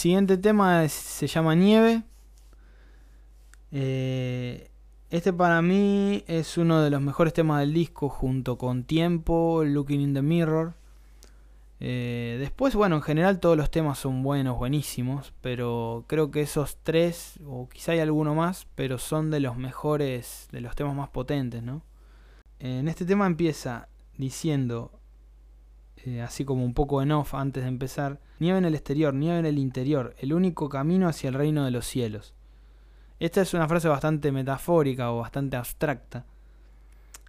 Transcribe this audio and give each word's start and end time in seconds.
Siguiente 0.00 0.38
tema 0.38 0.88
se 0.88 1.26
llama 1.26 1.54
Nieve. 1.54 2.02
Eh, 3.70 4.70
este 5.10 5.30
para 5.30 5.60
mí 5.60 6.24
es 6.26 6.56
uno 6.56 6.80
de 6.80 6.88
los 6.88 7.02
mejores 7.02 7.34
temas 7.34 7.60
del 7.60 7.74
disco 7.74 8.08
junto 8.08 8.56
con 8.56 8.84
Tiempo, 8.84 9.62
Looking 9.62 10.00
in 10.00 10.14
the 10.14 10.22
Mirror. 10.22 10.72
Eh, 11.80 12.38
después, 12.40 12.74
bueno, 12.76 12.96
en 12.96 13.02
general 13.02 13.40
todos 13.40 13.58
los 13.58 13.70
temas 13.70 13.98
son 13.98 14.22
buenos, 14.22 14.56
buenísimos, 14.56 15.34
pero 15.42 16.06
creo 16.06 16.30
que 16.30 16.40
esos 16.40 16.78
tres, 16.82 17.38
o 17.46 17.68
quizá 17.68 17.92
hay 17.92 17.98
alguno 17.98 18.34
más, 18.34 18.68
pero 18.76 18.96
son 18.96 19.30
de 19.30 19.40
los 19.40 19.58
mejores, 19.58 20.48
de 20.50 20.62
los 20.62 20.74
temas 20.76 20.96
más 20.96 21.10
potentes, 21.10 21.62
¿no? 21.62 21.82
En 22.58 22.88
este 22.88 23.04
tema 23.04 23.26
empieza 23.26 23.90
diciendo, 24.16 24.92
eh, 26.04 26.22
así 26.22 26.44
como 26.44 26.64
un 26.64 26.74
poco 26.74 27.02
en 27.02 27.12
off 27.12 27.34
antes 27.34 27.62
de 27.62 27.68
empezar, 27.68 28.20
nieve 28.38 28.58
en 28.58 28.64
el 28.64 28.74
exterior, 28.74 29.14
nieve 29.14 29.38
en 29.38 29.46
el 29.46 29.58
interior, 29.58 30.14
el 30.18 30.32
único 30.32 30.68
camino 30.68 31.08
hacia 31.08 31.28
el 31.28 31.34
reino 31.34 31.64
de 31.64 31.70
los 31.70 31.86
cielos. 31.86 32.34
Esta 33.18 33.42
es 33.42 33.52
una 33.52 33.68
frase 33.68 33.88
bastante 33.88 34.32
metafórica 34.32 35.12
o 35.12 35.18
bastante 35.18 35.56
abstracta. 35.56 36.24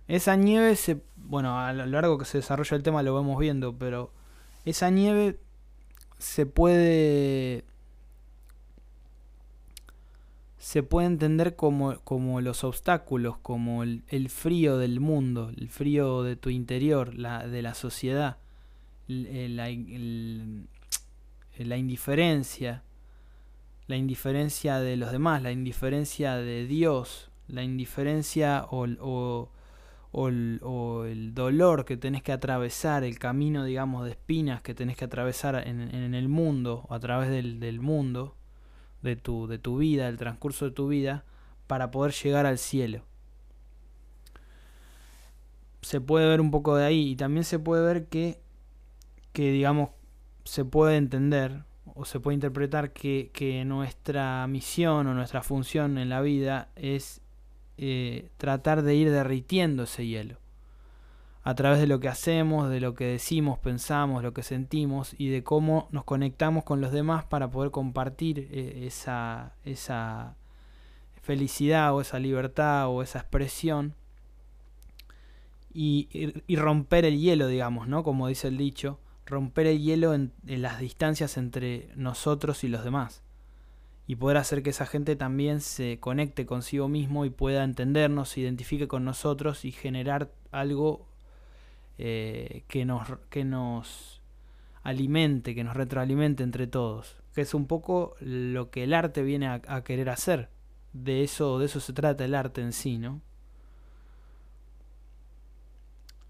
Esa 0.08 0.36
nieve 0.36 0.76
se, 0.76 1.02
bueno, 1.16 1.60
a 1.60 1.74
lo 1.74 1.86
largo 1.86 2.18
que 2.18 2.26
se 2.26 2.38
desarrolla 2.38 2.78
el 2.78 2.84
tema 2.84 3.04
lo 3.04 3.16
vemos 3.16 3.38
viendo, 3.40 3.78
pero 3.78 4.12
esa 4.66 4.90
nieve 4.90 5.38
se 6.18 6.46
puede 6.46 7.66
se 10.62 10.84
puede 10.84 11.08
entender 11.08 11.56
como, 11.56 12.00
como 12.02 12.40
los 12.40 12.64
obstáculos, 12.64 13.36
como 13.38 13.82
el, 13.84 14.30
frío 14.30 14.78
del 14.78 15.00
mundo, 15.00 15.52
el 15.58 15.70
frío 15.70 16.22
de 16.22 16.36
tu 16.36 16.52
interior, 16.52 17.16
la, 17.16 17.48
de 17.48 17.64
la 17.64 17.74
sociedad, 17.74 18.38
la, 19.08 19.70
la 21.58 21.78
indiferencia, 21.78 22.84
la 23.88 23.96
indiferencia 23.96 24.80
de 24.80 24.98
los 24.98 25.12
demás, 25.12 25.42
la 25.42 25.52
indiferencia 25.52 26.36
de 26.36 26.66
Dios, 26.66 27.30
la 27.48 27.64
indiferencia 27.64 28.66
o, 28.70 29.50
o, 30.12 30.28
el, 30.28 31.32
dolor 31.34 31.86
que 31.86 31.98
tenés 31.98 32.24
que 32.24 32.32
atravesar, 32.32 33.04
el 33.04 33.20
camino, 33.20 33.64
digamos, 33.66 34.06
de 34.06 34.12
espinas 34.12 34.62
que 34.62 34.74
tenés 34.74 34.98
que 34.98 35.06
atravesar 35.06 35.68
en, 35.68 35.82
en 35.82 36.14
el 36.14 36.28
mundo, 36.30 36.86
o 36.88 36.94
a 36.94 37.00
través 37.00 37.30
del, 37.30 37.60
del 37.60 37.80
mundo, 37.80 38.36
de 39.02 39.16
tu, 39.16 39.48
de 39.48 39.58
tu 39.58 39.78
vida, 39.78 40.08
el 40.08 40.18
transcurso 40.18 40.66
de 40.66 40.72
tu 40.72 40.88
vida, 40.88 41.26
para 41.68 41.92
poder 41.92 42.14
llegar 42.14 42.46
al 42.46 42.58
cielo. 42.58 43.04
Se 45.82 46.00
puede 46.00 46.28
ver 46.28 46.42
un 46.42 46.52
poco 46.52 46.76
de 46.76 46.86
ahí 46.86 47.12
y 47.12 47.16
también 47.16 47.44
se 47.44 47.58
puede 47.58 47.84
ver 47.84 48.08
que, 48.08 48.41
que 49.34 49.52
digamos, 49.52 49.92
se 50.44 50.66
puede 50.66 50.98
entender 50.98 51.64
o 51.94 52.06
se 52.06 52.20
puede 52.20 52.36
interpretar 52.36 52.94
que, 52.94 53.32
que 53.34 53.66
nuestra 53.66 54.46
misión 54.48 55.08
o 55.08 55.14
nuestra 55.14 55.42
función 55.44 55.98
en 55.98 56.10
la 56.10 56.22
vida 56.22 56.70
es 56.76 57.22
eh, 57.78 58.30
tratar 58.38 58.84
de 58.84 58.96
ir 58.96 59.12
derritiendo 59.12 59.84
ese 59.84 60.06
hielo 60.06 60.38
a 61.44 61.56
través 61.56 61.80
de 61.80 61.88
lo 61.88 62.00
que 62.00 62.08
hacemos, 62.08 62.70
de 62.70 62.80
lo 62.80 62.94
que 62.94 63.06
decimos, 63.06 63.58
pensamos, 63.58 64.22
lo 64.22 64.34
que 64.34 64.44
sentimos 64.44 65.16
y 65.18 65.30
de 65.30 65.44
cómo 65.44 65.88
nos 65.92 66.04
conectamos 66.04 66.64
con 66.64 66.82
los 66.82 66.92
demás 66.92 67.24
para 67.26 67.50
poder 67.50 67.72
compartir 67.72 68.48
eh, 68.52 68.84
esa, 68.86 69.54
esa 69.66 70.36
felicidad 71.24 71.96
o 71.96 72.02
esa 72.02 72.20
libertad 72.20 72.90
o 72.90 73.02
esa 73.02 73.20
expresión 73.20 73.96
y, 75.74 76.10
y, 76.48 76.56
romper 76.58 77.06
el 77.06 77.18
hielo, 77.20 77.48
digamos, 77.48 77.88
¿no? 77.88 78.04
Como 78.04 78.28
dice 78.28 78.50
el 78.50 78.58
dicho, 78.58 79.00
romper 79.26 79.68
el 79.68 79.82
hielo 79.82 80.14
en 80.14 80.34
las 80.46 80.80
distancias 80.80 81.38
entre 81.38 81.90
nosotros 81.96 82.64
y 82.64 82.68
los 82.68 82.84
demás 82.84 83.24
y 84.12 84.18
poder 84.18 84.36
hacer 84.36 84.62
que 84.62 84.72
esa 84.72 84.86
gente 84.86 85.16
también 85.16 85.62
se 85.62 86.00
conecte 86.02 86.46
consigo 86.46 86.90
mismo 86.90 87.24
y 87.24 87.30
pueda 87.30 87.64
entendernos, 87.64 88.28
se 88.28 88.42
identifique 88.42 88.90
con 88.90 89.06
nosotros 89.06 89.64
y 89.64 89.72
generar 89.72 90.34
algo 90.52 91.08
eh, 91.98 92.66
que, 92.68 92.84
nos, 92.84 93.08
que 93.30 93.46
nos 93.46 94.22
alimente, 94.84 95.56
que 95.56 95.64
nos 95.64 95.78
retroalimente 95.78 96.44
entre 96.44 96.68
todos. 96.68 97.16
Que 97.34 97.40
es 97.40 97.54
un 97.54 97.68
poco 97.68 98.16
lo 98.20 98.70
que 98.70 98.84
el 98.84 98.94
arte 98.94 99.24
viene 99.24 99.48
a, 99.48 99.84
querer 99.86 100.10
hacer. 100.10 100.50
De 100.92 101.24
eso, 101.24 101.60
de 101.60 101.68
eso 101.68 101.80
se 101.80 101.94
trata 101.94 102.26
el 102.26 102.36
arte 102.36 102.60
en 102.60 102.74
sí, 102.74 102.98
¿no? 102.98 103.22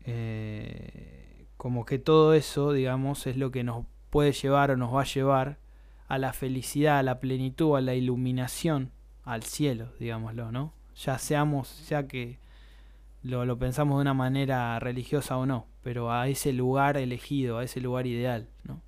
Eh, 0.04 1.21
como 1.62 1.86
que 1.86 2.00
todo 2.00 2.34
eso, 2.34 2.74
digamos, 2.74 3.28
es 3.28 3.38
lo 3.38 3.52
que 3.52 3.64
nos 3.64 3.86
puede 4.10 4.32
llevar 4.32 4.72
o 4.72 4.78
nos 4.78 4.96
va 4.96 5.02
a 5.02 5.06
llevar 5.06 5.60
a 6.08 6.18
la 6.18 6.34
felicidad, 6.34 6.98
a 6.98 7.04
la 7.04 7.20
plenitud, 7.20 7.78
a 7.78 7.82
la 7.82 7.94
iluminación, 7.94 8.90
al 9.26 9.44
cielo, 9.44 9.94
digámoslo, 10.00 10.52
¿no? 10.52 10.74
Ya 10.96 11.20
seamos, 11.20 11.88
ya 11.88 12.08
que 12.08 12.40
lo, 13.22 13.46
lo 13.46 13.60
pensamos 13.60 13.98
de 13.98 14.02
una 14.02 14.16
manera 14.16 14.80
religiosa 14.80 15.38
o 15.38 15.46
no, 15.46 15.68
pero 15.84 16.12
a 16.12 16.28
ese 16.30 16.52
lugar 16.52 16.98
elegido, 16.98 17.60
a 17.60 17.64
ese 17.64 17.80
lugar 17.80 18.08
ideal, 18.08 18.50
¿no? 18.64 18.82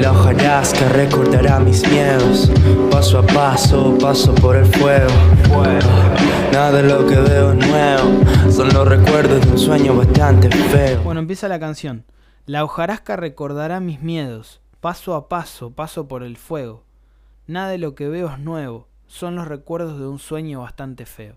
La 0.00 0.12
hojarasca 0.12 0.88
recordará 0.88 1.60
mis 1.60 1.88
miedos, 1.88 2.50
paso 2.90 3.18
a 3.18 3.26
paso, 3.26 3.96
paso 3.98 4.34
por 4.34 4.56
el 4.56 4.66
fuego. 4.66 5.10
Nada 6.52 6.72
de 6.72 6.82
lo 6.82 7.06
que 7.06 7.16
veo 7.16 7.52
es 7.52 7.66
nuevo, 7.68 8.50
son 8.50 8.68
los 8.68 8.86
recuerdos 8.88 9.44
de 9.44 9.52
un 9.52 9.58
sueño 9.58 9.96
bastante 9.96 10.50
feo. 10.50 11.02
Bueno, 11.02 11.20
empieza 11.20 11.48
la 11.48 11.60
canción. 11.60 12.04
La 12.46 12.64
hojarasca 12.64 13.16
recordará 13.16 13.80
mis 13.80 14.00
miedos, 14.00 14.60
Paso 14.80 15.14
a 15.14 15.28
paso 15.28 15.72
paso 15.72 16.08
por 16.08 16.22
el 16.22 16.38
fuego. 16.38 16.84
Nada 17.46 17.68
de 17.68 17.76
lo 17.76 17.94
que 17.94 18.08
veo 18.08 18.30
es 18.30 18.38
nuevo, 18.38 18.88
son 19.06 19.36
los 19.36 19.46
recuerdos 19.46 19.98
de 19.98 20.06
un 20.06 20.18
sueño 20.18 20.62
bastante 20.62 21.04
feo. 21.04 21.36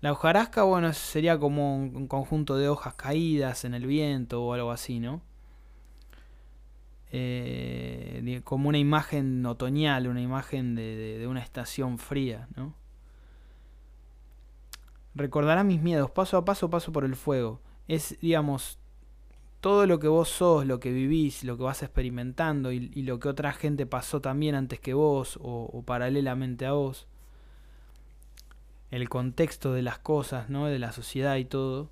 La 0.00 0.10
hojarasca, 0.10 0.64
bueno, 0.64 0.92
sería 0.94 1.38
como 1.38 1.76
un, 1.76 2.08
conjunto 2.08 2.56
de 2.56 2.68
hojas 2.68 2.94
caídas 2.94 3.64
en 3.64 3.74
el 3.74 3.86
viento 3.86 4.42
o 4.42 4.52
algo 4.52 4.72
así, 4.72 4.98
¿no? 4.98 5.20
Eh, 7.14 8.40
como 8.44 8.70
una 8.70 8.78
imagen 8.78 9.44
otoñal, 9.44 10.06
una 10.08 10.22
imagen 10.22 10.74
de, 10.74 11.18
de, 11.18 11.26
una 11.26 11.40
estación 11.40 11.98
fría, 11.98 12.48
¿no? 12.56 12.74
Recordará 15.14 15.62
mis 15.62 15.82
miedos, 15.82 16.10
paso 16.10 16.38
a 16.38 16.44
paso 16.44 16.70
paso 16.70 16.90
por 16.90 17.04
el 17.04 17.14
fuego. 17.14 17.60
Es, 17.86 18.18
digamos, 18.22 18.78
todo 19.62 19.86
lo 19.86 20.00
que 20.00 20.08
vos 20.08 20.28
sos, 20.28 20.66
lo 20.66 20.80
que 20.80 20.90
vivís, 20.90 21.44
lo 21.44 21.56
que 21.56 21.62
vas 21.62 21.84
experimentando 21.84 22.72
y, 22.72 22.88
lo 23.02 23.20
que 23.20 23.28
otra 23.28 23.52
gente 23.52 23.86
pasó 23.86 24.20
también 24.20 24.56
antes 24.56 24.80
que 24.80 24.92
vos 24.92 25.38
o, 25.40 25.84
paralelamente 25.86 26.66
a 26.66 26.72
vos, 26.72 27.06
el 28.90 29.08
contexto 29.08 29.72
de 29.72 29.82
las 29.82 30.00
cosas, 30.00 30.50
¿no? 30.50 30.66
de 30.66 30.80
la 30.80 30.90
sociedad 30.90 31.36
y 31.36 31.44
todo, 31.44 31.90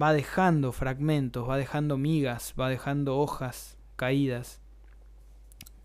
va 0.00 0.12
dejando 0.12 0.70
fragmentos, 0.70 1.48
va 1.48 1.56
dejando 1.56 1.98
migas, 1.98 2.54
va 2.58 2.68
dejando 2.68 3.18
hojas 3.18 3.76
caídas, 3.96 4.57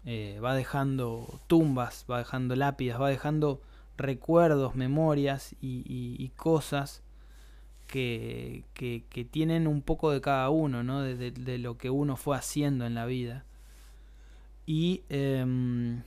eh, 0.06 0.40
va 0.44 0.56
dejando 0.56 1.40
tumbas, 1.48 2.06
va 2.10 2.20
dejando 2.20 2.56
lápidas, 2.56 3.02
va 3.02 3.10
dejando 3.10 3.62
recuerdos, 3.98 4.76
memorias 4.76 5.56
y 5.62 6.30
cosas 6.36 7.04
que, 7.94 8.64
que, 8.74 9.26
tienen 9.26 9.68
un 9.68 9.84
poco 9.84 10.12
de 10.12 10.20
cada 10.20 10.50
uno, 10.50 10.84
¿no? 10.84 11.02
de, 11.02 11.58
lo 11.60 11.78
que 11.78 11.92
uno 11.92 12.16
fue 12.16 12.36
haciendo 12.36 12.88
en 12.88 12.96
la 12.96 13.06
vida. 13.06 13.46
Y, 14.66 15.04
em, 15.10 16.02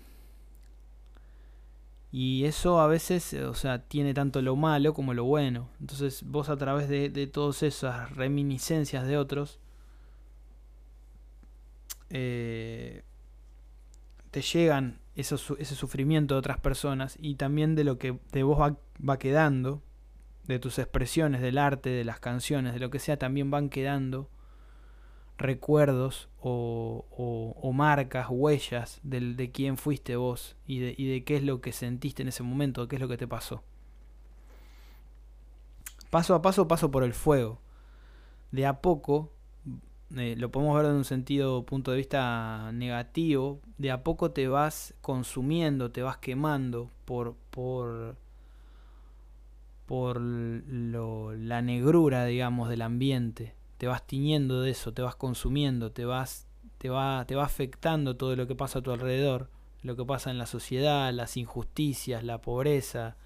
y 2.10 2.44
eso 2.44 2.80
a 2.80 2.88
veces, 2.88 3.34
o 3.34 3.54
sea, 3.54 3.82
tiene 3.82 4.14
tanto 4.14 4.42
lo 4.42 4.56
malo 4.56 4.94
como 4.94 5.14
lo 5.14 5.24
bueno. 5.24 5.68
Entonces 5.80 6.24
vos 6.24 6.48
a 6.48 6.56
través 6.56 6.88
de, 6.88 7.08
de 7.08 7.28
todas 7.28 7.62
esas 7.62 8.10
reminiscencias 8.16 9.06
de 9.06 9.16
otros, 9.18 9.60
eh, 12.10 13.04
te 14.36 14.42
llegan 14.42 14.98
ese 15.14 15.38
sufrimiento 15.38 16.34
de 16.34 16.40
otras 16.40 16.60
personas 16.60 17.16
y 17.22 17.36
también 17.36 17.74
de 17.74 17.84
lo 17.84 17.96
que 17.96 18.18
de 18.32 18.42
vos 18.42 18.58
va, 18.60 19.18
quedando 19.18 19.82
de 20.44 20.58
tus 20.58 20.78
expresiones, 20.78 21.40
del 21.40 21.56
arte, 21.56 21.88
de 21.88 22.04
las 22.04 22.20
canciones, 22.20 22.74
de 22.74 22.80
lo 22.80 22.90
que 22.90 22.98
sea, 22.98 23.16
también 23.18 23.50
van 23.50 23.70
quedando 23.70 24.28
recuerdos 25.38 26.28
o, 26.38 27.06
o, 27.62 27.72
marcas, 27.72 28.26
huellas 28.28 29.00
del, 29.02 29.36
de 29.36 29.52
quién 29.52 29.78
fuiste 29.78 30.16
vos 30.16 30.58
y 30.66 30.80
de, 30.80 30.94
y 30.98 31.10
de 31.10 31.24
qué 31.24 31.36
es 31.36 31.42
lo 31.42 31.62
que 31.62 31.72
sentiste 31.72 32.20
en 32.20 32.28
ese 32.28 32.42
momento, 32.42 32.88
qué 32.88 32.96
es 32.96 33.00
lo 33.00 33.08
que 33.08 33.16
te 33.16 33.26
pasó. 33.26 33.64
Paso 36.10 36.34
a 36.34 36.42
paso 36.42 36.68
paso 36.68 36.90
por 36.90 37.04
el 37.04 37.14
fuego. 37.14 37.58
De 38.52 38.66
a 38.66 38.82
poco, 38.82 39.32
eh, 40.14 40.36
lo 40.36 40.50
podemos 40.50 40.76
ver 40.76 40.86
de 40.86 40.92
un 40.92 41.04
sentido, 41.04 41.64
punto 41.64 41.90
de 41.90 41.96
vista 41.96 42.70
negativo, 42.72 43.60
de 43.78 43.90
a 43.90 44.02
poco 44.04 44.30
te 44.30 44.48
vas 44.48 44.94
consumiendo, 45.00 45.90
te 45.90 46.02
vas 46.02 46.18
quemando 46.18 46.90
por, 47.04 47.34
por 47.50 48.16
por 49.86 50.20
lo, 50.20 51.32
la 51.32 51.62
negrura, 51.62 52.24
digamos, 52.24 52.68
del 52.68 52.82
ambiente. 52.82 53.54
Te 53.78 53.86
vas 53.86 54.04
tiñendo 54.04 54.62
de 54.62 54.70
eso, 54.70 54.92
te 54.92 55.02
vas 55.02 55.14
consumiendo, 55.14 55.92
te 55.92 56.04
vas 56.04 56.46
te 56.78 56.90
va, 56.90 57.24
te 57.26 57.34
va 57.34 57.44
afectando 57.44 58.16
todo 58.16 58.36
lo 58.36 58.46
que 58.46 58.54
pasa 58.54 58.80
a 58.80 58.82
tu 58.82 58.92
alrededor, 58.92 59.48
lo 59.82 59.96
que 59.96 60.04
pasa 60.04 60.30
en 60.30 60.38
la 60.38 60.46
sociedad, 60.46 61.12
las 61.12 61.36
injusticias, 61.36 62.22
la 62.22 62.40
pobreza, 62.40 63.16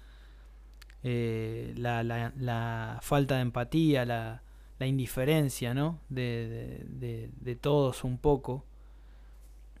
eh, 1.03 1.73
la, 1.75 2.99
falta 3.01 3.35
de 3.35 3.41
empatía, 3.41 4.05
la, 4.05 4.43
la 4.81 4.87
indiferencia, 4.87 5.75
¿no? 5.75 5.99
De, 6.09 6.83
de, 6.89 7.29
de, 7.39 7.55
todos 7.55 8.03
un 8.03 8.17
poco, 8.17 8.65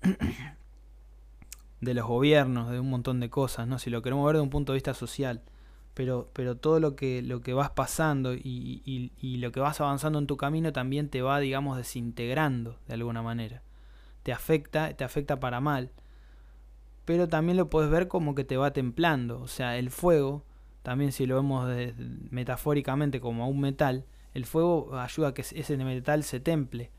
de 1.81 1.93
los 1.95 2.05
gobiernos, 2.05 2.69
de 2.69 2.79
un 2.79 2.91
montón 2.91 3.19
de 3.19 3.27
cosas, 3.27 3.67
¿no? 3.67 3.79
Si 3.79 3.89
lo 3.89 4.03
queremos 4.03 4.23
ver 4.27 4.35
de 4.35 4.43
un 4.43 4.51
punto 4.51 4.73
de 4.73 4.75
vista 4.75 4.93
social. 4.93 5.41
Pero, 5.95 6.29
pero 6.33 6.55
todo 6.55 6.79
lo 6.79 6.95
que, 6.95 7.23
lo 7.23 7.41
que 7.41 7.53
vas 7.53 7.71
pasando 7.71 8.35
y, 8.35 8.83
y, 8.85 9.37
lo 9.37 9.51
que 9.51 9.59
vas 9.59 9.81
avanzando 9.81 10.19
en 10.19 10.27
tu 10.27 10.37
camino 10.37 10.71
también 10.71 11.09
te 11.09 11.23
va, 11.23 11.39
digamos, 11.39 11.77
desintegrando 11.77 12.77
de 12.87 12.93
alguna 12.93 13.23
manera. 13.23 13.63
Te 14.21 14.31
afecta, 14.31 14.93
te 14.93 15.03
afecta 15.03 15.39
para 15.39 15.61
mal. 15.61 15.89
Pero 17.05 17.27
también 17.27 17.57
lo 17.57 17.71
puedes 17.71 17.89
ver 17.89 18.07
como 18.07 18.35
que 18.35 18.43
te 18.43 18.55
va 18.55 18.71
templando. 18.71 19.41
O 19.41 19.47
sea, 19.47 19.79
el 19.79 19.89
fuego, 19.89 20.45
también 20.83 21.11
si 21.11 21.25
lo 21.25 21.37
vemos 21.37 21.67
metafóricamente 22.29 23.19
como 23.19 23.49
un 23.49 23.59
metal, 23.59 24.05
el 24.33 24.45
fuego 24.45 24.97
ayuda 24.97 25.29
a 25.29 25.33
que 25.33 25.41
ese 25.41 25.77
metal 25.77 26.23
se 26.23 26.39
temple, 26.39 26.91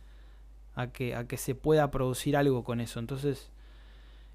a 0.74 0.88
que, 0.88 1.14
a 1.14 1.26
que 1.26 1.36
se 1.36 1.54
pueda 1.54 1.90
producir 1.90 2.36
algo 2.36 2.64
con 2.64 2.80
eso. 2.80 3.00
Entonces, 3.00 3.50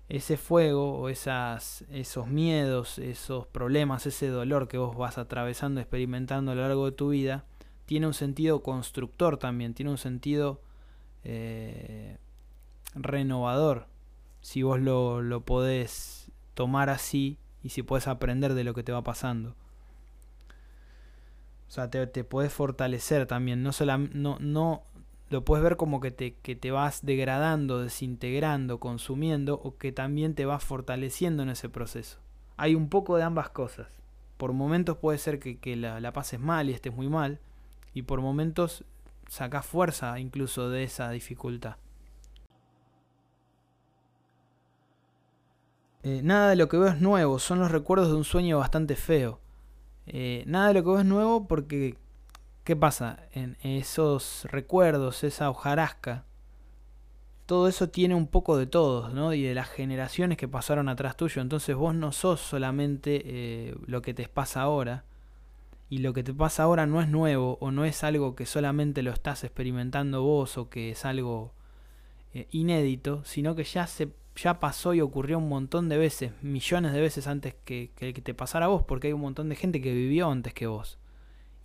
ese 0.10 0.38
fuego 0.38 0.98
o 1.00 1.10
esas, 1.10 1.84
esos 1.92 2.28
miedos, 2.28 2.98
esos 2.98 3.46
problemas, 3.48 4.06
ese 4.06 4.30
dolor 4.30 4.68
que 4.68 4.78
vos 4.78 4.96
vas 4.96 5.18
atravesando, 5.18 5.82
experimentando 5.82 6.52
a 6.52 6.56
lo 6.56 6.62
largo 6.62 6.86
de 6.86 6.94
tu 6.94 7.10
vida, 7.10 7.46
tiene 7.86 8.08
un 8.08 8.14
sentido 8.14 8.64
constructor 8.64 9.38
también, 9.38 9.74
tiene 9.74 9.92
un 9.92 9.98
sentido 9.98 10.62
eh, 11.24 12.18
renovador. 12.96 13.88
Si 14.42 14.64
vos 14.64 14.80
lo, 14.80 15.22
lo 15.22 15.42
podés 15.42 16.32
tomar 16.54 16.90
así 16.90 17.38
y 17.62 17.70
si 17.70 17.84
podés 17.84 18.08
aprender 18.08 18.54
de 18.54 18.64
lo 18.64 18.74
que 18.74 18.84
te 18.84 18.92
va 18.92 19.04
pasando. 19.04 19.56
O 21.68 21.72
sea, 21.72 21.90
te, 21.90 22.06
te 22.08 22.24
puedes 22.24 22.54
fortalecer 22.54 23.26
también. 23.26 23.62
No, 23.64 23.74
solo, 23.74 23.98
no, 23.98 24.38
no, 24.40 24.84
lo 25.30 25.44
puedes 25.44 25.64
ver 25.64 25.76
como 25.76 26.00
que 26.00 26.12
te, 26.12 26.36
que 26.36 26.56
te 26.56 26.72
vas 26.72 27.06
degradando, 27.06 27.82
desintegrando, 27.82 28.80
consumiendo 28.80 29.60
o 29.62 29.78
que 29.78 29.92
también 29.92 30.34
te 30.36 30.46
vas 30.46 30.64
fortaleciendo 30.64 31.44
en 31.44 31.50
ese 31.50 31.70
proceso. 31.70 32.20
Hay 32.56 32.76
un 32.76 32.90
poco 32.90 33.18
de 33.18 33.24
ambas 33.24 33.50
cosas. 33.50 33.88
Por 34.38 34.54
momentos 34.54 34.98
puede 34.98 35.18
ser 35.18 35.40
que, 35.40 35.58
que 35.58 35.76
la, 35.76 36.00
la, 36.00 36.14
pases 36.14 36.40
mal 36.40 36.70
y 36.70 36.74
estés 36.74 36.96
muy 36.96 37.10
mal 37.10 37.40
y 37.94 38.04
por 38.04 38.22
momentos 38.22 38.86
sacas 39.28 39.66
fuerza 39.66 40.20
incluso 40.20 40.70
de 40.70 40.84
esa 40.84 41.10
dificultad. 41.10 41.76
Eh, 46.04 46.22
nada 46.24 46.52
de 46.52 46.56
lo 46.56 46.70
que 46.70 46.78
veo 46.78 46.90
es 46.90 47.02
nuevo, 47.02 47.40
son 47.40 47.60
los 47.60 47.72
recuerdos 47.72 48.10
de 48.10 48.16
un 48.16 48.24
sueño 48.24 48.60
bastante 48.60 48.96
feo. 48.96 49.40
Eh, 50.08 50.44
nada 50.48 50.70
de 50.70 50.74
lo 50.76 50.84
que 50.84 50.90
veo 50.90 51.00
es 51.00 51.06
nuevo 51.06 51.48
porque 51.48 51.98
¿Qué 52.68 52.76
pasa? 52.76 53.18
En 53.32 53.56
esos 53.64 54.46
recuerdos, 54.52 55.24
esa 55.24 55.50
hojarasca, 55.50 56.26
todo 57.46 57.70
eso 57.70 57.88
tiene 57.88 58.14
un 58.14 58.28
poco 58.28 58.58
de 58.58 58.66
todos, 58.68 59.14
¿no? 59.14 59.32
Y 59.32 59.42
de 59.42 59.56
las 59.56 59.70
generaciones 59.70 60.38
que 60.38 60.50
pasaron 60.50 60.90
atrás 60.90 61.16
tuyo. 61.16 61.42
Entonces 61.42 61.78
vos 61.78 61.96
no 61.96 62.12
sos 62.12 62.42
solamente 62.42 63.22
eh, 63.24 63.76
lo 63.86 64.02
que 64.02 64.14
te 64.14 64.28
pasa 64.28 64.64
ahora. 64.64 65.06
Y 65.90 66.00
lo 66.00 66.12
que 66.12 66.24
te 66.24 66.34
pasa 66.34 66.64
ahora 66.64 66.86
no 66.86 67.02
es 67.02 67.08
nuevo 67.08 67.58
o 67.62 67.72
no 67.72 67.86
es 67.86 68.04
algo 68.04 68.36
que 68.36 68.46
solamente 68.46 69.02
lo 69.02 69.12
estás 69.12 69.46
experimentando 69.46 70.24
vos 70.24 70.58
o 70.58 70.70
que 70.70 70.92
es 70.92 71.06
algo 71.06 71.54
eh, 72.34 72.50
inédito, 72.52 73.24
sino 73.24 73.56
que 73.56 73.64
ya 73.64 73.88
se 73.88 74.10
ya 74.38 74.60
pasó 74.60 74.94
y 74.94 75.02
ocurrió 75.02 75.40
un 75.40 75.50
montón 75.50 75.90
de 75.90 75.98
veces, 75.98 76.32
millones 76.42 76.94
de 76.94 77.02
veces 77.02 77.28
antes 77.28 77.56
que, 77.66 77.92
que, 77.96 78.14
que 78.14 78.22
te 78.22 78.34
pasara 78.34 78.66
a 78.66 78.70
vos, 78.70 78.84
porque 78.84 79.08
hay 79.08 79.14
un 79.14 79.22
montón 79.22 79.50
de 79.50 79.56
gente 79.56 79.82
que 79.82 79.94
vivió 79.94 80.32
antes 80.32 80.54
que 80.54 80.68
vos 80.68 81.00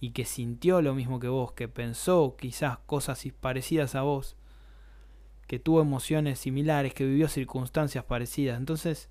y 0.00 0.10
que 0.10 0.24
sintió 0.24 0.82
lo 0.82 0.94
mismo 0.94 1.20
que 1.20 1.28
vos, 1.28 1.52
que 1.52 1.68
pensó 1.68 2.36
quizás 2.36 2.78
cosas 2.86 3.24
parecidas 3.40 3.94
a 3.94 4.02
vos, 4.02 4.36
que 5.46 5.58
tuvo 5.58 5.80
emociones 5.80 6.40
similares, 6.40 6.94
que 6.94 7.04
vivió 7.04 7.28
circunstancias 7.28 8.04
parecidas. 8.04 8.58
Entonces, 8.58 9.10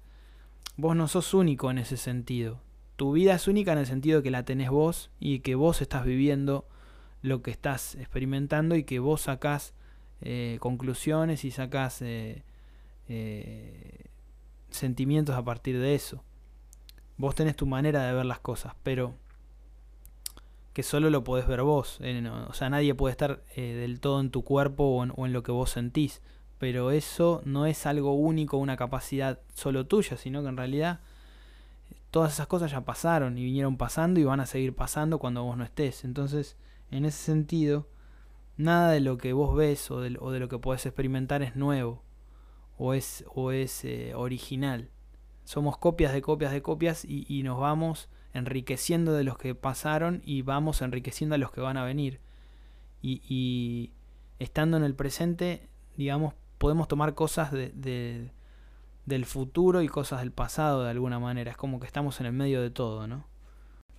vos 0.75 0.95
no 0.95 1.07
sos 1.07 1.33
único 1.33 1.71
en 1.71 1.77
ese 1.77 1.97
sentido. 1.97 2.59
Tu 2.97 3.13
vida 3.13 3.35
es 3.35 3.47
única 3.47 3.71
en 3.71 3.77
el 3.77 3.85
sentido 3.85 4.17
de 4.17 4.23
que 4.23 4.31
la 4.31 4.43
tenés 4.43 4.69
vos 4.69 5.11
y 5.19 5.39
que 5.39 5.55
vos 5.55 5.81
estás 5.81 6.03
viviendo 6.03 6.67
lo 7.21 7.41
que 7.41 7.51
estás 7.51 7.95
experimentando 7.95 8.75
y 8.75 8.83
que 8.83 8.99
vos 8.99 9.21
sacás 9.21 9.73
eh, 10.21 10.57
conclusiones 10.59 11.45
y 11.45 11.51
sacás 11.51 12.01
eh, 12.01 12.43
eh, 13.13 14.05
sentimientos 14.69 15.35
a 15.35 15.43
partir 15.43 15.77
de 15.77 15.95
eso. 15.95 16.23
Vos 17.17 17.35
tenés 17.35 17.57
tu 17.57 17.65
manera 17.65 18.03
de 18.07 18.13
ver 18.13 18.25
las 18.25 18.39
cosas, 18.39 18.73
pero 18.83 19.15
que 20.73 20.81
solo 20.81 21.09
lo 21.09 21.23
podés 21.25 21.45
ver 21.45 21.61
vos. 21.61 21.99
o 21.99 22.53
sea, 22.53 22.69
nadie 22.69 22.95
puede 22.95 23.11
estar 23.11 23.43
eh, 23.55 23.73
del 23.73 23.99
todo 23.99 24.21
en 24.21 24.31
tu 24.31 24.43
cuerpo 24.43 24.85
o 24.85 25.03
en, 25.03 25.11
o 25.17 25.25
en, 25.25 25.33
lo 25.33 25.43
que 25.43 25.51
vos 25.51 25.71
sentís. 25.71 26.21
Pero 26.57 26.91
eso 26.91 27.41
no 27.43 27.65
es 27.65 27.85
algo 27.85 28.13
único, 28.13 28.57
una 28.57 28.77
capacidad 28.77 29.39
solo 29.53 29.85
tuya, 29.85 30.15
sino 30.15 30.41
que 30.41 30.47
en 30.47 30.57
realidad 30.57 31.01
todas 32.11 32.33
esas 32.33 32.47
cosas 32.47 32.71
ya 32.71 32.81
pasaron 32.81 33.37
y 33.37 33.43
vinieron 33.43 33.75
pasando 33.77 34.19
y 34.21 34.23
van 34.23 34.39
a 34.39 34.45
seguir 34.45 34.73
pasando 34.73 35.19
cuando 35.19 35.43
vos 35.43 35.57
no 35.57 35.65
estés. 35.65 36.05
Entonces, 36.05 36.55
en 36.91 37.03
ese 37.03 37.17
sentido, 37.17 37.87
nada 38.55 38.91
de 38.91 39.01
lo 39.01 39.17
que 39.17 39.33
vos 39.33 39.53
ves 39.53 39.91
o 39.91 39.99
de, 39.99 40.17
o 40.21 40.31
de 40.31 40.39
lo 40.39 40.47
que 40.47 40.59
podés 40.59 40.85
experimentar 40.85 41.41
es 41.41 41.57
nuevo 41.57 42.03
o 42.83 42.95
es, 42.95 43.23
o 43.35 43.51
es 43.51 43.85
eh, 43.85 44.13
original. 44.15 44.89
Somos 45.43 45.77
copias 45.77 46.13
de 46.13 46.23
copias 46.23 46.51
de 46.51 46.63
copias 46.63 47.05
y, 47.05 47.43
nos 47.43 47.59
vamos 47.59 48.09
enriqueciendo 48.33 49.13
de 49.13 49.23
los 49.23 49.37
que 49.37 49.53
pasaron 49.53 50.23
y 50.25 50.41
vamos 50.41 50.81
enriqueciendo 50.81 51.35
a 51.35 51.37
los 51.37 51.51
que 51.51 51.61
van 51.61 51.77
a 51.77 51.85
venir. 51.85 52.19
Y, 53.03 53.91
estando 54.39 54.77
en 54.77 54.83
el 54.83 54.95
presente, 54.95 55.69
digamos, 55.95 56.33
podemos 56.57 56.87
tomar 56.87 57.13
cosas 57.13 57.51
de, 57.51 57.69
de, 57.75 58.31
del 59.05 59.25
futuro 59.25 59.83
y 59.83 59.87
cosas 59.87 60.21
del 60.21 60.31
pasado 60.31 60.83
de 60.83 60.89
alguna 60.89 61.19
manera. 61.19 61.51
Es 61.51 61.57
como 61.57 61.79
que 61.79 61.85
estamos 61.85 62.19
en 62.19 62.25
el 62.25 62.33
medio 62.33 62.63
de 62.63 62.71
todo, 62.71 63.05
¿no? 63.05 63.27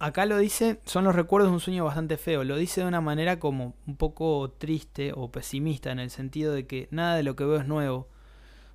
Acá 0.01 0.27
lo 0.27 0.39
dice, 0.39 0.81
son 0.87 1.05
los 1.05 1.15
recuerdos 1.15 1.51
de 1.51 1.55
un 1.55 1.61
sueño 1.61 1.85
bastante 1.85 2.17
feo. 2.17 2.43
Lo 2.43 2.57
dice 2.57 2.81
de 2.81 2.89
una 2.89 3.01
manera 3.01 3.39
como 3.39 3.77
un 3.87 3.97
poco 3.97 4.51
triste 4.59 5.13
o 5.15 5.31
pesimista 5.31 5.93
en 5.93 6.01
el 6.01 6.11
sentido 6.11 6.53
de 6.53 6.67
que 6.67 6.89
nada 6.91 7.15
de 7.15 7.23
lo 7.23 7.37
que 7.37 7.45
veo 7.45 7.61
es 7.61 7.69
nuevo 7.69 8.09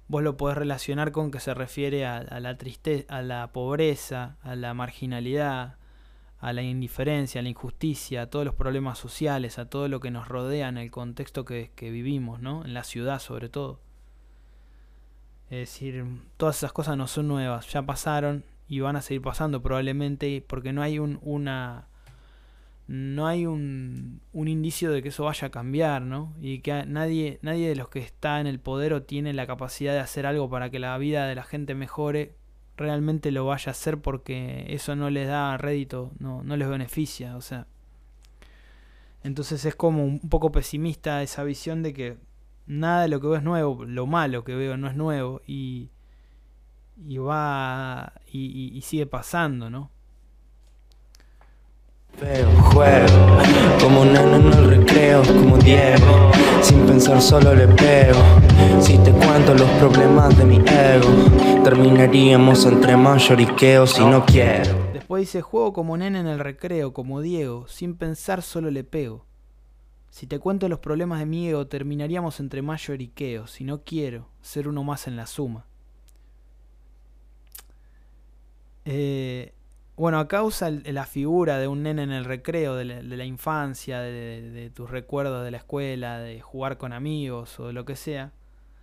vos 0.07 0.23
lo 0.23 0.37
podés 0.37 0.57
relacionar 0.57 1.11
con 1.11 1.31
que 1.31 1.39
se 1.39 1.53
refiere 1.53 2.05
a, 2.05 2.39
la 2.39 2.57
tristeza, 2.57 3.05
a 3.17 3.21
la 3.21 3.51
pobreza, 3.51 4.37
a 4.41 4.55
la 4.55 4.73
marginalidad, 4.73 5.75
a 6.39 6.53
la 6.53 6.61
indiferencia, 6.61 7.39
a 7.39 7.43
la 7.43 7.49
injusticia, 7.49 8.23
a 8.23 8.29
todos 8.29 8.45
los 8.45 8.55
problemas 8.55 8.99
sociales, 8.99 9.59
a 9.59 9.69
todo 9.69 9.87
lo 9.87 9.99
que 9.99 10.11
nos 10.11 10.27
rodea 10.27 10.69
en 10.69 10.77
el 10.77 10.91
contexto 10.91 11.45
que, 11.45 11.71
que 11.75 11.89
vivimos, 11.89 12.39
¿no? 12.39 12.63
En 12.63 12.73
la 12.73 12.83
ciudad 12.83 13.19
sobre 13.19 13.49
todo. 13.49 13.79
Es 15.49 15.59
decir, 15.59 16.05
todas 16.37 16.57
esas 16.57 16.73
cosas 16.73 16.97
no 16.97 17.07
son 17.07 17.27
nuevas, 17.27 17.71
ya 17.71 17.81
pasaron 17.81 18.43
y 18.67 18.81
van 18.81 18.97
a 18.97 19.01
seguir 19.01 19.21
pasando 19.21 19.61
probablemente 19.61 20.43
porque 20.45 20.73
no 20.73 20.81
hay 20.81 20.99
un, 20.99 21.19
una 21.21 21.87
no 22.87 23.27
hay 23.27 23.45
un, 23.45 24.21
un, 24.31 24.47
indicio 24.47 24.91
de 24.91 25.03
que 25.03 25.09
eso 25.09 25.25
vaya 25.25 25.47
a 25.47 25.51
cambiar, 25.51 26.03
¿no? 26.03 26.33
Y 26.39 26.59
que 26.59 26.85
nadie, 26.85 27.37
nadie 27.41 27.67
de 27.67 27.75
los 27.75 27.89
que 27.89 27.99
está 27.99 28.39
en 28.39 28.47
el 28.47 28.59
poder 28.59 28.93
o 28.93 29.03
tiene 29.03 29.33
la 29.33 29.45
capacidad 29.45 29.93
de 29.93 29.99
hacer 29.99 30.25
algo 30.25 30.49
para 30.49 30.69
que 30.69 30.79
la 30.79 30.97
vida 30.97 31.27
de 31.27 31.35
la 31.35 31.43
gente 31.43 31.75
mejore, 31.75 32.35
realmente 32.77 33.31
lo 33.31 33.45
vaya 33.45 33.71
a 33.71 33.71
hacer 33.71 33.99
porque 33.99 34.65
eso 34.69 34.95
no 34.95 35.09
les 35.09 35.27
da 35.27 35.57
rédito, 35.57 36.13
no, 36.19 36.43
no 36.43 36.55
les 36.55 36.69
beneficia, 36.69 37.35
o 37.35 37.41
sea. 37.41 37.67
Entonces 39.23 39.65
es 39.65 39.75
como 39.75 40.05
un 40.05 40.19
poco 40.19 40.51
pesimista 40.51 41.21
esa 41.21 41.43
visión 41.43 41.83
de 41.83 41.93
que 41.93 42.17
nada 42.67 43.01
de 43.01 43.09
lo 43.09 43.19
que 43.19 43.27
veo 43.27 43.37
es 43.37 43.43
nuevo, 43.43 43.83
lo 43.83 44.05
malo 44.05 44.45
que 44.45 44.55
veo 44.55 44.77
no 44.77 44.87
es 44.87 44.95
nuevo 44.95 45.41
y, 45.45 45.89
y 47.05 47.17
va 47.17 48.13
y, 48.31 48.45
y, 48.45 48.77
y 48.77 48.81
sigue 48.81 49.07
pasando, 49.07 49.69
¿no? 49.69 49.91
Feo 52.17 52.49
juego, 52.63 53.37
como 53.79 54.03
nano 54.03 54.37
en 54.37 54.45
el 54.51 54.69
recreo, 54.71 55.21
como 55.21 55.55
Diego, 55.59 56.31
sin 56.63 56.83
pensar 56.87 57.21
solo 57.21 57.53
le 57.53 57.67
pego. 57.67 58.19
Si 58.81 58.97
te 58.97 59.11
cuento 59.11 59.53
los 59.53 59.69
problemas 59.77 60.35
de 60.35 60.45
mi 60.45 60.57
ego, 60.57 61.63
terminaríamos 61.63 62.65
entre 62.65 62.97
mayoriqueos 62.97 63.91
si 63.91 64.03
no 64.03 64.25
quiero. 64.25 64.93
Después 64.93 65.21
dice, 65.21 65.43
juego 65.43 65.73
como 65.73 65.95
nene 65.95 66.19
en 66.21 66.25
el 66.25 66.39
recreo, 66.39 66.91
como 66.91 67.21
Diego, 67.21 67.67
sin 67.67 67.95
pensar 67.95 68.41
solo 68.41 68.71
le 68.71 68.83
pego. 68.83 69.27
Si 70.09 70.25
te 70.25 70.39
cuento 70.39 70.67
los 70.69 70.79
problemas 70.79 71.19
de 71.19 71.27
mi 71.27 71.47
ego, 71.47 71.67
terminaríamos 71.67 72.39
entre 72.39 72.63
mayoriqueos 72.63 73.51
si 73.51 73.63
no 73.63 73.83
quiero 73.83 74.27
ser 74.41 74.67
uno 74.67 74.83
más 74.83 75.07
en 75.07 75.17
la 75.17 75.27
suma. 75.27 75.67
Eh, 78.85 79.53
bueno, 79.97 80.19
acá 80.19 80.43
usa 80.43 80.69
la 80.69 81.05
figura 81.05 81.57
de 81.57 81.67
un 81.67 81.83
nene 81.83 82.03
en 82.03 82.11
el 82.11 82.23
recreo, 82.23 82.75
de 82.75 82.85
la, 82.85 83.01
de 83.01 83.25
infancia, 83.25 83.99
de, 83.99 84.11
de, 84.13 84.49
de, 84.51 84.69
tus 84.69 84.89
recuerdos 84.89 85.43
de 85.43 85.51
la 85.51 85.57
escuela, 85.57 86.19
de 86.19 86.39
jugar 86.39 86.77
con 86.77 86.93
amigos 86.93 87.59
o 87.59 87.67
de 87.67 87.73
lo 87.73 87.83
que 87.83 87.95
sea, 87.95 88.31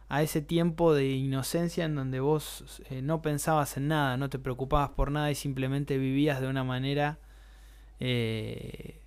a 0.09 0.23
ese 0.23 0.43
tiempo 0.43 0.95
de 0.95 1.11
inocencia 1.11 1.85
en 1.85 1.95
donde 1.95 2.21
vos 2.21 2.83
eh, 2.91 3.03
no 3.03 3.23
pensabas 3.23 3.77
en 3.77 3.89
nada, 3.89 4.17
no 4.17 4.29
te 4.29 4.39
preocupabas 4.39 4.91
por 4.91 5.11
nada 5.11 5.31
y 5.31 5.35
simplemente 5.35 5.99
vivías 5.99 6.41
de 6.41 6.49
una 6.49 6.65
manera 6.65 7.19
eh, 8.01 9.01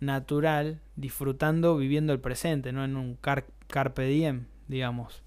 natural, 0.00 0.80
disfrutando, 0.94 1.76
viviendo 1.76 2.12
el 2.12 2.20
presente, 2.20 2.72
no 2.72 2.84
en 2.84 2.96
un 2.96 3.18
carpe 3.66 4.06
diem, 4.06 4.46
digamos, 4.68 5.22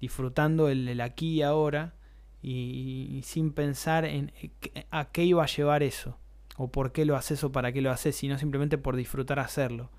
disfrutando 0.00 0.68
el, 0.68 1.00
aquí 1.00 1.34
y 1.34 1.42
ahora 1.42 1.94
y, 2.46 3.22
sin 3.24 3.52
pensar 3.52 4.04
en 4.04 4.30
eh, 4.42 4.50
a 4.90 5.06
qué 5.06 5.24
iba 5.24 5.42
a 5.42 5.46
llevar 5.46 5.82
eso, 5.82 6.18
o 6.56 6.68
por 6.68 6.92
qué 6.92 7.06
lo 7.06 7.16
haces 7.16 7.42
o 7.42 7.52
para 7.52 7.72
qué 7.72 7.80
lo 7.80 7.90
haces, 7.90 8.16
sino 8.16 8.38
simplemente 8.38 8.76
por 8.76 8.96
disfrutar 8.96 9.38
hacerlo. 9.38 9.90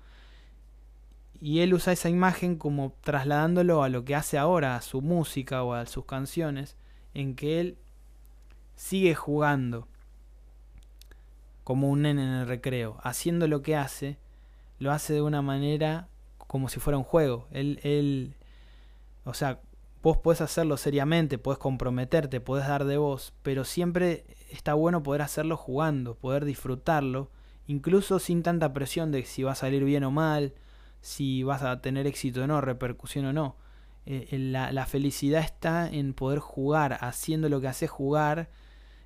Y 1.40 1.60
él 1.60 1.74
usa 1.74 1.92
esa 1.92 2.08
imagen 2.08 2.56
como 2.56 2.94
trasladándolo 3.02 3.82
a 3.82 3.88
lo 3.88 4.04
que 4.04 4.14
hace 4.14 4.38
ahora, 4.38 4.76
a 4.76 4.80
su 4.80 5.02
música 5.02 5.64
o 5.64 5.74
a 5.74 5.86
sus 5.86 6.06
canciones, 6.06 6.76
en 7.14 7.34
que 7.34 7.60
él 7.60 7.78
sigue 8.76 9.14
jugando 9.14 9.88
como 11.64 11.90
un 11.90 12.02
nene 12.02 12.22
en 12.22 12.30
el 12.30 12.46
recreo, 12.46 12.98
haciendo 13.02 13.48
lo 13.48 13.60
que 13.62 13.74
hace, 13.74 14.18
lo 14.78 14.92
hace 14.92 15.14
de 15.14 15.22
una 15.22 15.42
manera 15.42 16.08
como 16.38 16.68
si 16.68 16.78
fuera 16.78 16.96
un 16.96 17.04
juego. 17.04 17.48
Él, 17.50 17.80
él, 17.82 18.34
o 19.24 19.34
sea, 19.34 19.58
vos 20.06 20.18
podés 20.18 20.40
hacerlo 20.40 20.76
seriamente, 20.76 21.36
podés 21.36 21.58
comprometerte, 21.58 22.40
podés 22.40 22.68
dar 22.68 22.84
de 22.84 22.96
vos, 22.96 23.34
pero 23.42 23.64
siempre 23.64 24.24
está 24.52 24.72
bueno 24.74 25.02
poder 25.02 25.20
hacerlo 25.20 25.56
jugando, 25.56 26.14
poder 26.14 26.44
disfrutarlo, 26.44 27.32
incluso 27.66 28.20
sin 28.20 28.44
tanta 28.44 28.72
presión 28.72 29.10
de 29.10 29.24
si 29.24 29.42
va 29.42 29.50
a 29.50 29.56
salir 29.56 29.82
bien 29.82 30.04
o 30.04 30.12
mal, 30.12 30.54
si 31.00 31.42
vas 31.42 31.64
a 31.64 31.80
tener 31.80 32.06
éxito 32.06 32.44
o 32.44 32.46
no, 32.46 32.60
repercusión 32.60 33.24
o 33.24 33.32
no. 33.32 33.56
Eh, 34.04 34.28
la, 34.38 34.86
felicidad 34.86 35.42
está 35.42 35.88
en 35.88 36.14
poder 36.14 36.38
jugar, 36.38 36.98
haciendo 37.00 37.48
lo 37.48 37.60
que 37.60 37.66
hace 37.66 37.88
jugar, 37.88 38.48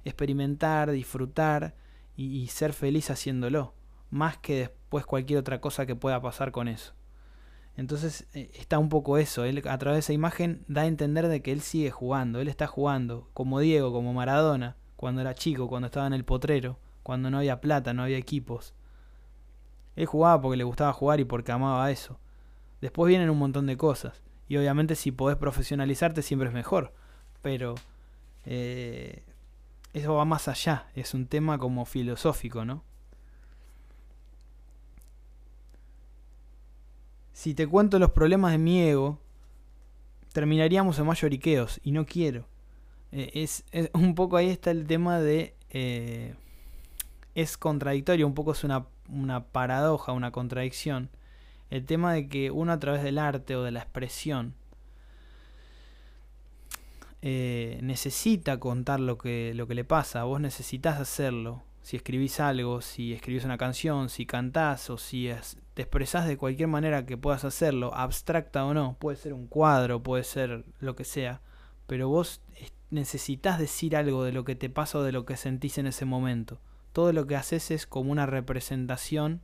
experimentar, 0.04 0.90
disfrutar 0.90 1.76
y, 2.14 2.46
ser 2.48 2.74
feliz 2.74 3.08
haciéndolo, 3.08 3.72
más 4.10 4.36
que 4.36 4.58
después 4.58 5.06
cualquier 5.06 5.38
otra 5.38 5.62
cosa 5.62 5.86
que 5.86 5.96
pueda 5.96 6.20
pasar 6.20 6.52
con 6.52 6.68
eso. 6.68 6.92
Entonces 7.80 8.26
eh, 8.34 8.50
está 8.52 8.78
un 8.78 8.90
poco 8.90 9.16
eso, 9.16 9.46
él 9.46 9.62
a 9.66 9.78
través 9.78 9.96
de 9.96 10.00
esa 10.00 10.12
imagen 10.12 10.66
da 10.68 10.82
a 10.82 10.86
entender 10.86 11.28
de 11.28 11.40
que 11.40 11.50
él 11.50 11.62
sigue 11.62 11.90
jugando, 11.90 12.38
él 12.38 12.48
está 12.48 12.66
jugando, 12.66 13.30
como 13.32 13.58
Diego, 13.58 13.90
como 13.90 14.12
Maradona, 14.12 14.76
cuando 14.96 15.22
era 15.22 15.34
chico, 15.34 15.66
cuando 15.66 15.86
estaba 15.86 16.06
en 16.06 16.12
el 16.12 16.26
potrero, 16.26 16.78
cuando 17.02 17.30
no 17.30 17.38
había 17.38 17.62
plata, 17.62 17.94
no 17.94 18.02
había 18.02 18.18
equipos. 18.18 18.74
Él 19.96 20.04
jugaba 20.04 20.42
porque 20.42 20.58
le 20.58 20.64
gustaba 20.64 20.92
jugar 20.92 21.20
y 21.20 21.24
porque 21.24 21.52
amaba 21.52 21.90
eso. 21.90 22.20
Después 22.82 23.08
vienen 23.08 23.30
un 23.30 23.38
montón 23.38 23.64
de 23.64 23.78
cosas. 23.78 24.22
Y 24.46 24.58
obviamente 24.58 24.94
si 24.94 25.10
podés 25.10 25.38
profesionalizarte 25.38 26.20
siempre 26.20 26.48
es 26.48 26.54
mejor. 26.54 26.92
Pero 27.40 27.76
eh, 28.44 29.24
eso 29.94 30.16
va 30.16 30.26
más 30.26 30.48
allá. 30.48 30.88
Es 30.94 31.14
un 31.14 31.26
tema 31.26 31.56
como 31.56 31.86
filosófico, 31.86 32.66
¿no? 32.66 32.84
Si 37.40 37.54
te 37.54 37.66
cuento 37.66 37.98
los 37.98 38.10
problemas 38.10 38.52
de 38.52 38.58
mi 38.58 38.82
ego, 38.82 39.18
terminaríamos 40.34 40.98
en 40.98 41.06
mayorriqueos. 41.06 41.80
Y 41.82 41.92
no 41.92 42.04
quiero. 42.04 42.46
Eh, 43.12 43.30
es, 43.32 43.64
un 43.94 44.14
poco 44.14 44.36
ahí 44.36 44.50
está 44.50 44.70
el 44.70 44.86
tema 44.86 45.20
de... 45.20 45.54
Eh, 45.70 46.34
es 47.34 47.56
contradictorio, 47.56 48.26
un 48.26 48.34
poco 48.34 48.52
es 48.52 48.62
una 48.62 48.84
una 49.12 49.44
paradoja, 49.44 50.12
una 50.12 50.30
contradicción, 50.30 51.10
el 51.70 51.84
tema 51.84 52.12
de 52.12 52.28
que 52.28 52.50
uno 52.50 52.72
a 52.72 52.78
través 52.78 53.02
del 53.02 53.18
arte 53.18 53.56
o 53.56 53.62
de 53.62 53.70
la 53.70 53.80
expresión 53.80 54.54
eh, 57.22 57.78
necesita 57.82 58.58
contar 58.58 59.00
lo 59.00 59.18
que, 59.18 59.52
lo 59.54 59.66
que 59.66 59.74
le 59.74 59.84
pasa, 59.84 60.24
vos 60.24 60.40
necesitas 60.40 61.00
hacerlo. 61.00 61.62
Si 61.82 61.96
escribís 61.96 62.40
algo, 62.40 62.82
si 62.82 63.12
escribís 63.12 63.44
una 63.44 63.58
canción, 63.58 64.10
si 64.10 64.26
cantás 64.26 64.90
o 64.90 64.98
si 64.98 65.30
te 65.74 65.82
expresás 65.82 66.26
de 66.26 66.36
cualquier 66.36 66.68
manera 66.68 67.06
que 67.06 67.16
puedas 67.16 67.44
hacerlo, 67.44 67.94
abstracta 67.94 68.64
o 68.64 68.74
no, 68.74 68.96
puede 68.98 69.16
ser 69.16 69.32
un 69.32 69.46
cuadro, 69.46 70.02
puede 70.02 70.24
ser 70.24 70.64
lo 70.80 70.96
que 70.96 71.04
sea, 71.04 71.40
pero 71.86 72.08
vos 72.08 72.40
necesitas 72.90 73.58
decir 73.58 73.96
algo 73.96 74.24
de 74.24 74.32
lo 74.32 74.44
que 74.44 74.56
te 74.56 74.68
pasa 74.68 74.98
o 74.98 75.02
de 75.02 75.12
lo 75.12 75.24
que 75.24 75.36
sentís 75.36 75.78
en 75.78 75.86
ese 75.86 76.04
momento. 76.04 76.60
Todo 76.92 77.12
lo 77.12 77.26
que 77.26 77.36
haces 77.36 77.70
es 77.70 77.86
como 77.86 78.10
una 78.10 78.26
representación 78.26 79.40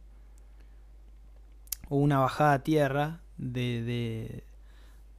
o 1.88 1.96
una 1.96 2.18
bajada 2.18 2.54
a 2.54 2.62
tierra 2.62 3.20
de, 3.36 4.42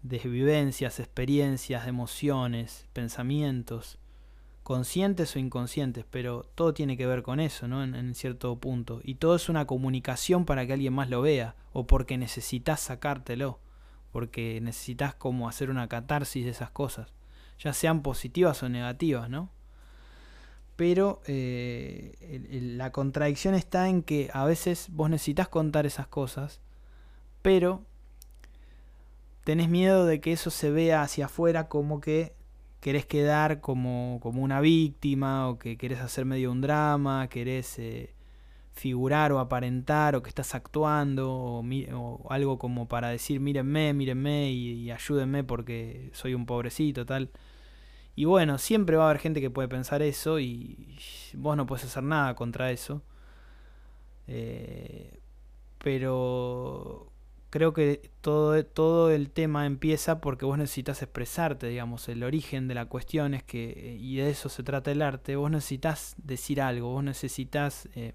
de, 0.01 0.19
vivencias, 0.29 0.99
experiencias, 0.99 1.87
emociones, 1.87 2.85
pensamientos, 2.93 3.97
conscientes 4.67 5.33
o 5.33 5.39
inconscientes, 5.39 6.03
pero 6.11 6.43
todo 6.53 6.73
tiene 6.73 6.97
que 6.97 7.07
ver 7.07 7.23
con 7.23 7.39
eso, 7.39 7.69
¿no? 7.69 7.85
En, 7.85 8.13
cierto 8.15 8.53
punto. 8.57 8.99
Y 9.01 9.15
todo 9.15 9.37
es 9.37 9.47
una 9.47 9.65
comunicación 9.65 10.43
para 10.43 10.67
que 10.67 10.73
alguien 10.73 10.91
más 10.91 11.09
lo 11.09 11.21
vea, 11.21 11.55
o 11.71 11.87
porque 11.87 12.17
necesitas 12.17 12.81
sacártelo, 12.81 13.61
porque 14.11 14.59
necesitas 14.59 15.15
como 15.15 15.47
hacer 15.47 15.69
una 15.69 15.87
catarsis 15.87 16.43
de 16.43 16.51
esas 16.51 16.69
cosas, 16.69 17.13
ya 17.57 17.71
sean 17.71 18.01
positivas 18.01 18.61
o 18.61 18.67
negativas, 18.67 19.29
¿no? 19.29 19.49
pero 20.75 21.21
eh, 21.27 22.17
la 22.75 22.91
contradicción 22.91 23.55
está 23.55 23.87
en 23.87 24.03
que 24.03 24.29
a 24.33 24.43
veces 24.43 24.89
vos 24.91 25.09
necesitas 25.09 25.47
contar 25.47 25.85
esas 25.85 26.07
cosas, 26.07 26.59
pero 27.41 27.85
tenés 29.45 29.69
miedo 29.69 30.05
de 30.05 30.19
que 30.19 30.33
eso 30.33 30.49
se 30.49 30.71
vea 30.71 31.03
hacia 31.03 31.27
afuera 31.27 31.69
como 31.69 32.01
que 32.01 32.35
querés 32.79 33.05
quedar 33.05 33.61
como, 33.61 34.19
como 34.21 34.41
una 34.43 34.61
víctima 34.61 35.49
o 35.49 35.57
que 35.59 35.77
querés 35.77 35.99
hacer 35.99 36.25
medio 36.25 36.51
un 36.51 36.61
drama, 36.61 37.27
querés 37.29 37.79
eh, 37.79 38.13
figurar 38.73 39.31
o 39.31 39.39
aparentar 39.39 40.15
o 40.15 40.23
que 40.23 40.29
estás 40.29 40.55
actuando 40.55 41.31
o, 41.31 42.27
algo 42.29 42.59
como 42.59 42.87
para 42.87 43.09
decir 43.09 43.39
mírenme, 43.39 43.93
mírenme 43.93 44.51
y, 44.51 44.73
y 44.83 44.91
ayúdenme 44.91 45.43
porque 45.43 46.09
soy 46.13 46.33
un 46.33 46.45
pobrecito, 46.45 47.05
tal. 47.05 47.31
Y 48.15 48.25
bueno, 48.25 48.57
siempre 48.57 48.97
va 48.97 49.03
a 49.05 49.09
haber 49.09 49.21
gente 49.21 49.41
que 49.41 49.51
puede 49.51 49.67
pensar 49.67 50.01
eso 50.01 50.39
y 50.39 50.97
vos 51.35 51.55
no 51.55 51.67
puedes 51.67 51.85
hacer 51.85 52.03
nada 52.03 52.33
contra 52.35 52.71
eso. 52.71 53.03
Eh, 54.27 55.19
pero 55.77 57.06
creo 57.49 57.73
que 57.73 58.11
todo, 58.21 58.63
todo 58.65 59.09
el 59.11 59.29
tema 59.29 59.65
empieza 59.65 60.19
porque 60.19 60.45
vos 60.45 60.57
necesitas 60.57 61.01
expresarte, 61.01 61.67
digamos, 61.67 62.09
el 62.09 62.23
origen 62.23 62.67
de 62.67 62.75
la 62.75 62.85
cuestión 62.85 63.33
es 63.33 63.43
que, 63.43 63.97
y 63.99 64.17
de 64.17 64.29
eso 64.29 64.49
se 64.49 64.63
trata 64.63 64.91
el 64.91 65.01
arte, 65.01 65.35
vos 65.35 65.51
necesitas 65.51 66.15
decir 66.17 66.61
algo, 66.61 66.89
vos 66.89 67.03
necesitas 67.03 67.87
eh, 67.95 68.13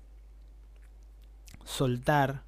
soltar 1.65 2.45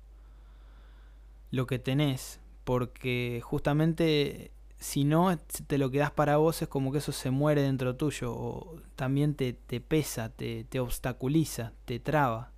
lo 1.50 1.67
que 1.67 1.79
tenés, 1.79 2.41
porque 2.64 3.41
justamente 3.43 4.50
si 4.79 5.05
no 5.05 5.38
te 5.67 5.79
lo 5.79 5.91
quedas 5.91 6.11
para 6.11 6.37
vos 6.37 6.61
es 6.61 6.69
como 6.69 6.93
que 6.93 6.99
eso 6.99 7.12
se 7.12 7.31
muere 7.31 7.62
dentro 7.62 7.97
tuyo 7.97 8.35
o 8.35 8.76
también 8.97 9.35
te, 9.35 9.55
te 9.55 9.81
pesa, 9.81 10.29
te, 10.29 10.64
te, 10.64 10.81
obstaculiza, 10.81 11.73
te 11.87 12.00
traba. 12.00 12.50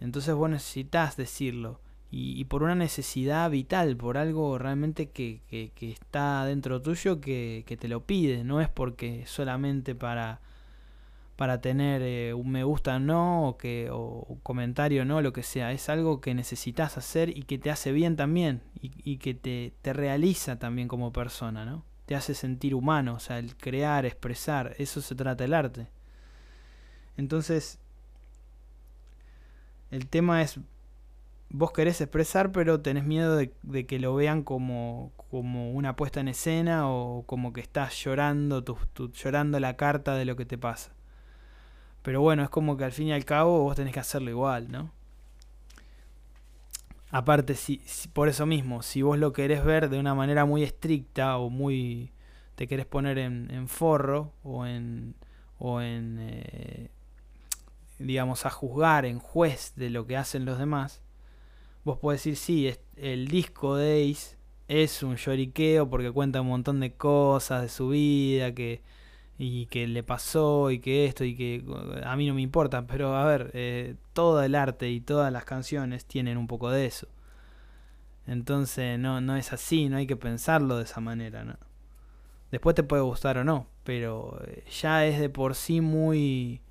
Entonces 0.00 0.34
vos 0.34 0.50
necesitas 0.50 1.16
decirlo 1.16 1.80
y, 2.10 2.44
por 2.44 2.62
una 2.62 2.74
necesidad 2.74 3.50
vital, 3.50 3.96
por 3.96 4.16
algo 4.16 4.58
realmente 4.58 5.10
que, 5.10 5.40
que, 5.50 5.72
que 5.74 5.90
está 5.90 6.44
dentro 6.44 6.80
tuyo 6.80 7.20
que, 7.20 7.64
que, 7.66 7.76
te 7.76 7.88
lo 7.88 8.04
pide, 8.04 8.44
no 8.44 8.60
es 8.60 8.68
porque 8.68 9.24
solamente 9.26 9.94
para 9.94 10.40
para 11.36 11.60
tener 11.60 12.00
eh, 12.02 12.32
un 12.32 12.50
me 12.50 12.64
gusta 12.64 12.98
no 12.98 13.46
o 13.46 13.58
que 13.58 13.90
o 13.90 14.24
un 14.26 14.40
comentario 14.40 15.04
no 15.04 15.20
lo 15.20 15.34
que 15.34 15.42
sea 15.42 15.70
es 15.72 15.90
algo 15.90 16.22
que 16.22 16.34
necesitas 16.34 16.96
hacer 16.96 17.36
y 17.36 17.42
que 17.42 17.58
te 17.58 17.70
hace 17.70 17.92
bien 17.92 18.16
también 18.16 18.62
y, 18.80 18.90
y 19.04 19.18
que 19.18 19.34
te, 19.34 19.74
te, 19.82 19.92
realiza 19.92 20.58
también 20.58 20.88
como 20.88 21.12
persona 21.12 21.66
no 21.66 21.84
te 22.06 22.14
hace 22.14 22.32
sentir 22.32 22.74
humano 22.74 23.14
o 23.16 23.18
sea 23.18 23.38
el 23.38 23.54
crear 23.54 24.06
expresar 24.06 24.74
eso 24.78 25.02
se 25.02 25.14
trata 25.14 25.44
el 25.44 25.52
arte. 25.52 25.88
Entonces 27.18 27.78
el 29.90 30.06
tema 30.06 30.40
es 30.40 30.58
vos 31.50 31.72
querés 31.72 32.00
expresar 32.00 32.52
pero 32.52 32.80
tenés 32.80 33.04
miedo 33.04 33.36
de, 33.36 33.86
que 33.86 33.98
lo 33.98 34.14
vean 34.14 34.42
como 34.42 35.12
como 35.30 35.72
una 35.72 35.96
puesta 35.96 36.20
en 36.20 36.28
escena 36.28 36.90
o 36.90 37.24
como 37.26 37.52
que 37.52 37.60
estás 37.60 37.94
llorando 38.02 38.64
llorando 39.12 39.60
la 39.60 39.76
carta 39.76 40.14
de 40.14 40.24
lo 40.24 40.36
que 40.36 40.44
te 40.44 40.58
pasa 40.58 40.96
pero 42.06 42.20
bueno, 42.20 42.44
es 42.44 42.50
como 42.50 42.76
que 42.76 42.84
al 42.84 42.92
fin 42.92 43.08
y 43.08 43.12
al 43.12 43.24
cabo 43.24 43.64
vos 43.64 43.74
tenés 43.74 43.92
que 43.92 43.98
hacerlo 43.98 44.30
igual, 44.30 44.70
¿no? 44.70 44.92
Aparte, 47.10 47.56
si, 47.56 47.82
por 48.12 48.28
eso 48.28 48.46
mismo, 48.46 48.82
si 48.82 49.02
vos 49.02 49.18
lo 49.18 49.32
querés 49.32 49.64
ver 49.64 49.90
de 49.90 49.98
una 49.98 50.14
manera 50.14 50.44
muy 50.44 50.62
estricta 50.62 51.36
o 51.36 51.50
muy... 51.50 52.12
te 52.54 52.68
querés 52.68 52.86
poner 52.86 53.18
en, 53.18 53.66
forro 53.66 54.32
o 54.44 54.64
en... 54.66 55.16
o 55.58 55.80
en... 55.80 56.18
Eh, 56.20 56.90
digamos, 57.98 58.46
a 58.46 58.50
juzgar 58.50 59.04
en 59.04 59.18
juez 59.18 59.72
de 59.74 59.90
lo 59.90 60.06
que 60.06 60.16
hacen 60.16 60.44
los 60.44 60.60
demás, 60.60 61.02
vos 61.86 61.98
podés 61.98 62.24
decir, 62.24 62.36
sí, 62.36 62.74
el 62.96 63.28
disco 63.28 63.76
de 63.76 64.10
Ace 64.10 64.36
es 64.66 65.04
un 65.04 65.14
lloriqueo 65.14 65.88
porque 65.88 66.10
cuenta 66.10 66.40
un 66.40 66.48
montón 66.48 66.80
de 66.80 66.92
cosas 66.92 67.62
de 67.62 67.68
su 67.68 67.90
vida 67.90 68.52
que 68.52 68.82
y 69.38 69.66
que 69.66 69.86
le 69.86 70.02
pasó 70.02 70.72
y 70.72 70.80
que 70.80 71.04
esto 71.04 71.22
y 71.22 71.36
que 71.36 71.62
a 72.02 72.16
mí 72.16 72.26
no 72.26 72.34
me 72.34 72.42
importa, 72.42 72.86
pero 72.88 73.14
a 73.14 73.24
ver, 73.24 73.52
eh, 73.54 73.94
todo 74.14 74.42
el 74.42 74.56
arte 74.56 74.90
y 74.90 75.00
todas 75.00 75.32
las 75.32 75.44
canciones 75.44 76.06
tienen 76.06 76.38
un 76.38 76.48
poco 76.48 76.70
de 76.70 76.86
eso. 76.86 77.06
Entonces 78.26 78.98
no, 78.98 79.20
no 79.20 79.36
es 79.36 79.52
así, 79.52 79.88
no 79.88 79.98
hay 79.98 80.08
que 80.08 80.16
pensarlo 80.16 80.78
de 80.78 80.84
esa 80.84 81.00
manera, 81.00 81.44
¿no? 81.44 81.56
Después 82.50 82.74
te 82.74 82.82
puede 82.82 83.02
gustar 83.02 83.38
o 83.38 83.44
no, 83.44 83.68
pero 83.84 84.40
eh, 84.48 84.64
ya 84.82 85.06
es 85.06 85.20
de 85.20 85.28
por 85.28 85.54
sí 85.54 85.80
muy 85.80 86.62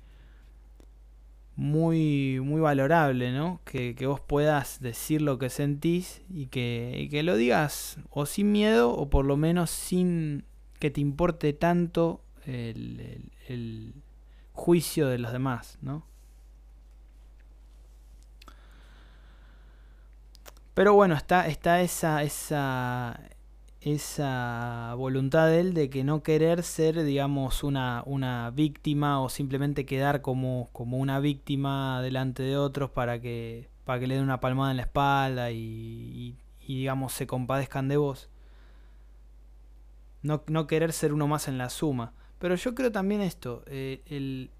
muy 1.56 2.38
muy 2.40 2.60
valorable, 2.60 3.32
¿no? 3.32 3.60
Que, 3.64 3.94
que 3.94 4.06
vos 4.06 4.20
puedas 4.20 4.80
decir 4.80 5.22
lo 5.22 5.38
que 5.38 5.48
sentís 5.50 6.22
y 6.28 6.46
que, 6.46 6.94
y 6.98 7.08
que 7.08 7.22
lo 7.22 7.36
digas 7.36 7.98
o 8.10 8.26
sin 8.26 8.52
miedo 8.52 8.92
o 8.92 9.08
por 9.08 9.24
lo 9.24 9.36
menos 9.36 9.70
sin 9.70 10.44
que 10.78 10.90
te 10.90 11.00
importe 11.00 11.52
tanto 11.54 12.22
el, 12.44 13.30
el, 13.48 13.94
juicio 14.52 15.08
de 15.08 15.18
los 15.18 15.32
demás, 15.32 15.78
¿no? 15.82 16.06
Pero 20.72 20.94
bueno, 20.94 21.14
está, 21.14 21.46
está 21.46 21.82
esa, 21.82 22.22
esa, 22.22 23.20
esa 23.94 24.94
voluntad 24.96 25.46
de 25.46 25.60
él 25.60 25.72
de 25.72 25.88
que 25.88 26.02
no 26.02 26.24
querer 26.24 26.64
ser, 26.64 27.04
digamos, 27.04 27.62
una, 27.62 28.02
una 28.04 28.50
víctima 28.50 29.20
o 29.20 29.28
simplemente 29.28 29.86
quedar 29.86 30.22
como, 30.22 30.68
como 30.72 30.98
una 30.98 31.20
víctima 31.20 32.02
delante 32.02 32.42
de 32.42 32.56
otros 32.56 32.90
para 32.90 33.20
que, 33.20 33.68
para 33.84 34.00
que 34.00 34.08
le 34.08 34.16
den 34.16 34.24
una 34.24 34.40
palmada 34.40 34.72
en 34.72 34.78
la 34.78 34.82
espalda 34.82 35.52
y, 35.52 36.36
y, 36.66 36.78
digamos, 36.78 37.12
se 37.12 37.28
compadezcan 37.28 37.86
de 37.86 37.96
vos. 37.96 38.28
No, 40.22 40.42
no 40.48 40.66
querer 40.66 40.92
ser 40.92 41.12
uno 41.12 41.28
más 41.28 41.46
en 41.46 41.56
la 41.56 41.70
suma. 41.70 42.12
Pero 42.40 42.56
yo 42.56 42.74
creo 42.74 42.90
también 42.90 43.20
esto, 43.20 43.62
eh, 43.66 44.02
el, 44.06 44.50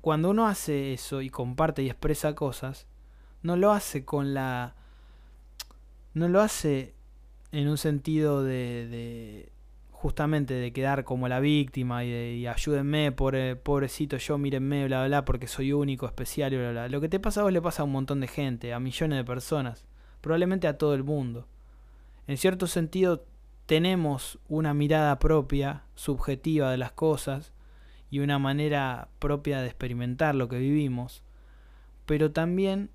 cuando 0.00 0.30
uno 0.30 0.46
hace 0.46 0.92
eso 0.92 1.22
y 1.22 1.28
comparte 1.28 1.82
y 1.82 1.90
expresa 1.90 2.36
cosas, 2.36 2.86
no 3.42 3.56
lo 3.56 3.72
hace 3.72 4.04
con 4.04 4.32
la... 4.32 4.76
No 6.14 6.28
lo 6.28 6.40
hace 6.40 6.94
en 7.52 7.68
un 7.68 7.78
sentido 7.78 8.42
de, 8.42 8.86
de 8.88 9.52
justamente 9.90 10.54
de 10.54 10.72
quedar 10.72 11.02
como 11.02 11.26
la 11.28 11.40
víctima 11.40 12.04
y, 12.04 12.10
de, 12.10 12.34
y 12.34 12.46
ayúdenme, 12.46 13.10
pobre, 13.10 13.56
pobrecito 13.56 14.16
yo, 14.16 14.38
mírenme, 14.38 14.86
bla, 14.86 14.98
bla, 14.98 15.06
bla, 15.08 15.24
porque 15.24 15.48
soy 15.48 15.72
único, 15.72 16.06
especial, 16.06 16.56
bla, 16.56 16.70
bla. 16.70 16.88
Lo 16.88 17.00
que 17.00 17.08
te 17.08 17.18
pasa 17.18 17.40
a 17.40 17.42
vos 17.44 17.52
le 17.52 17.60
pasa 17.60 17.82
a 17.82 17.84
un 17.84 17.92
montón 17.92 18.20
de 18.20 18.28
gente, 18.28 18.72
a 18.72 18.78
millones 18.78 19.18
de 19.18 19.24
personas, 19.24 19.84
probablemente 20.20 20.68
a 20.68 20.78
todo 20.78 20.94
el 20.94 21.02
mundo. 21.02 21.48
En 22.28 22.36
cierto 22.36 22.68
sentido, 22.68 23.24
tenemos 23.66 24.38
una 24.48 24.72
mirada 24.72 25.18
propia, 25.18 25.82
subjetiva 25.94 26.70
de 26.70 26.78
las 26.78 26.92
cosas 26.92 27.52
y 28.08 28.20
una 28.20 28.38
manera 28.38 29.08
propia 29.18 29.60
de 29.60 29.66
experimentar 29.66 30.34
lo 30.34 30.48
que 30.48 30.58
vivimos, 30.58 31.24
pero 32.06 32.30
también, 32.30 32.90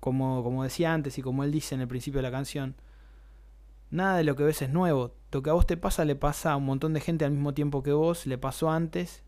como, 0.00 0.42
como 0.42 0.64
decía 0.64 0.94
antes 0.94 1.18
y 1.18 1.22
como 1.22 1.44
él 1.44 1.52
dice 1.52 1.74
en 1.74 1.82
el 1.82 1.88
principio 1.88 2.18
de 2.18 2.22
la 2.22 2.30
canción, 2.30 2.76
nada 3.94 4.16
de 4.16 4.24
lo 4.24 4.36
que 4.36 4.42
ves 4.42 4.60
es 4.60 4.70
nuevo. 4.70 5.14
Lo 5.30 5.42
que 5.42 5.50
a 5.50 5.54
vos 5.54 5.66
te 5.66 5.76
pasa 5.76 6.04
le 6.04 6.16
pasa 6.16 6.52
a 6.52 6.56
un 6.56 6.66
montón 6.66 6.92
de 6.92 7.00
gente 7.00 7.24
al 7.24 7.30
mismo 7.30 7.54
tiempo 7.54 7.82
que 7.82 7.92
vos, 7.92 8.26
le 8.26 8.38
pasó 8.38 8.70
antes, 8.70 9.22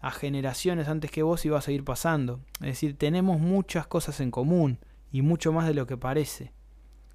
a 0.00 0.10
generaciones 0.10 0.88
antes 0.88 1.10
que 1.10 1.22
vos 1.22 1.44
y 1.44 1.50
va 1.50 1.58
a 1.58 1.62
seguir 1.62 1.84
pasando. 1.84 2.40
Es 2.60 2.68
decir, 2.68 2.96
tenemos 2.96 3.40
muchas 3.40 3.86
cosas 3.86 4.20
en 4.20 4.30
común 4.30 4.78
y 5.12 5.22
mucho 5.22 5.52
más 5.52 5.66
de 5.66 5.74
lo 5.74 5.86
que 5.86 5.96
parece. 5.96 6.52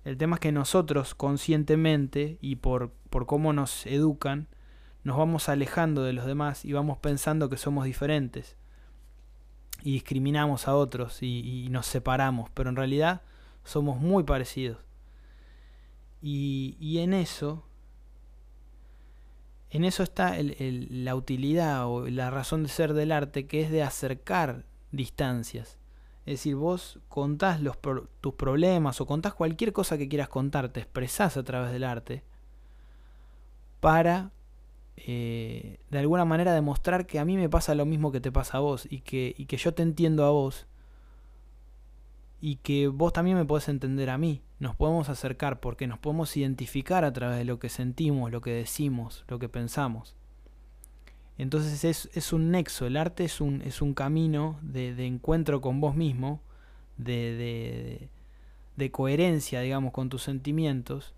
El 0.03 0.17
tema 0.17 0.35
es 0.35 0.39
que 0.41 0.51
nosotros 0.51 1.15
conscientemente 1.15 2.37
y 2.41 2.57
por, 2.57 2.91
por 3.09 3.25
cómo 3.25 3.53
nos 3.53 3.85
educan, 3.87 4.47
nos 5.03 5.17
vamos 5.17 5.49
alejando 5.49 6.03
de 6.03 6.13
los 6.13 6.25
demás 6.25 6.65
y 6.65 6.73
vamos 6.73 6.97
pensando 6.97 7.49
que 7.49 7.57
somos 7.57 7.85
diferentes. 7.85 8.57
Y 9.81 9.93
discriminamos 9.93 10.67
a 10.67 10.75
otros 10.75 11.23
y, 11.23 11.65
y 11.65 11.69
nos 11.69 11.85
separamos, 11.85 12.49
pero 12.53 12.69
en 12.69 12.75
realidad 12.75 13.21
somos 13.63 13.99
muy 13.99 14.23
parecidos. 14.23 14.84
Y, 16.27 16.97
en 16.97 17.13
eso, 17.13 17.67
en 19.69 19.83
eso 19.83 20.01
está 20.01 20.35
la 20.39 21.13
utilidad 21.13 21.85
o 21.87 22.09
la 22.09 22.31
razón 22.31 22.63
de 22.63 22.69
ser 22.69 22.95
del 22.95 23.11
arte, 23.11 23.45
que 23.45 23.61
es 23.61 23.69
de 23.69 23.83
acercar 23.83 24.65
distancias. 24.91 25.77
Es 26.25 26.39
decir, 26.39 26.55
vos 26.55 26.99
contás 27.09 27.61
tus 28.21 28.33
problemas 28.33 28.99
o 29.01 29.05
contás 29.05 29.35
cualquier 29.35 29.71
cosa 29.71 29.99
que 29.99 30.09
quieras 30.09 30.27
contar, 30.27 30.69
te 30.69 30.79
expresás 30.79 31.37
a 31.37 31.43
través 31.43 31.71
del 31.71 31.83
arte 31.83 32.23
para 33.79 34.31
eh, 34.97 35.77
de 35.91 35.99
alguna 35.99 36.25
manera 36.25 36.55
demostrar 36.55 37.05
que 37.05 37.19
a 37.19 37.25
mí 37.25 37.37
me 37.37 37.49
pasa 37.49 37.75
lo 37.75 37.85
mismo 37.85 38.11
que 38.11 38.19
te 38.19 38.31
pasa 38.31 38.57
a 38.57 38.61
vos 38.61 38.87
y 38.89 39.01
que, 39.01 39.35
y 39.37 39.45
que 39.45 39.57
yo 39.57 39.75
te 39.75 39.83
entiendo 39.83 40.25
a 40.25 40.31
vos 40.31 40.65
y 42.41 42.55
que 42.55 42.87
vos 42.87 43.13
también 43.13 43.37
me 43.37 43.45
podés 43.45 43.69
entender 43.69 44.09
a 44.09 44.17
mí. 44.17 44.41
Nos 44.59 44.75
podemos 44.75 45.09
acercar 45.09 45.59
porque 45.59 45.87
nos 45.87 45.99
podemos 45.99 46.35
identificar 46.37 47.03
a 47.03 47.11
través 47.11 47.37
de 47.37 47.45
lo 47.45 47.59
que 47.59 47.69
sentimos, 47.69 48.31
lo 48.31 48.41
que 48.41 48.51
decimos, 48.51 49.25
lo 49.27 49.39
que 49.39 49.49
pensamos. 49.49 50.15
Entonces 51.37 51.83
es, 51.83 52.09
es, 52.13 52.31
un 52.31 52.51
nexo, 52.51 52.85
el 52.85 52.95
arte 52.95 53.25
es 53.25 53.41
un, 53.41 53.61
es 53.61 53.81
un 53.81 53.93
camino 53.93 54.57
de, 54.61 55.05
encuentro 55.05 55.59
con 55.59 55.81
vos 55.81 55.95
mismo, 55.95 56.41
de, 56.97 57.35
de, 57.35 58.09
de, 58.77 58.91
coherencia, 58.91 59.59
digamos, 59.59 59.91
con 59.91 60.07
tus 60.07 60.23
sentimientos, 60.23 61.13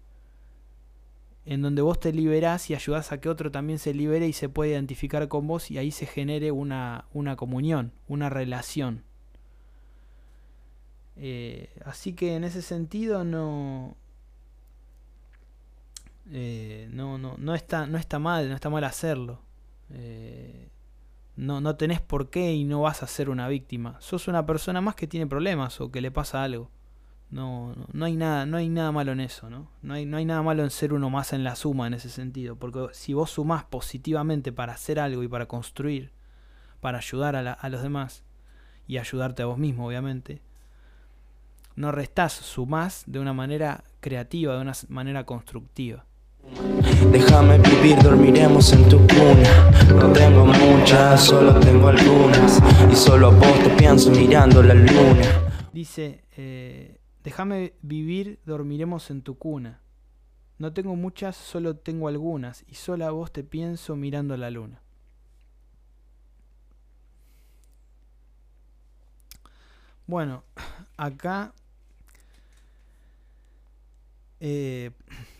en 1.45 1.61
donde 1.61 1.83
vos 1.83 1.99
te 1.99 2.11
liberás 2.11 2.69
y 2.71 2.75
ayudás 2.75 3.11
a 3.11 3.21
que 3.21 3.29
otro 3.29 3.51
también 3.51 3.77
se 3.77 3.93
libere 3.93 4.27
y 4.27 4.33
se 4.33 4.49
pueda 4.49 4.71
identificar 4.71 5.27
con 5.27 5.47
vos 5.47 5.69
y 5.69 5.77
ahí 5.77 5.91
se 5.91 6.07
genere 6.07 6.51
una, 6.51 7.05
una 7.13 7.35
comunión, 7.35 7.93
una 8.07 8.29
relación. 8.29 9.03
Eh, 11.19 11.69
así 11.85 12.13
que 12.13 12.35
en 12.35 12.43
ese 12.43 12.61
sentido 12.61 13.23
no, 13.23 13.95
eh, 16.31 16.87
no, 16.91 17.17
no, 17.17 17.35
no, 17.37 17.55
está, 17.55 17.87
no 17.87 17.97
está 17.97 18.19
mal, 18.19 18.49
no 18.49 18.55
está 18.55 18.69
mal 18.69 18.83
hacerlo. 18.83 19.41
Eh, 19.91 20.69
no, 21.35 21.61
no 21.61 21.75
tenés 21.75 22.01
por 22.01 22.29
qué 22.29 22.53
y 22.53 22.63
no 22.63 22.81
vas 22.81 23.03
a 23.03 23.07
ser 23.07 23.29
una 23.29 23.47
víctima. 23.47 23.97
Sos 23.99 24.27
una 24.27 24.45
persona 24.45 24.81
más 24.81 24.95
que 24.95 25.07
tiene 25.07 25.27
problemas 25.27 25.79
o 25.81 25.91
que 25.91 26.01
le 26.01 26.11
pasa 26.11 26.43
algo. 26.43 26.69
No, 27.29 27.75
no, 27.75 27.87
no, 27.91 28.05
hay 28.05 28.15
nada, 28.15 28.45
no 28.45 28.57
hay 28.57 28.69
nada 28.69 28.91
malo 28.91 29.11
en 29.11 29.19
eso, 29.19 29.49
¿no? 29.49 29.69
No 29.81 29.95
hay, 29.95 30.05
no 30.05 30.17
hay 30.17 30.25
nada 30.25 30.41
malo 30.41 30.63
en 30.63 30.69
ser 30.69 30.93
uno 30.93 31.09
más 31.09 31.33
en 31.33 31.43
la 31.43 31.55
suma 31.55 31.87
en 31.87 31.93
ese 31.93 32.09
sentido. 32.09 32.55
Porque 32.55 32.87
si 32.93 33.13
vos 33.13 33.31
sumás 33.31 33.65
positivamente 33.65 34.51
para 34.51 34.73
hacer 34.73 34.99
algo 34.99 35.23
y 35.23 35.27
para 35.27 35.47
construir, 35.47 36.11
para 36.79 36.99
ayudar 36.99 37.35
a, 37.35 37.41
la, 37.41 37.53
a 37.53 37.69
los 37.69 37.81
demás 37.81 38.23
y 38.87 38.97
ayudarte 38.97 39.43
a 39.43 39.47
vos 39.47 39.57
mismo, 39.57 39.87
obviamente, 39.87 40.41
no 41.77 41.91
restás, 41.91 42.33
sumás 42.33 43.03
de 43.05 43.19
una 43.19 43.33
manera 43.33 43.83
creativa, 43.99 44.55
de 44.55 44.61
una 44.61 44.73
manera 44.89 45.25
constructiva. 45.25 46.05
Déjame 47.11 47.59
vivir, 47.59 48.01
dormiremos 48.01 48.73
en 48.73 48.89
tu 48.89 48.97
cuna. 49.05 49.71
No 49.93 50.11
tengo 50.11 50.47
muchas, 50.47 51.23
solo 51.23 51.59
tengo 51.59 51.89
algunas. 51.89 52.59
Y 52.91 52.95
solo 52.95 53.27
a 53.27 53.29
vos 53.29 53.63
te 53.63 53.69
pienso 53.69 54.09
mirando 54.09 54.63
la 54.63 54.73
luna. 54.73 55.21
Dice, 55.71 56.23
eh, 56.35 56.99
déjame 57.23 57.73
vivir, 57.83 58.39
dormiremos 58.43 59.11
en 59.11 59.21
tu 59.21 59.37
cuna. 59.37 59.79
No 60.57 60.73
tengo 60.73 60.95
muchas, 60.95 61.35
solo 61.35 61.75
tengo 61.75 62.07
algunas. 62.07 62.65
Y 62.67 62.73
solo 62.73 63.05
a 63.05 63.11
vos 63.11 63.31
te 63.31 63.43
pienso 63.43 63.95
mirando 63.95 64.35
la 64.35 64.49
luna. 64.49 64.81
Bueno, 70.07 70.43
acá... 70.97 71.53
Eh, 74.39 74.91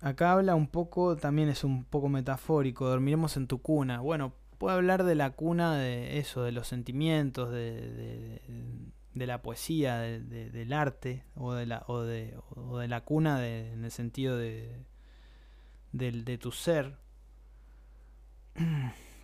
Acá 0.00 0.32
habla 0.32 0.54
un 0.54 0.66
poco, 0.68 1.16
también 1.16 1.48
es 1.48 1.64
un 1.64 1.84
poco 1.84 2.08
metafórico, 2.08 2.86
dormiremos 2.88 3.36
en 3.36 3.46
tu 3.46 3.62
cuna. 3.62 4.00
Bueno, 4.00 4.34
puede 4.58 4.76
hablar 4.76 5.04
de 5.04 5.14
la 5.14 5.30
cuna 5.30 5.76
de 5.76 6.18
eso, 6.18 6.42
de 6.42 6.52
los 6.52 6.68
sentimientos, 6.68 7.50
de, 7.50 7.80
de, 7.90 8.42
de 9.14 9.26
la 9.26 9.40
poesía, 9.42 9.96
de, 9.98 10.20
del 10.50 10.72
arte, 10.74 11.24
o 11.36 11.54
de 11.54 11.66
la, 11.66 11.84
o 11.86 12.02
de, 12.02 12.36
o 12.54 12.78
de 12.78 12.88
la 12.88 13.00
cuna 13.02 13.46
en 13.48 13.84
el 13.84 13.90
sentido 13.90 14.36
de, 14.36 14.84
de 15.92 16.38
tu 16.38 16.50
ser. 16.52 16.96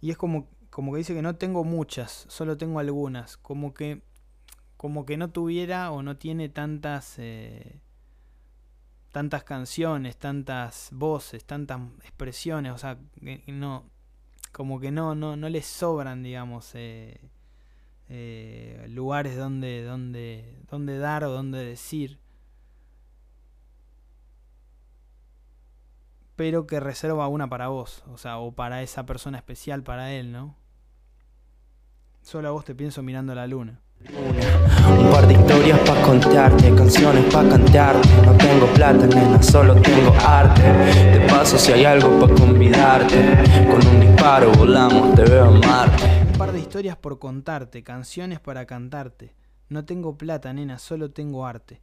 Y 0.00 0.10
es 0.10 0.16
como, 0.16 0.48
como 0.70 0.92
que 0.92 0.98
dice 0.98 1.14
que 1.14 1.22
no 1.22 1.36
tengo 1.36 1.64
muchas, 1.64 2.26
solo 2.28 2.56
tengo 2.56 2.80
algunas. 2.80 3.36
Como 3.36 3.74
que 3.74 4.02
como 4.76 5.04
que 5.04 5.18
no 5.18 5.30
tuviera 5.30 5.90
o 5.90 6.02
no 6.02 6.16
tiene 6.16 6.48
tantas 6.48 7.16
eh, 7.18 7.80
tantas 9.12 9.44
canciones, 9.44 10.16
tantas 10.16 10.88
voces, 10.92 11.44
tantas 11.44 11.80
expresiones, 12.02 12.72
o 12.72 12.78
sea, 12.78 12.98
no 13.46 13.84
como 14.52 14.80
que 14.80 14.90
no 14.90 15.14
no 15.14 15.36
no 15.36 15.48
le 15.48 15.62
sobran, 15.62 16.22
digamos, 16.22 16.72
eh, 16.74 17.20
eh, 18.12 18.86
lugares 18.88 19.36
donde, 19.36 19.84
donde, 19.84 20.58
donde 20.68 20.98
dar 20.98 21.22
o 21.24 21.30
donde 21.30 21.64
decir. 21.64 22.18
Pero 26.34 26.66
que 26.66 26.80
reserva 26.80 27.28
una 27.28 27.48
para 27.48 27.68
vos, 27.68 28.02
o 28.08 28.18
sea, 28.18 28.38
o 28.38 28.52
para 28.52 28.82
esa 28.82 29.06
persona 29.06 29.38
especial 29.38 29.84
para 29.84 30.12
él, 30.12 30.32
¿no? 30.32 30.56
Solo 32.22 32.48
a 32.48 32.50
vos 32.52 32.64
te 32.64 32.74
pienso 32.74 33.02
mirando 33.02 33.34
la 33.34 33.46
luna. 33.46 33.80
Un 34.08 35.10
par 35.10 35.26
de 35.26 35.34
historias 35.34 35.78
para 35.80 36.02
contarte, 36.02 36.74
canciones 36.74 37.24
para 37.32 37.48
cantarte. 37.48 38.08
No 38.24 38.36
tengo 38.36 38.66
plata, 38.66 39.06
nena, 39.06 39.42
solo 39.42 39.74
tengo 39.74 40.14
arte. 40.14 40.62
De 40.62 41.26
paso, 41.28 41.58
si 41.58 41.72
hay 41.72 41.84
algo 41.84 42.18
para 42.18 42.34
convidarte, 42.34 43.66
con 43.70 43.86
un 43.86 44.00
disparo 44.00 44.52
volamos, 44.52 45.14
te 45.14 45.24
veo 45.24 45.54
en 45.54 45.60
Marte. 45.60 46.04
Un 46.32 46.38
par 46.38 46.52
de 46.52 46.60
historias 46.60 46.96
por 46.96 47.18
contarte, 47.18 47.82
canciones 47.82 48.40
para 48.40 48.64
cantarte. 48.64 49.34
No 49.68 49.84
tengo 49.84 50.16
plata, 50.16 50.52
nena, 50.52 50.78
solo 50.78 51.10
tengo 51.10 51.46
arte. 51.46 51.80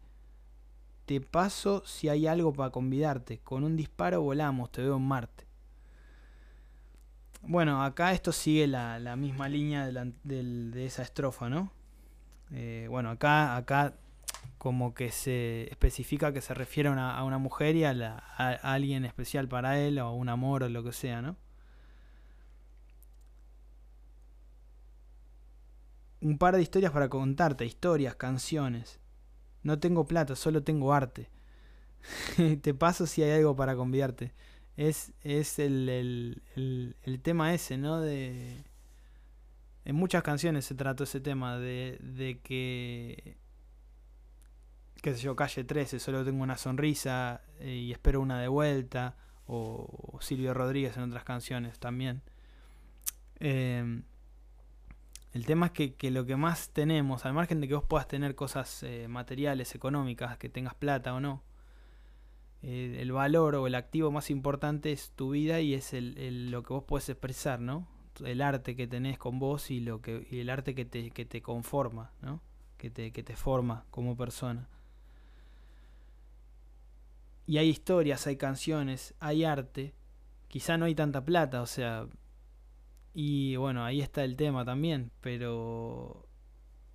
Te 1.05 1.21
paso 1.21 1.83
si 1.85 2.09
hay 2.09 2.27
algo 2.27 2.51
para 2.51 2.69
convidarte. 2.69 3.39
Con 3.39 3.63
un 3.63 3.77
disparo 3.77 4.21
volamos, 4.21 4.71
te 4.71 4.81
veo 4.81 4.97
en 4.97 5.03
Marte. 5.03 5.46
Bueno, 7.41 7.83
acá 7.83 8.11
esto 8.13 8.31
sigue 8.31 8.67
la, 8.67 8.99
la 8.99 9.15
misma 9.15 9.47
línea 9.49 9.85
de, 9.85 9.91
la- 9.93 10.07
de 10.23 10.85
esa 10.85 11.01
estrofa, 11.03 11.49
¿no? 11.49 11.71
Eh, 12.51 12.87
bueno, 12.89 13.11
acá, 13.11 13.55
acá 13.57 13.95
como 14.59 14.93
que 14.95 15.11
se 15.11 15.65
especifica 15.71 16.33
que 16.33 16.41
se 16.41 16.53
refiere 16.55 16.89
a 16.89 16.93
una, 16.93 17.17
a 17.17 17.23
una 17.25 17.37
mujer 17.39 17.75
y 17.75 17.85
a, 17.85 17.93
la- 17.93 18.23
a 18.37 18.73
alguien 18.73 19.05
especial 19.05 19.47
para 19.49 19.79
él, 19.79 19.99
o 19.99 20.13
un 20.13 20.29
amor 20.29 20.63
o 20.63 20.69
lo 20.69 20.83
que 20.83 20.93
sea, 20.93 21.21
¿no? 21.21 21.37
Un 26.21 26.37
par 26.37 26.55
de 26.55 26.61
historias 26.61 26.91
para 26.91 27.09
contarte, 27.09 27.65
historias, 27.65 28.15
canciones. 28.15 28.99
No 29.63 29.79
tengo 29.79 30.05
plata, 30.07 30.35
solo 30.35 30.63
tengo 30.63 30.93
arte. 30.93 31.29
Te 32.61 32.73
paso 32.73 33.05
si 33.07 33.23
hay 33.23 33.31
algo 33.31 33.55
para 33.55 33.75
convidarte. 33.75 34.33
Es, 34.77 35.11
es 35.23 35.59
el, 35.59 35.89
el, 35.89 36.95
el- 37.03 37.19
tema 37.21 37.53
ese, 37.53 37.77
¿no? 37.77 37.99
De, 37.99 38.63
en 39.85 39.95
muchas 39.95 40.21
canciones 40.23 40.65
se 40.65 40.75
trató 40.75 41.03
ese 41.05 41.19
tema 41.19 41.57
de, 41.57 41.97
de 42.01 42.39
que, 42.39 43.37
qué 45.01 45.13
sé 45.15 45.21
yo, 45.21 45.35
calle 45.35 45.63
13, 45.63 45.99
solo 45.99 46.23
tengo 46.25 46.43
una 46.43 46.57
sonrisa 46.57 47.41
eh, 47.59 47.71
y 47.73 47.91
espero 47.91 48.21
una 48.21 48.39
de 48.41 48.47
vuelta, 48.47 49.15
o, 49.47 50.17
Silvio 50.21 50.53
Rodríguez 50.53 50.97
en 50.97 51.03
otras 51.03 51.23
canciones 51.23 51.79
también. 51.79 52.21
Eh, 53.39 54.01
el 55.33 55.45
tema 55.45 55.67
es 55.67 55.71
que, 55.71 55.93
que 55.95 56.11
lo 56.11 56.25
que 56.25 56.35
más 56.35 56.69
tenemos, 56.69 57.25
al 57.25 57.33
margen 57.33 57.61
de 57.61 57.67
que 57.67 57.75
vos 57.75 57.85
puedas 57.85 58.07
tener 58.07 58.35
cosas 58.35 58.83
eh, 58.83 59.07
materiales, 59.07 59.75
económicas, 59.75 60.37
que 60.37 60.49
tengas 60.49 60.73
plata 60.75 61.13
o 61.13 61.19
no, 61.19 61.43
el 62.61 63.11
valor 63.11 63.55
o 63.55 63.67
el 63.67 63.75
activo 63.75 64.11
más 64.11 64.29
importante 64.29 64.91
es 64.91 65.11
tu 65.11 65.31
vida 65.31 65.61
y 65.61 65.73
es 65.73 65.93
lo 65.93 66.63
que 66.63 66.73
vos 66.73 66.83
puedes 66.85 67.09
expresar, 67.09 67.59
¿no? 67.59 67.87
El 68.23 68.41
arte 68.41 68.75
que 68.75 68.87
tenés 68.87 69.17
con 69.17 69.37
vos 69.39 69.69
y, 69.69 69.79
lo 69.79 70.01
que, 70.01 70.27
y 70.29 70.39
el 70.39 70.49
arte 70.49 70.73
que 70.73 70.85
te, 70.85 71.11
que 71.11 71.25
te 71.25 71.41
conforma, 71.41 72.11
¿no? 72.21 72.41
Que 72.77 72.89
te, 72.89 73.11
que 73.11 73.23
te 73.23 73.35
forma 73.35 73.85
como 73.91 74.17
persona. 74.17 74.67
Y 77.45 77.59
hay 77.59 77.69
historias, 77.69 78.27
hay 78.27 78.37
canciones, 78.37 79.13
hay 79.19 79.43
arte. 79.43 79.93
Quizá 80.47 80.77
no 80.77 80.85
hay 80.85 80.95
tanta 80.95 81.23
plata, 81.23 81.61
o 81.61 81.65
sea, 81.65 82.07
y 83.19 83.55
bueno, 83.55 83.83
ahí 83.83 84.01
está 84.01 84.23
el 84.23 84.35
tema 84.35 84.63
también, 84.63 85.11
pero 85.21 86.27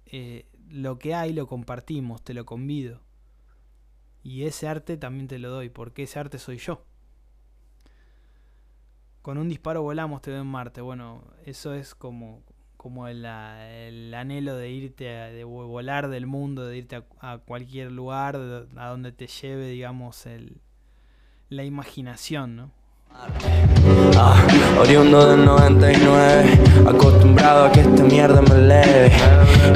eh, 0.07 0.47
lo 0.69 0.97
que 0.97 1.15
hay 1.15 1.33
lo 1.33 1.49
compartimos, 1.49 2.23
te 2.23 2.33
lo 2.33 2.47
convido. 2.47 3.01
Y 4.25 4.45
ese 4.45 4.69
arte 4.69 4.97
también 4.97 5.29
te 5.29 5.39
lo 5.39 5.51
doy, 5.51 5.69
porque 5.69 6.05
ese 6.05 6.19
arte 6.19 6.39
soy 6.39 6.59
yo. 6.59 6.85
Con 9.23 9.39
un 9.39 9.49
disparo 9.49 9.83
volamos, 9.83 10.21
te 10.23 10.31
veo 10.33 10.41
en 10.41 10.47
Marte. 10.49 10.81
Bueno, 10.81 11.23
eso 11.47 11.75
es 11.75 11.95
como, 11.95 12.43
como 12.77 13.07
el, 13.09 13.25
el 13.25 14.13
anhelo 14.15 14.57
de 14.57 14.71
irte, 14.71 15.17
a- 15.17 15.27
de 15.31 15.45
vo- 15.47 15.67
volar 15.69 16.09
del 16.09 16.27
mundo, 16.27 16.67
de 16.67 16.79
irte 16.79 17.03
a, 17.21 17.39
cualquier 17.39 17.93
lugar, 17.93 18.37
a 18.77 18.89
donde 18.89 19.13
te 19.13 19.27
lleve, 19.29 19.69
digamos, 19.69 20.27
el, 20.27 20.61
la 21.51 21.65
imaginación, 21.65 22.57
¿no? 22.57 22.73
Ah, 24.17 24.47
oriundo 24.79 25.27
del 25.29 25.45
99, 25.45 26.59
acostumbrado 26.89 27.67
a 27.67 27.73
que 27.73 27.81
esta 27.81 28.03
mierda 28.03 28.41
me 28.43 28.57
leve. 28.57 29.13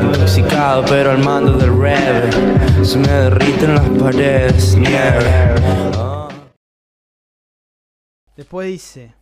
Intoxicado 0.03 0.85
pero 0.87 1.11
al 1.11 1.25
mando 1.25 1.53
del 1.59 1.79
rever, 1.79 2.85
se 2.85 2.99
me 2.99 3.09
derriten 3.09 3.75
las 3.75 3.89
paredes, 3.91 4.77
nieve. 4.77 5.55
Ah. 5.97 6.29
Después 8.37 8.69
dice, 8.69 9.15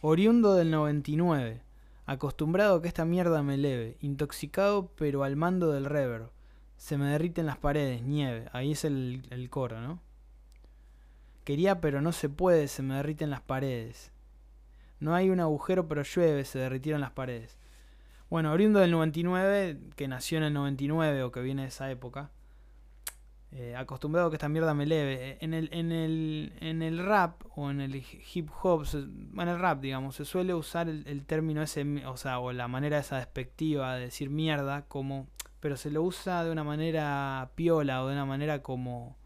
oriundo 0.00 0.54
del 0.54 0.70
99, 0.70 1.60
acostumbrado 2.06 2.76
a 2.76 2.82
que 2.82 2.88
esta 2.88 3.04
mierda 3.04 3.42
me 3.42 3.54
eleve, 3.54 3.96
intoxicado 4.00 4.90
pero 4.96 5.24
al 5.24 5.36
mando 5.36 5.72
del 5.72 5.84
reverb, 5.84 6.30
se 6.76 6.96
me 6.96 7.06
derriten 7.06 7.46
las 7.46 7.58
paredes, 7.58 8.02
nieve, 8.02 8.48
ahí 8.52 8.72
es 8.72 8.84
el, 8.84 9.26
el 9.30 9.50
coro, 9.50 9.80
¿no? 9.80 10.00
Quería 11.48 11.80
pero 11.80 12.02
no 12.02 12.12
se 12.12 12.28
puede, 12.28 12.68
se 12.68 12.82
me 12.82 12.96
derriten 12.96 13.30
las 13.30 13.40
paredes. 13.40 14.12
No 15.00 15.14
hay 15.14 15.30
un 15.30 15.40
agujero 15.40 15.88
pero 15.88 16.02
llueve, 16.02 16.44
se 16.44 16.58
derritieron 16.58 17.00
las 17.00 17.12
paredes. 17.12 17.56
Bueno, 18.28 18.52
oriundo 18.52 18.80
del 18.80 18.90
99, 18.90 19.78
que 19.96 20.08
nació 20.08 20.36
en 20.36 20.44
el 20.44 20.52
99 20.52 21.22
o 21.22 21.32
que 21.32 21.40
viene 21.40 21.62
de 21.62 21.68
esa 21.68 21.90
época, 21.90 22.30
eh, 23.50 23.74
acostumbrado 23.76 24.28
a 24.28 24.30
que 24.30 24.36
esta 24.36 24.50
mierda 24.50 24.74
me 24.74 24.84
leve. 24.84 25.30
Eh, 25.30 25.38
En 25.40 25.54
el, 25.54 25.70
en, 25.72 25.90
el, 25.90 26.52
en 26.60 26.82
el 26.82 26.98
rap 26.98 27.40
o 27.56 27.70
en 27.70 27.80
el 27.80 27.94
hip 27.94 28.50
hop, 28.62 28.84
en 28.92 29.48
el 29.48 29.58
rap, 29.58 29.80
digamos, 29.80 30.16
se 30.16 30.26
suele 30.26 30.52
usar 30.52 30.90
el, 30.90 31.06
el 31.06 31.24
término 31.24 31.62
ese, 31.62 32.04
o 32.04 32.18
sea, 32.18 32.40
o 32.40 32.52
la 32.52 32.68
manera 32.68 32.98
esa 32.98 33.16
despectiva 33.16 33.94
de 33.94 34.02
decir 34.02 34.28
mierda, 34.28 34.82
como, 34.82 35.28
pero 35.60 35.78
se 35.78 35.90
lo 35.90 36.02
usa 36.02 36.44
de 36.44 36.50
una 36.50 36.62
manera 36.62 37.52
piola 37.54 38.02
o 38.02 38.08
de 38.08 38.12
una 38.12 38.26
manera 38.26 38.60
como, 38.62 39.16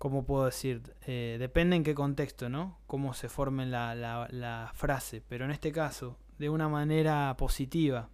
¿cómo 0.00 0.24
puedo 0.24 0.46
decir? 0.46 0.94
Eh, 1.06 1.36
depende 1.38 1.76
en 1.76 1.84
qué 1.84 1.94
contexto, 1.94 2.48
¿no? 2.48 2.78
Cómo 2.86 3.12
se 3.12 3.28
forme 3.28 3.66
la, 3.66 3.94
la, 3.94 4.72
frase, 4.74 5.22
pero 5.28 5.44
en 5.44 5.50
este 5.50 5.72
caso, 5.72 6.16
de 6.38 6.48
una 6.48 6.70
manera 6.70 7.36
positiva 7.36 8.08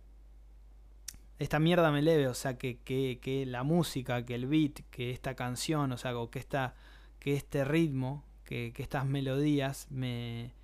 esta 1.38 1.60
mierda 1.60 1.92
me 1.92 2.02
leve, 2.02 2.26
o 2.26 2.34
sea, 2.34 2.58
que, 2.58 2.78
que, 2.78 3.20
que 3.22 3.46
la 3.46 3.62
música, 3.62 4.24
que 4.24 4.34
el 4.34 4.46
beat, 4.46 4.80
que 4.90 5.12
esta 5.12 5.36
canción, 5.36 5.92
o 5.92 5.96
sea, 5.96 6.12
que, 6.28 6.40
esta, 6.40 6.74
que 7.20 7.34
este 7.34 7.64
ritmo, 7.64 8.24
que, 8.42 8.72
que 8.74 8.82
estas 8.82 9.06
melodías 9.06 9.86
me, 9.88 10.54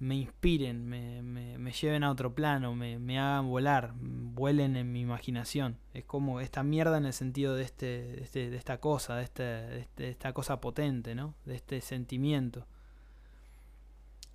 me 0.00 0.16
inspiren, 0.16 0.86
me, 0.86 1.22
me, 1.22 1.58
me 1.58 1.72
lleven 1.72 2.02
a 2.04 2.10
otro 2.10 2.34
plano, 2.34 2.74
me, 2.74 2.98
me 2.98 3.18
hagan 3.20 3.48
volar, 3.48 3.92
vuelen 4.00 4.76
en 4.76 4.90
mi 4.90 5.00
imaginación. 5.02 5.76
Es 5.94 6.04
como 6.04 6.40
esta 6.40 6.62
mierda 6.62 6.96
en 6.98 7.04
el 7.06 7.12
sentido 7.12 7.54
de, 7.54 7.62
este, 7.64 7.86
de, 7.86 8.22
este- 8.22 8.50
de 8.50 8.56
esta 8.56 8.78
cosa, 8.80 9.16
de, 9.16 9.24
este, 9.24 9.42
de 9.42 9.80
este- 9.80 10.08
esta 10.08 10.32
cosa 10.32 10.60
potente, 10.60 11.14
¿no? 11.14 11.34
De 11.44 11.54
este 11.54 11.80
sentimiento. 11.82 12.66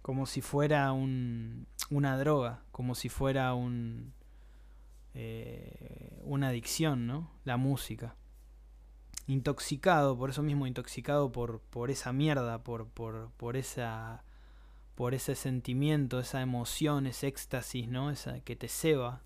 Como 0.03 0.27
si 0.27 0.41
fuera 0.41 0.91
un, 0.91 1.65
una 1.89 2.15
droga, 2.17 2.61
como 2.71 2.93
si 2.93 3.09
fuera 3.09 3.55
un, 3.55 4.13
eh, 5.15 6.21
una 6.25 6.49
adicción, 6.49 7.07
¿no? 7.07 7.31
La 7.43 7.57
música. 7.57 8.15
Intoxicado, 9.27 10.15
por 10.15 10.29
eso 10.29 10.43
mismo 10.43 10.67
intoxicado 10.67 11.31
por, 11.31 11.59
por 11.59 11.89
esa 11.89 12.13
mierda, 12.13 12.63
por, 12.63 12.87
por, 12.87 13.31
por 13.37 13.57
esa 13.57 14.23
por 14.95 15.13
ese 15.13 15.35
sentimiento, 15.35 16.19
esa 16.19 16.41
emoción, 16.41 17.07
ese 17.07 17.27
éxtasis, 17.27 17.87
¿no? 17.89 18.11
Esa 18.11 18.39
que 18.41 18.55
te 18.55 18.67
ceba. 18.69 19.21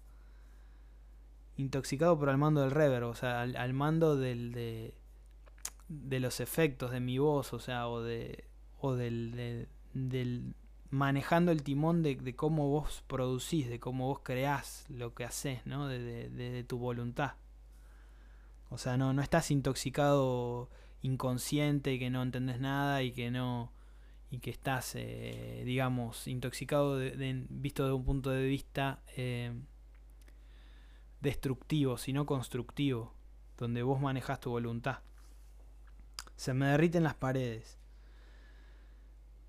Intoxicado 1.58 2.18
por 2.18 2.30
al 2.30 2.38
mando 2.38 2.62
del 2.62 2.72
reverb, 2.72 3.08
o 3.08 3.16
sea, 3.16 3.42
al, 3.42 3.74
mando 3.74 4.16
del, 4.16 4.54
de, 4.54 4.94
de 5.90 6.20
los 6.22 6.40
efectos 6.40 6.92
de 6.92 7.02
mi 7.02 7.18
voz, 7.18 7.54
o 7.54 7.60
sea, 7.60 7.88
o 7.90 8.02
de 8.02 8.46
o 8.82 8.96
del, 8.96 9.32
de- 9.32 9.68
del 9.94 10.56
manejando 10.90 11.52
el 11.52 11.64
timón 11.64 12.02
de, 12.02 12.16
de 12.16 12.36
cómo 12.36 12.70
vos 12.70 13.04
producís, 13.08 13.68
de 13.70 13.80
cómo 13.80 14.08
vos 14.08 14.20
creás 14.24 14.86
lo 14.90 15.14
que 15.14 15.26
haces, 15.26 15.66
¿no? 15.66 15.88
De, 15.88 16.00
de- 16.00 16.30
de- 16.30 16.52
de 16.52 16.64
tu 16.64 16.78
voluntad. 16.78 17.34
O 18.70 18.78
sea, 18.78 18.98
no, 18.98 19.14
no 19.14 19.22
estás 19.22 19.52
intoxicado 19.52 20.70
inconsciente 21.02 21.94
y 21.94 22.00
que 22.00 22.10
no 22.10 22.22
entendés 22.22 22.60
nada 22.60 23.04
y 23.04 23.12
que 23.12 23.32
no 23.32 23.72
y 24.32 24.40
que 24.40 24.52
estás, 24.52 24.94
eh, 24.96 25.64
digamos, 25.66 26.28
intoxicado 26.28 26.98
de- 26.98 27.12
de- 27.12 27.46
visto 27.50 27.84
desde 27.84 27.96
un 27.96 28.06
punto 28.06 28.30
de 28.30 28.46
vista 28.46 29.02
eh, 29.18 29.54
destructivo, 31.22 31.98
sino 31.98 32.26
constructivo, 32.26 33.14
donde 33.58 33.84
vos 33.84 34.00
manejas 34.00 34.40
tu 34.40 34.52
voluntad. 34.52 35.00
Se 36.36 36.54
me 36.54 36.68
derriten 36.68 37.04
las 37.04 37.16
paredes. 37.16 37.78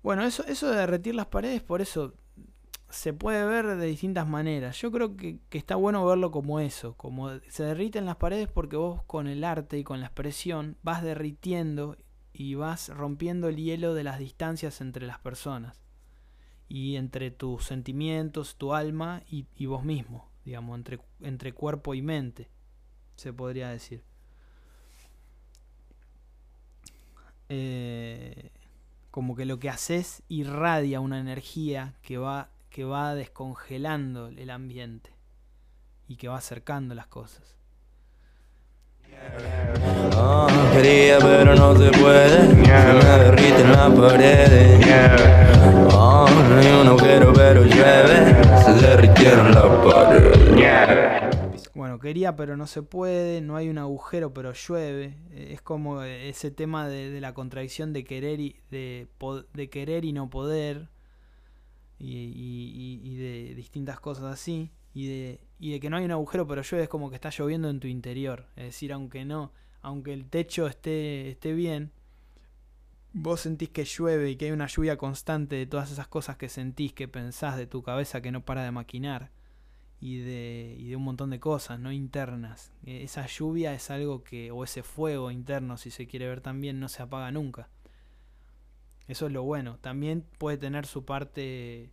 Bueno, 0.03 0.23
eso, 0.23 0.43
eso 0.47 0.69
de 0.69 0.77
derretir 0.77 1.15
las 1.15 1.27
paredes, 1.27 1.61
por 1.61 1.81
eso 1.81 2.15
se 2.89 3.13
puede 3.13 3.45
ver 3.45 3.67
de 3.77 3.85
distintas 3.85 4.27
maneras. 4.27 4.77
Yo 4.81 4.91
creo 4.91 5.15
que, 5.15 5.39
está 5.51 5.75
bueno 5.75 6.05
verlo 6.05 6.31
como 6.31 6.59
eso, 6.59 6.95
como 6.95 7.29
se 7.47 7.63
derriten 7.63 8.05
las 8.05 8.17
paredes 8.17 8.49
porque 8.49 8.75
vos 8.75 9.03
con 9.03 9.27
el 9.27 9.43
arte 9.43 9.77
y 9.77 9.83
con 9.83 10.01
la 10.01 10.07
expresión 10.07 10.75
vas 10.83 11.03
derritiendo 11.03 11.95
y 12.33 12.55
vas 12.55 12.89
rompiendo 12.89 13.47
el 13.47 13.57
hielo 13.57 13.93
de 13.93 14.03
las 14.03 14.19
distancias 14.19 14.81
entre 14.81 15.05
las 15.05 15.19
personas 15.19 15.81
y 16.67 16.95
entre 16.95 17.31
tus 17.31 17.65
sentimientos, 17.65 18.55
tu 18.55 18.73
alma 18.73 19.23
y, 19.29 19.65
vos 19.65 19.83
mismo, 19.83 20.29
digamos, 20.45 20.77
entre, 20.77 20.99
entre 21.21 21.53
cuerpo 21.53 21.93
y 21.93 22.01
mente, 22.01 22.49
se 23.15 23.33
podría 23.33 23.69
decir. 23.69 24.03
Eh, 27.49 28.51
como 29.11 29.35
que 29.35 29.45
lo 29.45 29.59
que 29.59 29.69
haces 29.69 30.23
irradia 30.29 31.01
una 31.01 31.19
energía 31.19 31.95
que 32.01 32.17
va 32.17 32.49
que 32.71 32.85
va 32.85 33.13
descongelando 33.13 34.29
el 34.29 34.49
ambiente 34.49 35.13
y 36.07 36.15
que 36.15 36.29
va 36.29 36.37
acercando 36.37 36.95
las 36.95 37.07
cosas. 37.07 37.57
Quería 40.73 41.19
pero 41.19 41.55
no 41.55 41.75
se 41.75 41.91
puede, 41.91 42.47
se 42.47 42.55
me 42.55 43.03
derriten 43.23 43.71
las 43.71 43.91
paredes. 43.91 44.85
Oh, 45.93 46.27
no 46.49 46.55
hay 46.55 46.67
un 46.67 46.87
agujero 46.87 47.33
pero 47.33 47.63
llueve, 47.63 48.35
se 48.63 48.73
derritieron 48.73 49.51
las 49.51 49.65
paredes. 49.93 51.71
Bueno, 51.73 51.99
quería 51.99 52.35
pero 52.35 52.57
no 52.57 52.67
se 52.67 52.83
puede, 52.83 53.41
no 53.41 53.55
hay 53.55 53.69
un 53.69 53.77
agujero 53.77 54.33
pero 54.33 54.53
llueve. 54.53 55.17
Es 55.33 55.61
como 55.61 56.03
ese 56.03 56.51
tema 56.51 56.87
de, 56.87 57.19
la 57.19 57.33
contradicción 57.33 57.93
de 57.93 58.03
querer 58.03 58.39
y 58.39 58.61
de, 58.71 59.07
de 59.53 59.69
querer 59.69 60.05
y 60.05 60.13
no 60.13 60.29
poder 60.29 60.89
y, 61.99 63.15
de 63.15 63.55
distintas 63.55 63.99
cosas 63.99 64.25
así, 64.25 64.71
y 64.93 65.07
de, 65.07 65.39
y 65.61 65.71
de 65.71 65.79
que 65.79 65.91
no 65.91 65.97
hay 65.97 66.05
un 66.05 66.11
agujero 66.11 66.47
pero 66.47 66.63
llueve, 66.63 66.83
es 66.85 66.89
como 66.89 67.09
que 67.11 67.15
está 67.15 67.29
lloviendo 67.29 67.69
en 67.69 67.79
tu 67.79 67.87
interior. 67.87 68.47
Es 68.55 68.65
decir, 68.65 68.91
aunque 68.91 69.25
no, 69.25 69.51
aunque 69.83 70.11
el 70.11 70.25
techo 70.25 70.65
esté, 70.65 71.29
esté 71.29 71.53
bien, 71.53 71.91
vos 73.13 73.41
sentís 73.41 73.69
que 73.69 73.85
llueve 73.85 74.31
y 74.31 74.37
que 74.37 74.45
hay 74.45 74.51
una 74.51 74.65
lluvia 74.65 74.97
constante 74.97 75.55
de 75.55 75.67
todas 75.67 75.91
esas 75.91 76.07
cosas 76.07 76.35
que 76.35 76.49
sentís, 76.49 76.93
que 76.93 77.07
pensás 77.07 77.57
de 77.57 77.67
tu 77.67 77.83
cabeza 77.83 78.21
que 78.21 78.31
no 78.31 78.43
para 78.43 78.63
de 78.63 78.71
maquinar 78.71 79.29
y 79.99 80.17
de, 80.17 80.75
y 80.79 80.89
de 80.89 80.95
un 80.95 81.03
montón 81.03 81.29
de 81.29 81.39
cosas, 81.39 81.79
no 81.79 81.91
internas. 81.91 82.71
E, 82.83 83.03
esa 83.03 83.27
lluvia 83.27 83.75
es 83.75 83.91
algo 83.91 84.23
que, 84.23 84.49
o 84.49 84.63
ese 84.63 84.81
fuego 84.81 85.29
interno, 85.29 85.77
si 85.77 85.91
se 85.91 86.07
quiere 86.07 86.27
ver 86.27 86.41
también, 86.41 86.79
no 86.79 86.89
se 86.89 87.03
apaga 87.03 87.31
nunca. 87.31 87.69
Eso 89.07 89.27
es 89.27 89.31
lo 89.31 89.43
bueno. 89.43 89.77
También 89.79 90.25
puede 90.39 90.57
tener 90.57 90.87
su 90.87 91.05
parte 91.05 91.91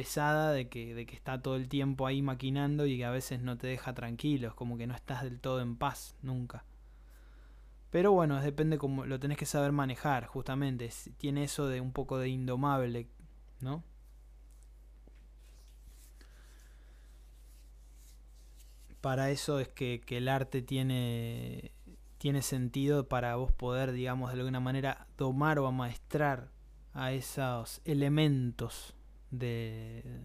pesada 0.00 0.52
de 0.52 0.70
que, 0.70 0.94
de 0.94 1.04
que 1.04 1.14
está 1.14 1.42
todo 1.42 1.56
el 1.56 1.68
tiempo 1.68 2.06
ahí 2.06 2.22
maquinando 2.22 2.86
y 2.86 2.96
que 2.96 3.04
a 3.04 3.10
veces 3.10 3.42
no 3.42 3.58
te 3.58 3.66
deja 3.66 3.92
tranquilo. 3.92 4.48
Es 4.48 4.54
como 4.54 4.78
que 4.78 4.86
no 4.86 4.94
estás 4.94 5.22
del 5.22 5.38
todo 5.40 5.60
en 5.60 5.76
paz, 5.76 6.16
nunca. 6.22 6.64
Pero 7.90 8.10
bueno, 8.12 8.40
depende 8.40 8.78
como 8.78 9.04
lo 9.04 9.20
tenés 9.20 9.36
que 9.36 9.44
saber 9.44 9.72
manejar, 9.72 10.24
justamente. 10.24 10.88
Tiene 11.18 11.44
eso 11.44 11.68
de 11.68 11.82
un 11.82 11.92
poco 11.92 12.16
de 12.16 12.30
indomable, 12.30 13.08
¿no? 13.60 13.84
Para 19.02 19.30
eso 19.30 19.60
es 19.60 19.68
que, 19.68 20.00
el 20.08 20.28
arte 20.28 20.62
tiene 20.62 21.72
tiene 22.16 22.40
sentido 22.40 23.06
para 23.06 23.36
vos 23.36 23.52
poder, 23.52 23.92
digamos, 23.92 24.32
de 24.32 24.38
alguna 24.38 24.60
manera 24.60 25.08
domar 25.18 25.58
o 25.58 25.66
amaestrar 25.66 26.48
a 26.94 27.12
esos 27.12 27.82
elementos 27.84 28.94
de, 29.30 30.24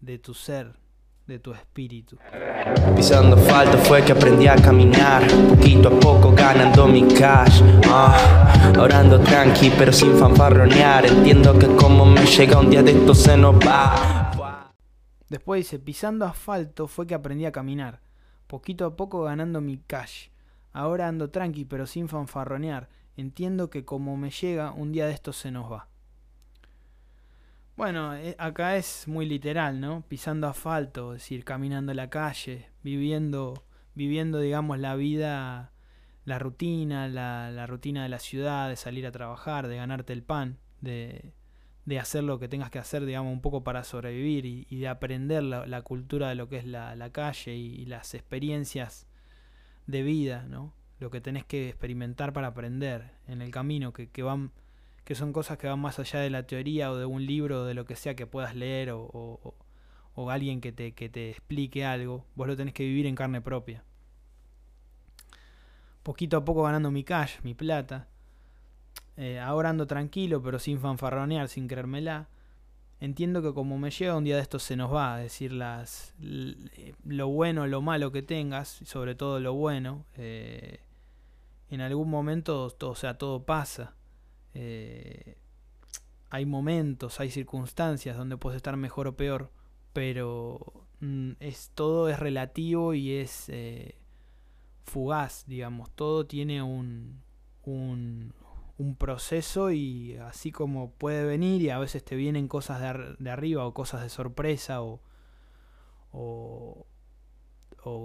de 0.00 0.18
tu 0.18 0.34
ser, 0.34 0.72
de 1.26 1.38
tu 1.38 1.52
espíritu. 1.52 2.18
Pisando 2.94 3.36
falta 3.36 3.78
fue 3.78 4.04
que 4.04 4.12
aprendí 4.12 4.46
a 4.46 4.56
caminar, 4.56 5.26
poquito 5.48 5.88
a 5.88 6.00
poco 6.00 6.32
ganando 6.32 6.86
mi 6.86 7.02
cash. 7.14 7.62
Ah, 7.88 8.72
orando 8.78 9.20
tranqui 9.20 9.70
pero 9.76 9.92
sin 9.92 10.16
fanfarronear, 10.16 11.06
entiendo 11.06 11.58
que 11.58 11.66
como 11.76 12.06
me 12.06 12.24
llega 12.26 12.58
un 12.58 12.70
día 12.70 12.82
de 12.82 12.92
esto 12.92 13.14
se 13.14 13.36
nos 13.36 13.56
va. 13.56 14.32
Después 15.28 15.64
dice, 15.64 15.78
pisando 15.78 16.24
asfalto 16.24 16.86
fue 16.86 17.06
que 17.06 17.14
aprendí 17.14 17.46
a 17.46 17.52
caminar, 17.52 18.00
poquito 18.46 18.86
a 18.86 18.96
poco 18.96 19.22
ganando 19.22 19.60
mi 19.60 19.78
cash. 19.78 20.28
Ahora 20.72 21.08
ando 21.08 21.30
tranqui, 21.30 21.64
pero 21.64 21.86
sin 21.86 22.06
fanfarronear. 22.06 22.90
Entiendo 23.16 23.70
que 23.70 23.86
como 23.86 24.18
me 24.18 24.30
llega, 24.30 24.72
un 24.72 24.92
día 24.92 25.06
de 25.06 25.14
estos 25.14 25.36
se 25.36 25.50
nos 25.50 25.72
va. 25.72 25.88
Bueno, 27.76 28.14
eh, 28.14 28.34
acá 28.38 28.76
es 28.76 29.06
muy 29.06 29.26
literal, 29.26 29.80
¿no? 29.80 30.02
Pisando 30.08 30.48
asfalto, 30.48 31.14
es 31.14 31.22
decir, 31.22 31.44
caminando 31.44 31.92
la 31.92 32.08
calle, 32.08 32.70
viviendo, 32.82 33.64
viviendo, 33.94 34.40
digamos, 34.40 34.78
la 34.78 34.96
vida, 34.96 35.72
la 36.24 36.38
rutina, 36.38 37.06
la, 37.08 37.50
la 37.50 37.66
rutina 37.66 38.02
de 38.02 38.08
la 38.08 38.18
ciudad, 38.18 38.70
de 38.70 38.76
salir 38.76 39.06
a 39.06 39.12
trabajar, 39.12 39.68
de 39.68 39.76
ganarte 39.76 40.14
el 40.14 40.22
pan, 40.22 40.58
de, 40.80 41.34
de 41.84 41.98
hacer 41.98 42.24
lo 42.24 42.38
que 42.38 42.48
tengas 42.48 42.70
que 42.70 42.78
hacer, 42.78 43.04
digamos, 43.04 43.30
un 43.32 43.42
poco 43.42 43.62
para 43.62 43.84
sobrevivir 43.84 44.46
y, 44.46 44.64
de 44.78 44.88
aprender 44.88 45.42
la, 45.42 45.82
cultura 45.82 46.30
de 46.30 46.34
lo 46.34 46.48
que 46.48 46.56
es 46.56 46.64
la, 46.64 46.96
la 46.96 47.10
calle 47.12 47.54
y 47.56 47.84
las 47.84 48.14
experiencias 48.14 49.06
de 49.86 50.02
vida, 50.02 50.46
¿no? 50.48 50.72
Lo 50.98 51.10
que 51.10 51.20
tenés 51.20 51.44
que 51.44 51.68
experimentar 51.68 52.32
para 52.32 52.48
aprender 52.48 53.10
en 53.28 53.42
el 53.42 53.50
camino, 53.50 53.92
que, 53.92 54.08
que, 54.08 54.22
van, 54.22 54.50
que 55.06 55.14
son 55.14 55.32
cosas 55.32 55.56
que 55.56 55.68
van 55.68 55.78
más 55.78 56.00
allá 56.00 56.18
de 56.18 56.30
la 56.30 56.48
teoría 56.48 56.90
o 56.90 56.96
de 56.96 57.06
un 57.06 57.24
libro 57.24 57.62
o 57.62 57.64
de 57.64 57.74
lo 57.74 57.84
que 57.84 57.94
sea 57.94 58.16
que 58.16 58.26
puedas 58.26 58.56
leer 58.56 58.90
o, 58.90 59.54
o, 60.16 60.30
alguien 60.30 60.60
que 60.60 60.72
te, 60.72 60.94
que 60.94 61.08
te 61.08 61.30
explique 61.30 61.84
algo. 61.84 62.24
Vos 62.34 62.48
lo 62.48 62.56
tenés 62.56 62.74
que 62.74 62.82
vivir 62.82 63.06
en 63.06 63.14
carne 63.14 63.40
propia. 63.40 63.84
Poquito 66.02 66.36
a 66.36 66.44
poco 66.44 66.64
ganando 66.64 66.90
mi 66.90 67.04
cash, 67.04 67.36
mi 67.44 67.54
plata. 67.54 68.08
Eh, 69.16 69.38
ahora 69.38 69.70
ando 69.70 69.86
tranquilo, 69.86 70.42
pero 70.42 70.58
sin 70.58 70.80
fanfarronear, 70.80 71.48
sin 71.48 71.68
creérmela 71.68 72.28
entiendo 72.98 73.42
que 73.42 73.52
como 73.54 73.78
me 73.78 73.90
llega 73.92 74.16
un 74.16 74.24
día 74.24 74.36
de 74.36 74.42
esto 74.42 74.58
se 74.58 74.74
nos 74.74 74.92
va 74.92 75.14
a 75.14 75.18
decir 75.18 75.52
las 75.52 76.14
lo 77.04 77.28
bueno 77.28 77.66
lo 77.66 77.82
malo 77.82 78.10
que 78.10 78.22
tengas 78.22 78.80
sobre 78.84 79.14
todo 79.14 79.38
lo 79.38 79.52
bueno 79.52 80.06
eh, 80.16 80.80
en 81.68 81.82
algún 81.82 82.08
momento 82.08 82.74
o 82.80 82.94
sea 82.94 83.18
todo 83.18 83.44
pasa 83.44 83.92
eh, 84.56 85.36
hay 86.30 86.46
momentos 86.46 87.20
hay 87.20 87.30
circunstancias 87.30 88.16
donde 88.16 88.36
puedes 88.36 88.56
estar 88.56 88.76
mejor 88.76 89.06
o 89.06 89.16
peor 89.16 89.50
pero 89.92 90.86
mm, 91.00 91.32
es 91.40 91.70
todo 91.74 92.08
es 92.08 92.18
relativo 92.18 92.94
y 92.94 93.12
es 93.16 93.48
eh, 93.48 93.96
fugaz 94.84 95.44
digamos. 95.46 95.90
Todo 95.90 96.26
tiene 96.26 96.62
un, 96.62 97.22
un 98.78 98.94
proceso 98.96 99.70
y 99.70 100.16
así 100.16 100.52
como 100.52 100.90
puede 100.92 101.24
venir 101.24 101.62
y 101.62 101.70
a 101.70 101.78
veces 101.78 102.04
te 102.04 102.16
vienen 102.16 102.48
cosas 102.48 102.80
de, 103.18 103.30
arriba 103.30 103.66
o 103.66 103.74
cosas 103.74 104.02
de 104.02 104.08
sorpresa 104.08 104.82
o, 104.82 105.00
o, 106.12 106.86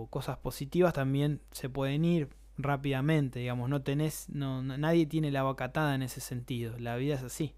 cosas 0.09 0.37
positivas 0.37 0.93
también 0.93 1.41
se 1.51 1.69
pueden 1.69 2.05
ir 2.05 2.29
rápidamente, 2.63 3.39
digamos, 3.39 3.69
no 3.69 3.81
tenés, 3.81 4.27
no, 4.29 4.61
nadie 4.61 5.05
tiene 5.05 5.31
la 5.31 5.43
vacatada 5.43 5.95
en 5.95 6.01
ese 6.03 6.21
sentido, 6.21 6.77
la 6.79 6.95
vida 6.95 7.15
es 7.15 7.23
así. 7.23 7.55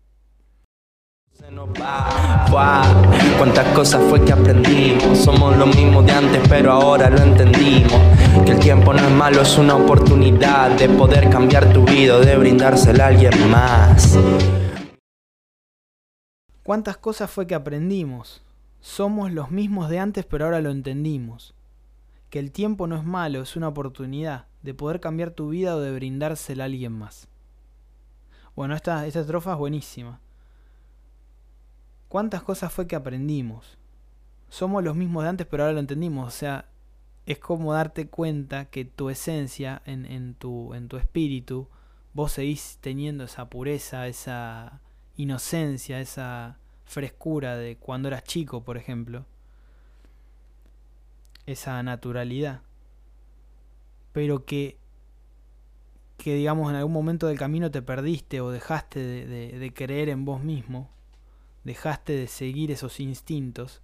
Cuántas 3.38 3.68
cosas 3.74 4.04
fue 4.08 4.24
que 4.24 4.32
aprendimos, 4.32 5.18
somos 5.18 5.58
lo 5.58 5.66
mismo 5.66 6.04
de 6.04 6.12
antes, 6.12 6.48
pero 6.48 6.72
ahora 6.72 7.10
lo 7.10 7.18
entendimos. 7.18 8.00
Que 8.46 8.52
el 8.52 8.60
tiempo 8.60 8.94
no 8.94 9.00
es 9.00 9.12
malo, 9.12 9.42
es 9.42 9.58
una 9.58 9.76
oportunidad 9.76 10.72
de 10.78 10.88
poder 10.90 11.30
cambiar 11.30 11.74
tu 11.74 11.84
vida, 11.86 12.20
de 12.20 12.38
brindársela 12.38 13.06
a 13.06 13.08
alguien 13.08 13.50
más. 13.50 14.18
¿Cuántas 16.62 16.98
cosas 16.98 17.32
fue 17.32 17.48
que 17.48 17.56
aprendimos? 17.56 18.44
Somos 18.80 19.32
los 19.32 19.50
mismos 19.50 19.90
de 19.90 20.00
antes, 20.00 20.26
pero 20.26 20.46
ahora 20.46 20.62
lo 20.62 20.70
entendimos. 20.70 21.56
Que 22.30 22.40
el 22.40 22.52
tiempo 22.52 22.86
no 22.86 22.96
es 22.96 23.04
malo, 23.04 23.42
es 23.42 23.56
una 23.56 23.70
oportunidad 23.70 24.46
de 24.64 24.74
poder 24.74 25.00
cambiar 25.00 25.32
tu 25.32 25.50
vida 25.50 25.76
o 25.76 25.80
de 25.80 25.94
brindársela 25.94 26.64
a 26.64 26.66
alguien 26.66 26.94
más. 26.94 27.28
Bueno, 28.56 28.76
esta, 28.76 29.06
esta 29.06 29.20
estrofa 29.20 29.54
es 29.54 29.58
buenísima. 29.58 30.20
¿Cuántas 32.08 32.44
cosas 32.44 32.72
fue 32.72 32.88
que 32.88 32.96
aprendimos? 32.96 33.78
Somos 34.50 34.84
los 34.84 34.96
mismos 34.96 35.24
de 35.24 35.30
antes, 35.30 35.48
pero 35.48 35.64
ahora 35.64 35.74
lo 35.74 35.80
entendimos. 35.80 36.28
O 36.28 36.32
sea, 36.32 36.66
es 37.26 37.40
como 37.40 37.74
darte 37.74 38.08
cuenta 38.08 38.66
que 38.66 38.86
tu 38.86 39.10
esencia, 39.10 39.82
en, 39.86 40.36
tu, 40.36 40.74
en 40.74 40.88
tu 40.88 40.98
espíritu, 40.98 41.68
vos 42.14 42.34
seguís 42.34 42.78
teniendo 42.80 43.24
esa 43.24 43.50
pureza, 43.50 44.08
esa 44.08 44.80
inocencia, 45.18 46.00
esa 46.00 46.58
frescura 46.86 47.58
de 47.58 47.78
cuando 47.78 48.10
eras 48.10 48.24
chico, 48.24 48.64
por 48.64 48.78
ejemplo. 48.78 49.26
Esa 51.46 51.82
naturalidad. 51.82 52.62
Pero 54.14 54.46
que, 54.46 54.78
que 56.18 56.36
digamos, 56.36 56.70
en 56.70 56.78
algún 56.78 56.94
momento 56.94 57.28
del 57.28 57.38
camino 57.38 57.70
te 57.70 57.82
perdiste 57.82 58.40
o 58.40 58.52
dejaste 58.52 59.00
de 59.28 59.74
creer 59.74 60.10
en 60.10 60.24
vos 60.24 60.42
mismo 60.42 60.94
dejaste 61.64 62.14
de 62.14 62.28
seguir 62.28 62.72
esos 62.72 63.00
instintos 63.00 63.82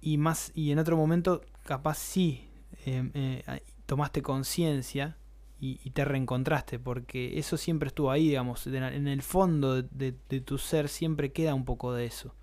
y 0.00 0.18
más 0.18 0.50
y 0.54 0.72
en 0.72 0.78
otro 0.78 0.96
momento 0.96 1.42
capaz 1.64 1.98
sí 1.98 2.48
em, 2.84 3.10
eh, 3.14 3.62
tomaste 3.86 4.22
conciencia 4.22 5.16
y, 5.64 5.76
te 5.90 6.04
reencontraste 6.04 6.80
porque 6.80 7.38
eso 7.38 7.56
siempre 7.56 7.86
estuvo 7.86 8.10
ahí 8.10 8.30
digamos 8.30 8.66
en 8.66 9.06
el 9.06 9.22
fondo 9.22 9.80
de, 9.80 10.12
tu 10.44 10.58
ser 10.58 10.88
siempre 10.88 11.30
queda 11.30 11.54
un 11.54 11.64
poco 11.64 11.92
de 11.92 12.04
eso. 12.04 12.34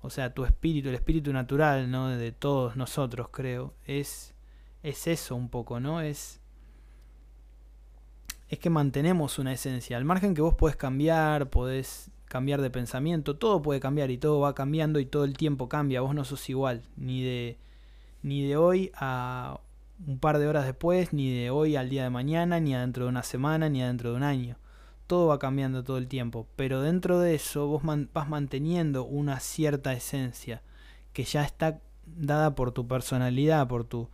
O 0.00 0.10
sea 0.10 0.32
tu 0.32 0.44
espíritu 0.44 0.90
el 0.90 0.94
espíritu 0.94 1.32
natural 1.32 1.90
no 1.90 2.10
de 2.10 2.30
todos 2.30 2.76
nosotros 2.76 3.30
creo 3.32 3.74
es 3.84 4.33
es 4.84 5.08
eso 5.08 5.34
un 5.34 5.48
poco 5.48 5.80
no 5.80 6.00
es 6.00 6.40
es 8.48 8.58
que 8.58 8.70
mantenemos 8.70 9.38
una 9.38 9.54
esencia. 9.54 9.96
Al 9.96 10.04
margen 10.04 10.34
que 10.34 10.42
vos 10.42 10.54
podés 10.54 10.76
cambiar 10.76 11.48
podés 11.50 12.10
cambiar 12.26 12.60
de 12.60 12.70
pensamiento, 12.70 13.36
todo 13.36 13.62
puede 13.62 13.80
cambiar 13.80 14.10
y 14.10 14.18
todo 14.18 14.40
va 14.40 14.54
cambiando 14.54 15.00
y 15.00 15.06
todo 15.06 15.24
el 15.24 15.36
tiempo 15.36 15.68
cambia, 15.68 16.02
vos 16.02 16.14
no 16.14 16.24
sos 16.24 16.48
igual, 16.50 16.82
ni 16.96 17.22
de, 17.22 17.58
ni 18.22 18.46
de 18.46 18.56
hoy 18.56 18.90
a 18.96 19.60
un 20.06 20.18
par 20.18 20.38
de 20.38 20.48
horas 20.48 20.66
después, 20.66 21.12
ni 21.12 21.32
de 21.32 21.50
hoy 21.50 21.76
al 21.76 21.88
día 21.88 22.02
de 22.02 22.10
mañana, 22.10 22.60
ni 22.60 22.74
dentro 22.74 23.04
de 23.04 23.10
una 23.10 23.22
semana, 23.22 23.68
ni 23.68 23.82
dentro 23.82 24.10
de 24.10 24.16
un 24.16 24.24
año. 24.24 24.56
Todo 25.06 25.28
va 25.28 25.38
cambiando 25.38 25.84
todo 25.84 25.96
el 25.96 26.08
tiempo, 26.08 26.46
pero 26.56 26.82
dentro 26.82 27.20
de 27.20 27.36
eso 27.36 27.68
vos 27.68 27.82
vas 27.84 28.28
manteniendo 28.28 29.04
una 29.04 29.38
cierta 29.38 29.92
esencia 29.92 30.62
que 31.12 31.24
ya 31.24 31.44
está 31.44 31.80
dada 32.04 32.54
por 32.54 32.72
tu 32.72 32.88
personalidad, 32.88 33.68
por 33.68 33.84
tu, 33.84 34.08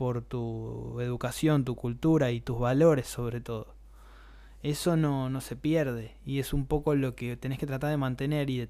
por 0.00 0.22
tu 0.22 0.98
educación, 1.00 1.66
tu 1.66 1.76
cultura 1.76 2.30
y 2.30 2.40
tus 2.40 2.58
valores 2.58 3.06
sobre 3.06 3.42
todo 3.42 3.74
eso 4.62 4.96
no, 4.96 5.28
no 5.28 5.42
se 5.42 5.56
pierde 5.56 6.16
y 6.24 6.38
es 6.38 6.54
un 6.54 6.64
poco 6.64 6.94
lo 6.94 7.14
que 7.14 7.36
tenés 7.36 7.58
que 7.58 7.66
tratar 7.66 7.90
de 7.90 7.96
mantener 7.98 8.48
y 8.48 8.56
de 8.56 8.68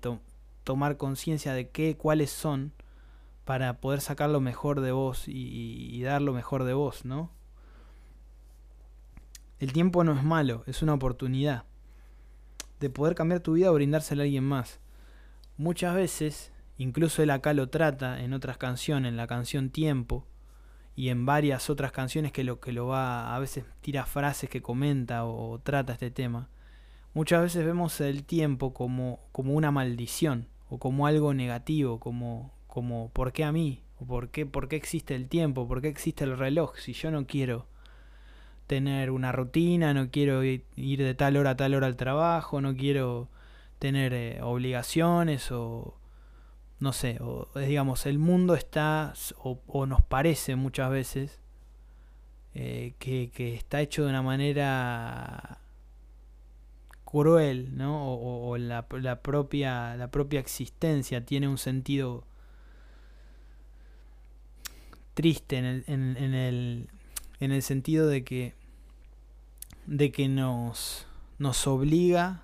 tomar 0.64 0.96
conciencia 0.96 1.52
de 1.52 1.68
qué, 1.68 1.96
cuáles 1.96 2.32
son 2.32 2.72
para 3.44 3.80
poder 3.80 4.00
sacar 4.00 4.30
lo 4.30 4.40
mejor 4.40 4.80
de 4.80 4.92
vos 4.92 5.24
y, 5.26 6.00
dar 6.02 6.20
lo 6.22 6.32
mejor 6.32 6.64
de 6.64 6.74
vos, 6.74 7.04
¿no? 7.04 7.30
El 9.58 9.72
tiempo 9.72 10.04
no 10.04 10.12
es 10.12 10.22
malo, 10.22 10.62
es 10.66 10.82
una 10.82 10.94
oportunidad 10.94 11.64
de 12.78 12.90
poder 12.90 13.14
cambiar 13.14 13.40
tu 13.40 13.54
vida 13.54 13.70
o 13.70 13.74
brindársela 13.74 14.22
a 14.22 14.24
alguien 14.24 14.44
más. 14.44 14.80
Muchas 15.58 15.94
veces, 15.94 16.52
incluso 16.78 17.22
él 17.22 17.30
acá 17.30 17.52
lo 17.52 17.68
trata 17.68 18.22
en 18.22 18.32
otras 18.32 18.56
canciones, 18.56 19.10
en 19.10 19.16
la 19.16 19.26
canción 19.26 19.70
Tiempo, 19.70 20.26
y 20.96 21.08
en 21.08 21.26
varias 21.26 21.70
otras 21.70 21.92
canciones 21.92 22.32
que 22.32 22.44
lo 22.44 22.60
que 22.60 22.72
lo 22.72 22.88
va 22.88 23.34
a 23.34 23.38
veces 23.38 23.64
tira 23.80 24.04
frases 24.06 24.50
que 24.50 24.62
comenta 24.62 25.24
o, 25.24 25.58
trata 25.60 25.92
este 25.94 26.10
tema. 26.10 26.48
Muchas 27.14 27.42
veces 27.42 27.64
vemos 27.64 28.00
el 28.00 28.24
tiempo 28.24 28.72
como 28.74 29.20
como 29.32 29.54
una 29.54 29.70
maldición 29.70 30.48
o 30.68 30.78
como 30.78 31.06
algo 31.06 31.34
negativo 31.34 31.98
como 32.00 32.52
como 32.66 33.10
por 33.12 33.32
qué 33.32 33.44
a 33.44 33.52
mí 33.52 33.82
o 33.98 34.06
por 34.06 34.30
qué 34.30 34.46
por 34.46 34.68
qué 34.68 34.76
existe 34.76 35.14
el 35.14 35.28
tiempo 35.28 35.66
por 35.66 35.82
qué 35.82 35.88
existe 35.88 36.24
el 36.24 36.38
reloj 36.38 36.76
si 36.76 36.92
yo 36.92 37.10
no 37.10 37.26
quiero 37.26 37.66
tener 38.66 39.10
una 39.10 39.32
rutina 39.32 39.92
no 39.94 40.10
quiero 40.10 40.44
ir 40.44 40.62
de 40.76 41.14
tal 41.14 41.36
hora 41.36 41.50
a 41.50 41.56
tal 41.56 41.74
hora 41.74 41.88
al 41.88 41.96
trabajo 41.96 42.60
no 42.60 42.76
quiero 42.76 43.28
tener 43.80 44.12
eh, 44.14 44.40
obligaciones 44.42 45.50
o 45.50 45.99
no 46.80 46.94
sé, 46.94 47.18
o, 47.20 47.46
digamos, 47.54 48.06
el 48.06 48.18
mundo 48.18 48.54
está, 48.54 49.12
o, 49.38 49.86
nos 49.86 50.02
parece 50.02 50.56
muchas 50.56 50.90
veces, 50.90 51.38
eh, 52.54 52.94
que, 52.98 53.30
está 53.54 53.82
hecho 53.82 54.04
de 54.04 54.10
una 54.10 54.22
manera 54.22 55.60
cruel, 57.04 57.76
¿no? 57.76 58.14
O, 58.14 58.56
la, 58.56 58.86
la, 58.90 59.20
propia, 59.20 59.94
la 59.96 60.10
propia 60.10 60.40
existencia 60.40 61.24
tiene 61.24 61.48
un 61.48 61.58
sentido 61.58 62.24
triste 65.12 65.58
en 65.58 65.64
el, 65.66 65.84
en 65.86 66.34
el, 66.34 66.88
en 67.40 67.52
el 67.52 67.62
sentido 67.62 68.06
de 68.06 68.24
que, 68.24 68.54
de 69.86 70.10
que 70.10 70.28
nos, 70.28 71.06
nos 71.38 71.66
obliga 71.66 72.42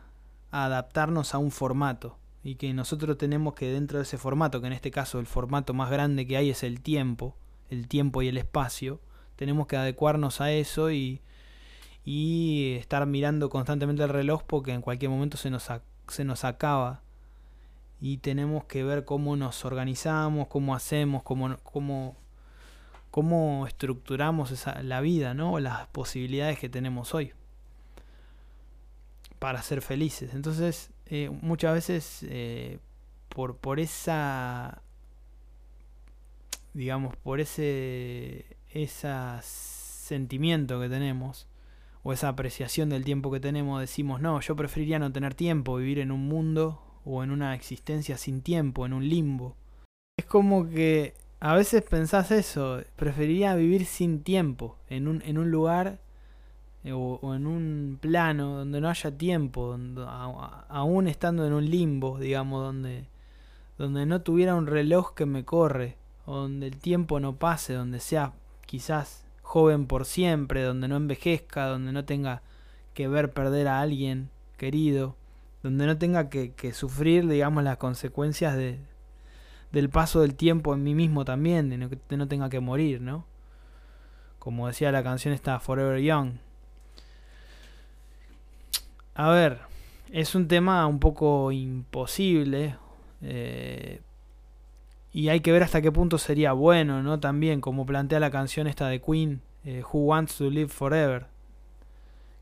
a 0.51 0.67
adaptarnos 0.67 1.35
a 1.35 1.39
un 1.39 1.51
formato 1.51 2.19
y 2.47 2.55
que 2.55 2.73
nosotros 2.73 3.19
tenemos 3.19 3.55
que 3.55 3.73
dentro 3.73 3.99
de 3.99 4.05
ese 4.05 4.19
formato, 4.19 4.61
que 4.61 4.69
en 4.69 4.73
este 4.73 4.93
caso 4.93 5.19
el 5.19 5.27
formato 5.27 5.75
más 5.75 5.91
grande 5.91 6.29
que 6.29 6.37
hay 6.37 6.51
es 6.51 6.63
el 6.63 6.81
tiempo, 6.81 7.35
el 7.71 7.89
tiempo 7.89 8.23
y 8.23 8.29
el 8.29 8.39
espacio, 8.39 9.01
tenemos 9.35 9.67
que 9.67 9.77
adecuarnos 9.77 10.41
a 10.41 10.53
eso 10.53 10.93
y, 10.93 11.21
y 12.05 12.77
estar 12.79 13.05
mirando 13.05 13.51
constantemente 13.51 14.05
el 14.05 14.11
reloj 14.11 14.45
porque 14.45 14.73
en 14.73 14.81
cualquier 14.81 15.11
momento 15.11 15.37
se 15.37 15.51
nos, 15.51 15.69
se 16.07 16.25
nos 16.25 16.45
acaba 16.45 17.03
y 18.01 18.19
tenemos 18.19 18.65
que 18.67 18.85
ver 18.85 19.05
cómo 19.05 19.35
nos 19.35 19.65
organizamos, 19.65 20.47
cómo 20.47 20.77
hacemos, 20.77 21.25
cómo, 21.25 21.57
cómo, 21.65 22.17
cómo 23.11 23.67
estructuramos 23.67 24.53
esa, 24.53 24.85
la 24.85 25.01
vida, 25.01 25.35
¿no? 25.35 25.59
las 25.59 25.89
posibilidades 25.89 26.61
que 26.61 26.69
tenemos 26.69 27.13
hoy 27.13 27.33
para 29.41 29.61
ser 29.63 29.83
felices. 29.83 30.33
Entonces, 30.33 30.93
eh, 31.07 31.31
muchas 31.31 31.75
veces 31.75 32.27
eh, 32.29 32.79
por, 33.29 33.57
por 33.57 33.81
esa, 33.81 34.83
digamos, 36.75 37.17
por 37.17 37.41
ese, 37.41 38.47
ese 38.71 39.09
sentimiento 39.43 40.81
que 40.81 40.89
tenemos, 40.89 41.49
o 42.03 42.13
esa 42.13 42.29
apreciación 42.29 42.89
del 42.89 43.05
tiempo 43.05 43.33
que 43.33 43.41
tenemos, 43.41 43.81
decimos, 43.81 44.21
no, 44.21 44.41
yo 44.41 44.55
preferiría 44.55 44.99
no 44.99 45.13
tener 45.13 45.35
tiempo, 45.35 45.77
vivir 45.77 45.99
en 45.99 46.13
un 46.13 46.29
mundo 46.29 47.01
o 47.05 47.25
en 47.25 47.31
una 47.31 47.55
existencia 47.55 48.17
sin 48.17 48.43
tiempo, 48.43 48.87
en 48.87 48.93
un 48.93 49.09
limbo. 49.09 49.57
Es 50.17 50.25
como 50.25 50.69
que 50.69 51.15
a 51.41 51.55
veces 51.55 51.83
pensás 51.83 52.31
eso, 52.31 52.81
preferiría 52.97 53.55
vivir 53.55 53.87
sin 53.87 54.23
tiempo, 54.23 54.79
en 54.89 55.09
un, 55.09 55.23
en 55.23 55.39
un 55.39 55.51
lugar 55.51 56.01
eh, 56.87 56.93
o, 56.93 57.35
en 57.35 57.49
un 57.49 57.99
plano 58.01 58.59
donde 58.59 58.81
no 58.81 58.89
haya 58.89 59.11
tiempo, 59.11 59.67
donde, 59.67 60.05
aún 60.07 61.09
estando 61.09 61.45
en 61.45 61.53
un 61.53 61.69
limbo, 61.69 62.21
digamos, 62.21 62.63
donde, 62.63 63.09
donde 63.77 64.07
no 64.07 64.23
tuviera 64.23 64.55
un 64.55 64.69
reloj 64.69 65.13
que 65.13 65.27
me 65.27 65.45
corre, 65.45 65.97
donde 66.27 66.69
el 66.69 66.77
tiempo 66.77 67.19
no 67.19 67.35
pase, 67.35 67.75
donde 67.75 67.99
sea 67.99 68.35
quizás 68.67 69.27
joven 69.43 69.89
por 69.89 70.05
siempre, 70.05 70.63
donde 70.63 70.87
no 70.87 70.95
envejezca, 70.95 71.67
donde 71.67 71.91
no 71.91 72.05
tenga 72.05 72.43
que 72.95 73.09
ver 73.09 73.33
perder 73.33 73.67
a 73.67 73.81
alguien 73.81 74.31
querido, 74.57 75.17
donde 75.65 75.87
no 75.87 75.99
tenga 75.99 76.29
que, 76.31 76.53
que 76.53 76.73
sufrir, 76.73 77.27
digamos, 77.27 77.65
las 77.65 77.79
consecuencias 77.79 78.57
de, 78.57 78.79
del 79.73 79.91
paso 79.91 80.21
del 80.21 80.37
tiempo 80.37 80.73
en 80.73 80.85
mí 80.85 80.95
mismo 80.95 81.25
también, 81.25 81.69
de 81.69 81.79
no, 81.79 81.89
de 81.89 82.17
no 82.17 82.29
tenga 82.29 82.49
que 82.49 82.61
morir, 82.61 83.01
¿no? 83.01 83.27
Como 84.39 84.69
decía 84.69 84.93
la 84.93 85.03
canción 85.03 85.35
esta 85.35 85.59
Forever 85.59 86.01
Young, 86.01 86.35
a 89.17 89.31
ver, 89.31 89.61
es 90.13 90.35
un 90.35 90.47
tema 90.47 90.87
un 90.87 90.99
poco 91.01 91.51
imposible. 91.51 92.77
Eh, 93.23 94.01
y 95.13 95.31
hay 95.31 95.41
que 95.41 95.53
ver 95.53 95.63
hasta 95.63 95.81
qué 95.81 95.91
punto 95.91 96.19
sería 96.19 96.53
bueno, 96.53 97.03
¿no? 97.03 97.19
También, 97.19 97.63
como 97.63 97.87
plantea 97.87 98.21
la 98.21 98.31
canción 98.31 98.67
esta 98.67 98.89
de 98.89 99.01
Queen, 99.01 99.41
eh, 99.65 99.83
Who 99.83 100.01
Wants 100.01 100.37
to 100.37 100.51
Live 100.51 100.69
Forever. 100.69 101.27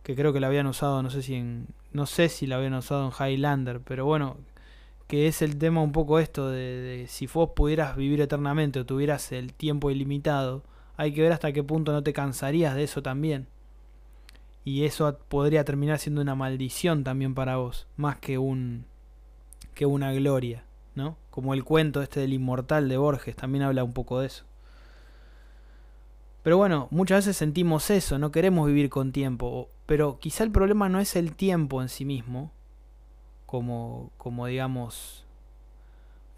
Que 0.02 0.16
creo 0.16 0.32
que 0.32 0.40
la 0.40 0.48
habían 0.48 0.66
usado, 0.66 1.02
no 1.02 1.10
sé 1.10 1.22
si 1.22 1.34
en. 1.36 1.68
No 1.92 2.06
sé 2.06 2.28
si 2.28 2.48
la 2.48 2.56
habían 2.56 2.74
usado 2.74 3.06
en 3.06 3.12
Highlander, 3.12 3.80
pero 3.80 4.04
bueno, 4.04 4.36
que 5.06 5.28
es 5.28 5.42
el 5.42 5.58
tema 5.58 5.80
un 5.80 5.92
poco 5.92 6.18
esto 6.18 6.50
de, 6.50 6.80
de, 6.80 7.06
si 7.06 7.28
vos 7.28 7.50
pudieras 7.54 7.96
vivir 7.96 8.20
eternamente 8.20 8.80
o 8.80 8.86
tuvieras 8.86 9.30
el 9.30 9.52
tiempo 9.52 9.92
ilimitado, 9.92 10.64
hay 10.96 11.12
que 11.14 11.22
ver 11.22 11.32
hasta 11.32 11.52
qué 11.52 11.62
punto 11.62 11.92
no 11.92 12.02
te 12.02 12.12
cansarías 12.12 12.74
de 12.74 12.82
eso 12.82 13.00
también 13.00 13.46
y 14.64 14.84
eso 14.84 15.18
podría 15.28 15.64
terminar 15.64 15.98
siendo 15.98 16.22
una 16.22 16.34
maldición 16.34 17.04
también 17.04 17.34
para 17.34 17.56
vos, 17.56 17.86
más 17.96 18.18
que 18.18 18.38
un 18.38 18.86
que 19.74 19.86
una 19.86 20.12
gloria, 20.12 20.64
¿no? 20.94 21.16
Como 21.30 21.52
el 21.52 21.64
cuento 21.64 22.00
este 22.00 22.20
del 22.20 22.32
inmortal 22.32 22.88
de 22.88 22.96
Borges 22.96 23.36
también 23.36 23.64
habla 23.64 23.84
un 23.84 23.92
poco 23.92 24.20
de 24.20 24.28
eso. 24.28 24.44
Pero 26.42 26.56
bueno, 26.56 26.88
muchas 26.90 27.24
veces 27.24 27.36
sentimos 27.36 27.90
eso, 27.90 28.18
no 28.18 28.30
queremos 28.30 28.66
vivir 28.66 28.88
con 28.90 29.12
tiempo, 29.12 29.68
pero 29.86 30.18
quizá 30.18 30.44
el 30.44 30.50
problema 30.50 30.88
no 30.88 31.00
es 31.00 31.16
el 31.16 31.34
tiempo 31.34 31.82
en 31.82 31.88
sí 31.88 32.04
mismo, 32.04 32.52
como 33.46 34.10
como 34.16 34.46
digamos 34.46 35.24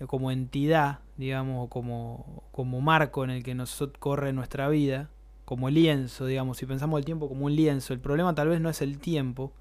como 0.06 0.30
entidad, 0.30 1.00
digamos, 1.16 1.68
como 1.68 2.44
como 2.52 2.80
marco 2.80 3.24
en 3.24 3.30
el 3.30 3.42
que 3.42 3.54
nos 3.54 3.82
corre 3.98 4.32
nuestra 4.32 4.68
vida, 4.68 5.10
como 5.46 5.70
lienzo, 5.70 6.26
digamos, 6.26 6.58
si 6.58 6.66
pensamos 6.66 6.98
el 6.98 7.04
tiempo 7.06 7.28
como 7.28 7.46
un 7.46 7.56
lienzo, 7.56 7.94
el 7.94 8.00
problema 8.00 8.34
tal 8.34 8.48
vez 8.48 8.60
no 8.60 8.68
es 8.68 8.82
el 8.82 8.98
tiempo, 8.98 9.52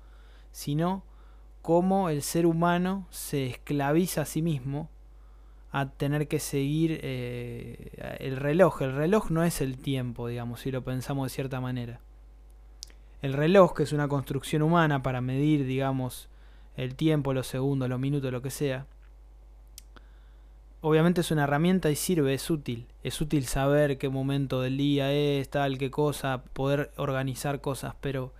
sino 0.51 1.03
cómo 1.61 2.09
el 2.09 2.23
ser 2.23 2.45
humano 2.45 3.07
se 3.11 3.45
esclaviza 3.45 4.23
a 4.23 4.25
sí 4.25 4.41
mismo 4.41 4.89
a 5.71 5.91
tener 5.91 6.27
que 6.27 6.39
seguir 6.39 6.99
eh, 7.03 8.17
el 8.19 8.37
reloj. 8.37 8.81
El 8.81 8.95
reloj 8.95 9.29
no 9.29 9.43
es 9.43 9.61
el 9.61 9.77
tiempo, 9.77 10.27
digamos, 10.27 10.61
si 10.61 10.71
lo 10.71 10.83
pensamos 10.83 11.27
de 11.27 11.35
cierta 11.35 11.61
manera. 11.61 11.99
El 13.21 13.33
reloj, 13.33 13.75
que 13.75 13.83
es 13.83 13.93
una 13.93 14.07
construcción 14.07 14.63
humana 14.63 15.03
para 15.03 15.21
medir, 15.21 15.65
digamos, 15.65 16.29
el 16.77 16.95
tiempo, 16.95 17.33
los 17.33 17.45
segundos, 17.45 17.89
los 17.89 17.99
minutos, 17.99 18.31
lo 18.31 18.41
que 18.41 18.49
sea. 18.49 18.87
Obviamente 20.87 21.21
es 21.21 21.31
una 21.31 21.45
herramienta 21.45 21.89
y 21.89 21.95
sirve, 21.95 22.35
es 22.35 22.47
útil. 22.51 22.85
Es 23.01 23.19
útil 23.19 23.47
saber 23.47 23.97
qué 23.97 24.07
momento 24.07 24.61
del 24.61 24.77
día 24.77 25.11
es, 25.11 25.49
tal, 25.49 25.79
qué 25.79 25.89
cosa, 25.89 26.43
poder 26.53 26.91
organizar 26.95 27.59
cosas, 27.59 27.95
pero 28.01 28.33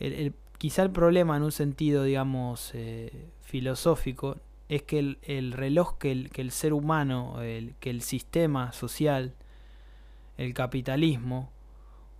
el, 0.00 0.32
quizá 0.56 0.84
el 0.84 0.90
problema 0.90 1.36
en 1.36 1.42
un 1.42 1.52
sentido, 1.52 2.04
digamos, 2.04 2.70
eh, 2.72 3.28
filosófico, 3.42 4.38
es 4.70 4.84
que 4.84 4.98
el, 4.98 5.18
el 5.20 5.52
reloj 5.52 5.98
que 5.98 6.12
el, 6.12 6.30
que 6.30 6.40
el, 6.40 6.50
ser 6.50 6.72
humano, 6.72 7.36
que 7.78 7.90
el 7.90 8.00
sistema 8.00 8.72
social, 8.72 9.34
el 10.38 10.54
capitalismo, 10.54 11.50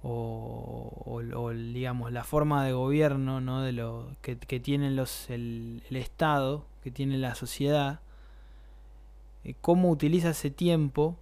o, 0.03 1.23
o, 1.35 1.51
digamos 1.53 2.13
la 2.13 2.25
forma 2.25 2.63
de 2.63 2.73
gobierno 2.75 3.41
¿no? 3.41 3.63
de 3.63 3.73
lo 3.73 4.11
que, 4.21 4.37
que 4.37 4.61
tienen 4.61 4.97
los 4.97 5.31
el, 5.31 5.83
Estado, 5.89 6.67
que 6.83 6.91
tiene 6.91 7.17
la 7.17 7.35
sociedad, 7.35 8.01
cómo 9.55 9.91
utiliza 9.91 10.31
ese 10.31 10.51
tiempo 10.51 11.17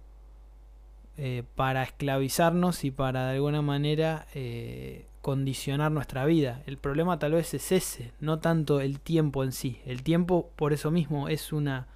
eh, 1.17 1.43
para 1.55 1.83
esclavizarnos 1.83 2.83
y 2.83 2.91
para 2.91 3.27
de 3.27 3.35
alguna 3.35 3.61
manera 3.61 4.27
eh, 4.33 5.05
condicionar 5.21 5.91
nuestra 5.91 6.25
vida. 6.25 6.61
El 6.65 6.77
problema 6.77 7.19
tal 7.19 7.33
vez 7.33 7.53
es 7.53 7.71
ese, 7.71 8.11
no 8.19 8.39
tanto 8.39 8.81
el 8.81 8.99
tiempo 8.99 9.43
en 9.43 9.51
sí. 9.51 9.79
El 9.85 10.03
tiempo 10.03 10.49
por 10.55 10.73
eso 10.73 10.91
mismo 10.91 11.29
es 11.29 11.53
una, 11.53 11.87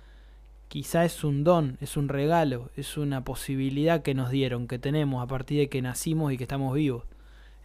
quizá 0.70 1.04
es 1.04 1.24
un 1.24 1.44
don, 1.44 1.78
es 1.82 1.98
un 1.98 2.08
regalo, 2.08 2.70
es 2.78 2.98
una 2.98 3.24
posibilidad 3.24 4.04
que 4.04 4.14
nos 4.14 4.30
dieron, 4.30 4.68
que 4.68 4.80
tenemos 4.80 5.22
a 5.22 5.28
partir 5.28 5.60
de 5.60 5.70
que 5.70 5.82
nacimos 5.82 6.32
y 6.32 6.38
que 6.38 6.46
estamos 6.46 6.74
vivos. 6.74 7.04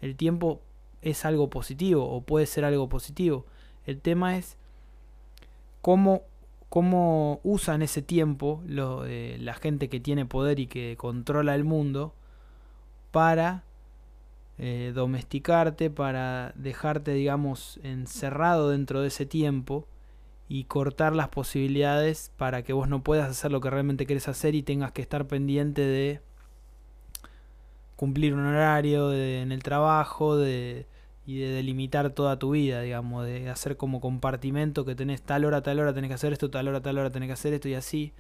El 0.01 0.17
tiempo 0.17 0.61
es 1.03 1.25
algo 1.25 1.51
positivo 1.51 2.11
o 2.11 2.23
puede 2.23 2.47
ser 2.47 2.65
algo 2.65 2.89
positivo. 2.89 3.47
El 3.87 4.01
tema 4.01 4.37
es 4.37 4.57
cómo, 5.83 6.23
cómo 6.75 7.39
usan 7.45 7.83
ese 7.83 8.03
tiempo 8.03 8.61
lo, 8.67 9.05
la 9.07 9.55
gente 9.55 9.89
que 9.89 10.01
tiene 10.01 10.27
poder 10.27 10.59
y 10.59 10.67
que 10.67 10.97
controla 10.97 11.55
el 11.55 11.63
mundo 11.63 12.17
para 13.13 13.63
eh, 14.59 14.91
domesticarte, 14.93 15.89
para 15.89 16.51
dejarte, 16.57 17.13
digamos, 17.13 17.79
encerrado 17.85 18.71
dentro 18.71 19.03
de 19.03 19.07
ese 19.07 19.25
tiempo 19.25 19.87
y 20.49 20.65
cortar 20.65 21.15
las 21.15 21.29
posibilidades 21.29 22.33
para 22.39 22.65
que 22.65 22.73
vos 22.73 22.89
no 22.89 23.05
puedas 23.05 23.31
hacer 23.31 23.53
lo 23.53 23.61
que 23.61 23.71
realmente 23.71 24.05
querés 24.05 24.27
hacer 24.27 24.57
y 24.57 24.65
tengas 24.65 24.91
que 24.91 25.03
estar 25.03 25.29
pendiente 25.29 25.81
de 25.81 26.23
cumplir 27.95 28.35
un 28.35 28.47
horario 28.47 29.13
en 29.13 29.53
el 29.53 29.63
trabajo 29.63 30.37
de, 30.37 30.89
y 31.27 31.39
de 31.39 31.49
delimitar 31.49 32.11
toda 32.11 32.39
tu 32.39 32.51
vida, 32.51 32.83
digamos, 32.83 33.25
de 33.25 33.49
hacer 33.51 33.77
como 33.77 34.01
compartimento 34.01 34.85
que 34.85 34.95
tenés 34.95 35.23
tal 35.23 35.45
hora, 35.45 35.63
tal 35.63 35.81
hora 35.81 35.95
tenés 35.95 36.09
que 36.09 36.15
hacer 36.15 36.33
esto, 36.33 36.51
tal 36.51 36.69
hora, 36.69 36.81
tal 36.83 36.99
hora 36.99 37.11
tenés 37.11 37.29
que 37.29 37.33
hacer 37.35 37.55
esto 37.55 37.69
y 37.69 37.75
así 37.75 38.13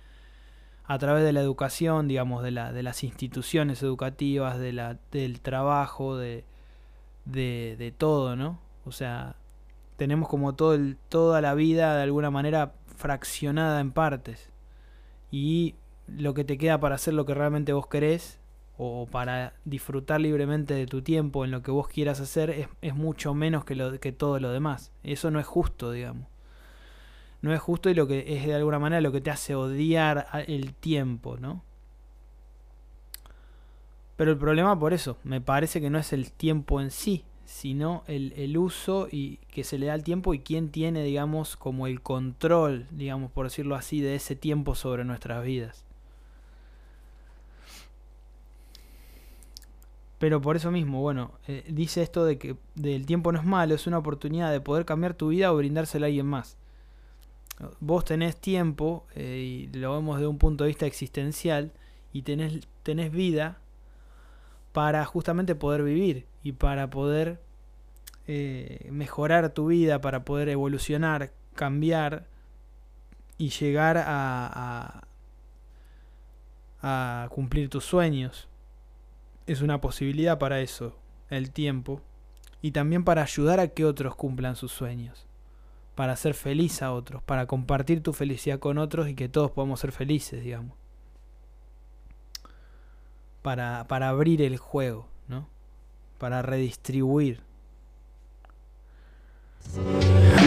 a 0.87 0.99
través 0.99 1.25
de 1.25 1.33
la 1.33 1.41
educación, 1.41 2.09
digamos, 2.09 2.43
de, 2.43 2.51
la, 2.51 2.73
de 2.73 2.83
las 2.83 3.05
instituciones 3.05 3.83
educativas, 3.83 4.59
de 4.59 4.73
la, 4.73 4.99
del 5.13 5.41
trabajo, 5.41 6.17
de, 6.17 6.45
de, 7.25 7.77
de 7.79 7.91
todo, 7.91 8.37
¿no? 8.37 8.59
O 8.85 8.93
sea, 8.93 9.37
tenemos 9.97 10.29
como 10.29 10.55
todo 10.55 10.75
el, 10.75 10.99
toda 11.09 11.41
la 11.41 11.55
vida 11.55 11.97
de 11.97 12.03
alguna 12.03 12.31
manera 12.31 12.75
fraccionada 12.97 13.81
en 13.81 13.93
partes. 13.93 14.51
Y 15.31 15.75
lo 16.07 16.35
que 16.35 16.45
te 16.45 16.59
queda 16.59 16.79
para 16.79 16.97
hacer 16.97 17.15
lo 17.15 17.25
que 17.25 17.35
realmente 17.35 17.73
vos 17.73 17.87
querés 17.87 18.39
o 18.77 19.07
para 19.07 19.55
disfrutar 19.65 20.21
libremente 20.21 20.75
de 20.75 20.87
tu 20.87 21.03
tiempo 21.03 21.45
en 21.45 21.51
lo 21.51 21.63
que 21.63 21.71
vos 21.71 21.89
quieras 21.89 22.21
hacer 22.21 22.51
es, 22.51 22.69
es 22.83 22.95
mucho 22.95 23.35
menos 23.35 23.65
que, 23.65 23.75
lo, 23.75 23.99
que 24.01 24.13
todo 24.13 24.41
lo 24.41 24.51
demás. 24.51 24.93
Eso 25.03 25.31
no 25.31 25.41
es 25.41 25.47
justo, 25.47 25.93
digamos 25.93 26.27
no 27.45 27.53
es 27.53 27.61
justo 27.61 27.91
y 27.91 27.95
lo 27.95 28.07
que 28.07 28.25
es 28.35 28.47
de 28.47 28.55
alguna 28.55 28.79
manera 28.79 29.03
lo 29.03 29.13
que 29.13 29.21
te 29.21 29.31
hace 29.31 29.55
odiar 29.55 30.27
el 30.49 30.73
tiempo, 30.73 31.37
¿no? 31.37 31.63
Pero 34.17 34.31
el 34.31 34.39
problema 34.39 34.79
por 34.79 34.95
eso, 34.95 35.19
me 35.25 35.43
parece 35.43 35.81
que 35.81 35.91
no 35.91 35.99
es 35.99 36.15
el 36.15 36.33
tiempo 36.33 36.81
en 36.81 36.91
sí, 36.91 37.23
sino 37.45 38.03
el, 38.07 38.33
el, 38.37 38.57
uso 38.57 39.09
y 39.11 39.41
que 39.53 39.63
se 39.63 39.77
le 39.77 39.87
da 39.87 39.93
al 39.93 40.05
tiempo 40.05 40.33
y 40.33 40.39
quién 40.39 40.71
tiene, 40.71 41.05
digamos, 41.05 41.57
como 41.59 41.87
el 41.87 42.01
control, 42.01 42.87
digamos, 42.91 43.31
por 43.31 43.45
decirlo 43.45 43.75
así, 43.75 44.01
de 44.01 44.15
ese 44.15 44.37
tiempo 44.37 44.75
sobre 44.75 45.05
nuestras 45.05 45.45
vidas. 45.45 45.85
Pero 50.25 50.41
por 50.41 50.57
eso 50.57 50.71
mismo, 50.71 51.03
bueno, 51.03 51.33
eh, 51.49 51.65
dice 51.69 52.01
esto 52.01 52.25
de 52.25 52.39
que 52.39 52.57
del 52.77 53.05
tiempo 53.05 53.31
no 53.31 53.39
es 53.39 53.45
malo, 53.45 53.75
es 53.75 53.87
una 53.87 53.99
oportunidad 53.99 54.51
de 54.51 54.59
poder 54.59 54.87
cambiar 54.87 55.13
tu 55.13 55.29
vida 55.29 55.53
o 55.53 55.57
brindársela 55.59 56.07
a 56.07 56.09
alguien 56.09 56.25
más 56.25 56.57
vos 57.79 58.07
tenés 58.07 58.35
tiempo, 58.39 59.05
eh, 59.15 59.69
y 59.71 59.77
lo 59.77 59.93
vemos 59.93 60.19
de 60.21 60.27
un 60.27 60.39
punto 60.39 60.65
de 60.65 60.69
vista 60.69 60.87
existencial, 60.87 61.73
y 62.11 62.23
tenés, 62.23 62.67
tenés 62.83 63.13
vida 63.13 63.59
para 64.73 65.05
justamente 65.05 65.55
poder 65.55 65.83
vivir 65.83 66.25
y 66.43 66.53
para 66.53 66.89
poder 66.89 67.39
eh, 68.27 68.89
mejorar 68.91 69.51
tu 69.51 69.67
vida, 69.67 70.01
para 70.01 70.25
poder 70.25 70.49
evolucionar, 70.49 71.33
cambiar 71.55 72.25
y 73.37 73.51
llegar 73.51 74.03
a 74.07 75.03
cumplir 77.29 77.69
tus 77.69 77.85
sueños. 77.85 78.49
Es 79.47 79.61
una 79.61 79.81
posibilidad 79.81 80.39
para 80.39 80.61
eso, 80.61 80.97
el 81.31 81.51
tiempo, 81.51 82.01
y 82.63 82.71
también 82.71 83.05
para 83.05 83.23
ayudar 83.23 83.61
a 83.61 83.69
que 83.69 83.85
otros 83.85 84.15
cumplan 84.17 84.57
sus 84.57 84.73
sueños 84.73 85.27
para 85.95 86.15
hacer 86.15 86.35
feliz 86.35 86.83
a 86.83 86.93
otros, 86.93 87.23
para 87.23 87.47
compartir 87.47 88.03
tu 88.03 88.13
felicidad 88.13 88.59
con 88.59 88.79
otros 88.79 89.09
y 89.09 89.15
que 89.15 89.29
todos 89.29 89.51
podamos 89.51 89.81
ser 89.81 89.93
felices, 89.93 90.43
digamos. 90.43 90.77
Para, 93.43 93.87
para 93.87 94.09
abrir 94.09 94.43
el 94.43 94.57
juego, 94.57 95.07
¿no? 95.29 95.49
Para 96.19 96.43
redistribuir. 96.43 97.43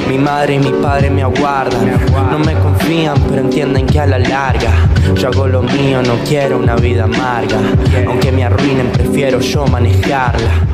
Mi 0.07 0.18
madre 0.18 0.55
y 0.55 0.59
mi 0.59 0.72
padre 0.82 1.09
me 1.09 1.22
aguardan, 1.22 1.99
no 2.32 2.39
me 2.39 2.53
confían 2.53 3.22
pero 3.30 3.41
entienden 3.41 3.86
que 3.86 3.99
a 3.99 4.07
la 4.07 4.20
larga 4.20 4.72
yo 5.15 5.28
hago 5.28 5.47
lo 5.47 5.61
mío, 5.61 6.01
no 6.01 6.15
quiero 6.28 6.57
una 6.57 6.76
vida 6.76 7.03
amarga, 7.03 7.57
aunque 8.07 8.32
me 8.32 8.43
arruinen 8.43 8.91
prefiero 8.91 9.39
yo 9.39 9.68
manejarla. 9.68 10.68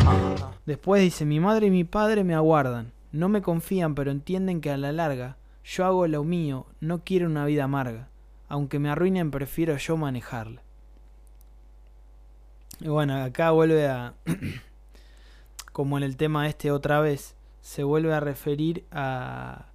Después 0.66 1.02
dice, 1.02 1.26
mi 1.26 1.40
madre 1.40 1.68
y 1.68 1.72
mi 1.72 1.84
padre 1.84 2.24
me 2.24 2.36
aguardan, 2.36 2.92
no 3.12 3.30
me 3.30 3.42
confían, 3.42 3.96
pero 3.96 4.12
entienden 4.12 4.62
que 4.62 4.72
a 4.72 4.78
la 4.78 4.92
larga 4.92 5.38
yo 5.64 5.86
hago 5.86 6.08
lo 6.08 6.24
mío, 6.24 6.66
no 6.80 7.04
quiero 7.04 7.28
una 7.28 7.46
vida 7.46 7.64
amarga. 7.64 8.10
Aunque 8.50 8.80
me 8.80 8.90
arruinen, 8.90 9.32
prefiero 9.32 9.78
yo 9.78 9.98
manejarla. 9.98 10.62
Y 12.80 12.90
bueno, 12.90 13.24
acá 13.24 13.52
vuelve 13.52 13.88
a... 13.88 14.14
como 15.72 15.98
en 15.98 16.04
el 16.04 16.18
tema 16.18 16.48
este 16.48 16.72
otra 16.72 17.00
vez, 17.00 17.36
se 17.64 17.84
vuelve 17.84 18.14
a 18.14 18.20
referir 18.20 18.86
a, 18.92 19.70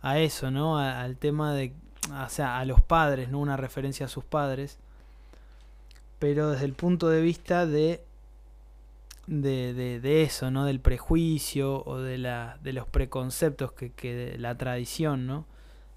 a 0.00 0.18
eso, 0.18 0.50
¿no? 0.50 0.78
al 0.78 1.18
tema 1.18 1.52
de... 1.52 1.74
O 2.10 2.28
sea, 2.28 2.58
a 2.58 2.64
los 2.64 2.80
padres, 2.80 3.28
¿no? 3.28 3.38
Una 3.38 3.56
referencia 3.56 4.06
a 4.06 4.08
sus 4.08 4.24
padres. 4.24 4.78
Pero 6.18 6.50
desde 6.50 6.64
el 6.64 6.72
punto 6.72 7.08
de 7.08 7.20
vista 7.20 7.66
de 7.66 8.02
de, 9.26 10.00
de, 10.00 10.22
eso, 10.22 10.50
¿no? 10.50 10.64
Del 10.64 10.80
prejuicio 10.80 11.84
o 11.84 11.98
de, 11.98 12.18
la, 12.18 12.58
de 12.62 12.72
los 12.72 12.86
preconceptos 12.86 13.72
que, 13.72 13.92
que 13.92 14.36
la 14.38 14.56
tradición, 14.56 15.26
¿no? 15.26 15.46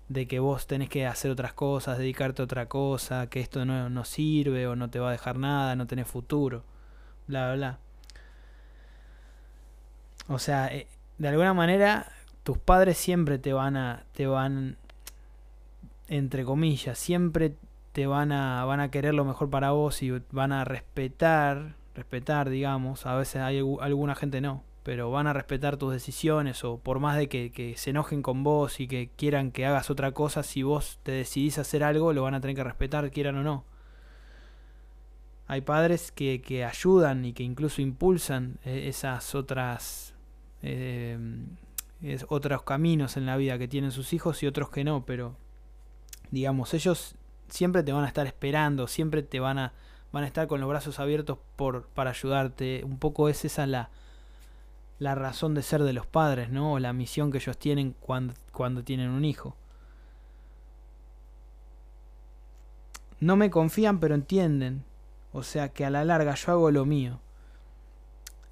De 0.09 0.27
que 0.27 0.39
vos 0.39 0.67
tenés 0.67 0.89
que 0.89 1.07
hacer 1.07 1.31
otras 1.31 1.53
cosas, 1.53 1.97
dedicarte 1.97 2.41
a 2.41 2.45
otra 2.45 2.67
cosa, 2.67 3.27
que 3.29 3.39
esto 3.39 3.65
no, 3.65 3.89
no 3.89 4.05
sirve 4.05 4.67
o 4.67 4.75
no 4.75 4.89
te 4.89 4.99
va 4.99 5.09
a 5.09 5.11
dejar 5.11 5.37
nada, 5.37 5.75
no 5.75 5.87
tenés 5.87 6.07
futuro, 6.07 6.63
bla, 7.27 7.47
bla, 7.47 7.55
bla. 7.55 7.79
O 10.27 10.39
sea, 10.39 10.67
eh, 10.67 10.87
de 11.17 11.27
alguna 11.27 11.53
manera 11.53 12.11
tus 12.43 12.57
padres 12.57 12.97
siempre 12.97 13.37
te 13.39 13.53
van 13.53 13.77
a, 13.77 14.03
te 14.13 14.27
van, 14.27 14.77
entre 16.07 16.45
comillas, 16.45 16.97
siempre 16.97 17.55
te 17.91 18.07
van 18.07 18.31
a, 18.31 18.65
van 18.65 18.79
a 18.79 18.91
querer 18.91 19.13
lo 19.13 19.25
mejor 19.25 19.49
para 19.49 19.71
vos 19.71 20.03
y 20.03 20.11
van 20.31 20.51
a 20.51 20.65
respetar 20.65 21.75
respetar, 21.95 22.49
digamos, 22.49 23.05
a 23.05 23.15
veces 23.15 23.41
hay 23.41 23.59
alguna 23.59 24.15
gente 24.15 24.41
no, 24.41 24.63
pero 24.83 25.09
van 25.09 25.27
a 25.27 25.33
respetar 25.33 25.77
tus 25.77 25.93
decisiones 25.93 26.63
o 26.63 26.77
por 26.77 26.99
más 26.99 27.17
de 27.17 27.27
que, 27.27 27.73
se 27.77 27.89
enojen 27.89 28.21
con 28.21 28.43
vos 28.43 28.79
y 28.79 28.87
que 28.87 29.09
quieran 29.15 29.51
que 29.51 29.65
hagas 29.65 29.89
otra 29.89 30.11
cosa, 30.11 30.43
si 30.43 30.61
vos 30.61 30.99
te 31.03 31.13
decidís 31.13 31.57
hacer 31.57 31.83
algo, 31.83 32.13
lo 32.13 32.23
van 32.23 32.35
a 32.35 32.41
tener 32.41 32.55
que 32.55 32.63
respetar, 32.63 33.09
quieran 33.09 33.37
o 33.37 33.43
no. 33.43 33.63
Hay 35.47 35.61
padres 35.61 36.11
que, 36.11 36.41
que 36.41 36.65
ayudan 36.65 37.23
y 37.23 37.33
que 37.33 37.43
incluso 37.43 37.81
impulsan 37.81 38.57
eh, 38.65 38.87
esas 38.87 39.35
otras... 39.35 40.04
Eh, 40.67 41.17
es, 42.01 42.25
otros 42.29 42.63
caminos 42.63 43.17
en 43.17 43.25
la 43.25 43.37
vida 43.37 43.57
que 43.57 43.67
tienen 43.67 43.91
sus 43.91 44.13
hijos 44.13 44.41
y 44.41 44.47
otros 44.47 44.69
que 44.69 44.83
no, 44.83 45.05
pero 45.05 45.35
digamos, 46.31 46.73
ellos 46.73 47.15
siempre 47.47 47.83
te 47.83 47.93
van 47.93 48.03
a 48.03 48.07
estar 48.07 48.25
esperando, 48.25 48.87
siempre 48.87 49.21
te 49.21 49.39
van 49.39 49.59
a 49.59 49.73
van 50.15 50.23
a 50.23 50.27
estar 50.27 50.47
con 50.47 50.61
los 50.61 50.69
brazos 50.69 51.01
abiertos 51.01 51.37
por, 51.57 51.87
para 51.87 52.11
ayudarte. 52.11 52.83
Un 52.85 52.99
poco 52.99 53.27
es 53.27 53.43
esa 53.43 53.67
la, 53.67 53.89
la 54.97 55.13
razón 55.13 55.53
de 55.53 55.61
ser 55.61 55.83
de 55.83 55.91
los 55.91 56.07
padres, 56.07 56.49
¿no? 56.49 56.73
O 56.73 56.79
la 56.79 56.93
misión 56.93 57.31
que 57.33 57.37
ellos 57.37 57.57
tienen 57.57 57.93
cuando, 57.99 58.33
cuando 58.53 58.81
tienen 58.81 59.09
un 59.09 59.25
hijo. 59.25 59.57
No 63.19 63.35
me 63.35 63.49
confían, 63.49 63.99
pero 63.99 64.15
entienden. 64.15 64.85
O 65.33 65.43
sea 65.43 65.69
que 65.73 65.83
a 65.83 65.89
la 65.89 66.05
larga 66.05 66.33
yo 66.35 66.53
hago 66.53 66.71
lo 66.71 66.85
mío. 66.85 67.19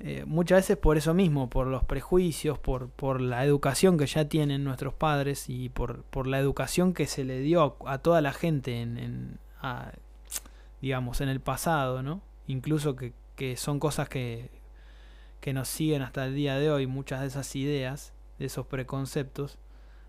Eh, 0.06 0.26
muchas 0.28 0.58
veces 0.58 0.76
por 0.76 0.97
eso 0.97 1.14
mismo, 1.14 1.49
por 1.49 1.66
los 1.66 1.86
prejuicios, 1.86 2.60
por, 2.60 2.89
por, 2.89 3.22
la 3.22 3.45
educación 3.45 3.97
que 3.97 4.06
ya 4.06 4.28
tienen 4.28 4.66
nuestros 4.66 4.93
padres 4.93 5.45
y 5.47 5.70
por, 5.70 6.04
por 6.04 6.28
la 6.28 6.39
educación 6.39 6.93
que 6.93 7.08
se 7.08 7.24
le 7.24 7.39
dio 7.39 7.78
a, 7.86 7.97
toda 7.99 8.20
la 8.20 8.34
gente 8.34 8.82
en, 8.82 8.97
en 8.97 9.39
digamos, 10.82 11.22
en 11.22 11.30
el 11.30 11.39
pasado, 11.39 12.04
¿no? 12.04 12.22
Incluso 12.47 12.97
que, 12.97 13.14
que 13.38 13.56
son 13.56 13.80
cosas 13.80 14.10
que, 14.10 14.49
que 15.39 15.54
nos 15.54 15.70
siguen 15.70 16.01
hasta 16.01 16.26
el 16.26 16.36
día 16.36 16.58
de 16.58 16.70
hoy, 16.70 16.86
muchas 16.86 17.22
de 17.22 17.28
esas 17.28 17.56
ideas, 17.56 18.12
de 18.39 18.47
esos 18.47 18.68
preconceptos, 18.68 19.58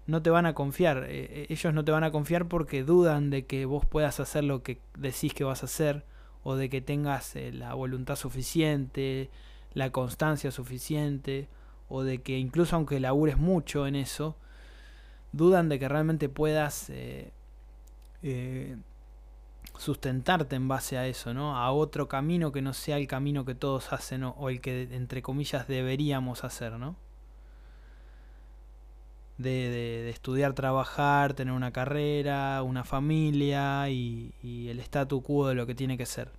no 0.08 0.22
te 0.22 0.30
van 0.30 0.46
a 0.46 0.54
confiar. 0.54 1.04
Eh, 1.04 1.28
eh, 1.30 1.46
ellos 1.50 1.72
no 1.72 1.84
te 1.84 1.92
van 1.92 2.02
a 2.02 2.10
confiar 2.10 2.48
porque 2.48 2.82
dudan 2.82 3.30
de 3.30 3.46
que 3.46 3.64
vos 3.64 3.86
puedas 3.86 4.18
hacer 4.18 4.42
lo 4.42 4.64
que 4.64 4.80
decís 4.98 5.32
que 5.34 5.44
vas 5.44 5.62
a 5.62 5.66
hacer 5.66 6.04
o 6.42 6.56
de 6.56 6.68
que 6.68 6.80
tengas 6.80 7.36
la 7.36 7.74
voluntad 7.74 8.16
suficiente, 8.16 9.30
la 9.74 9.90
constancia 9.90 10.50
suficiente 10.50 11.48
o 11.88 12.02
de 12.02 12.22
que 12.22 12.38
incluso 12.38 12.76
aunque 12.76 13.00
labures 13.00 13.36
mucho 13.36 13.86
en 13.86 13.96
eso, 13.96 14.36
dudan 15.32 15.68
de 15.68 15.78
que 15.78 15.88
realmente 15.88 16.28
puedas 16.28 16.88
eh, 16.90 17.32
eh, 18.22 18.76
sustentarte 19.78 20.56
en 20.56 20.68
base 20.68 20.96
a 20.96 21.06
eso, 21.06 21.34
¿no? 21.34 21.58
A 21.58 21.72
otro 21.72 22.08
camino 22.08 22.52
que 22.52 22.62
no 22.62 22.72
sea 22.72 22.96
el 22.96 23.06
camino 23.06 23.44
que 23.44 23.54
todos 23.54 23.92
hacen 23.92 24.22
o, 24.24 24.48
el 24.48 24.60
que 24.60 24.88
entre 24.92 25.22
comillas 25.22 25.66
deberíamos 25.66 26.44
hacer, 26.44 26.74
¿no? 26.74 26.96
De, 29.36 29.50
de, 29.50 30.10
estudiar, 30.10 30.52
trabajar, 30.52 31.34
tener 31.34 31.52
una 31.52 31.72
carrera, 31.72 32.62
una 32.62 32.84
familia 32.84 33.90
y, 33.90 34.32
el 34.68 34.78
statu 34.78 35.22
quo 35.22 35.48
de 35.48 35.56
lo 35.56 35.66
que 35.66 35.74
tiene 35.74 35.98
que 35.98 36.06
ser. 36.06 36.30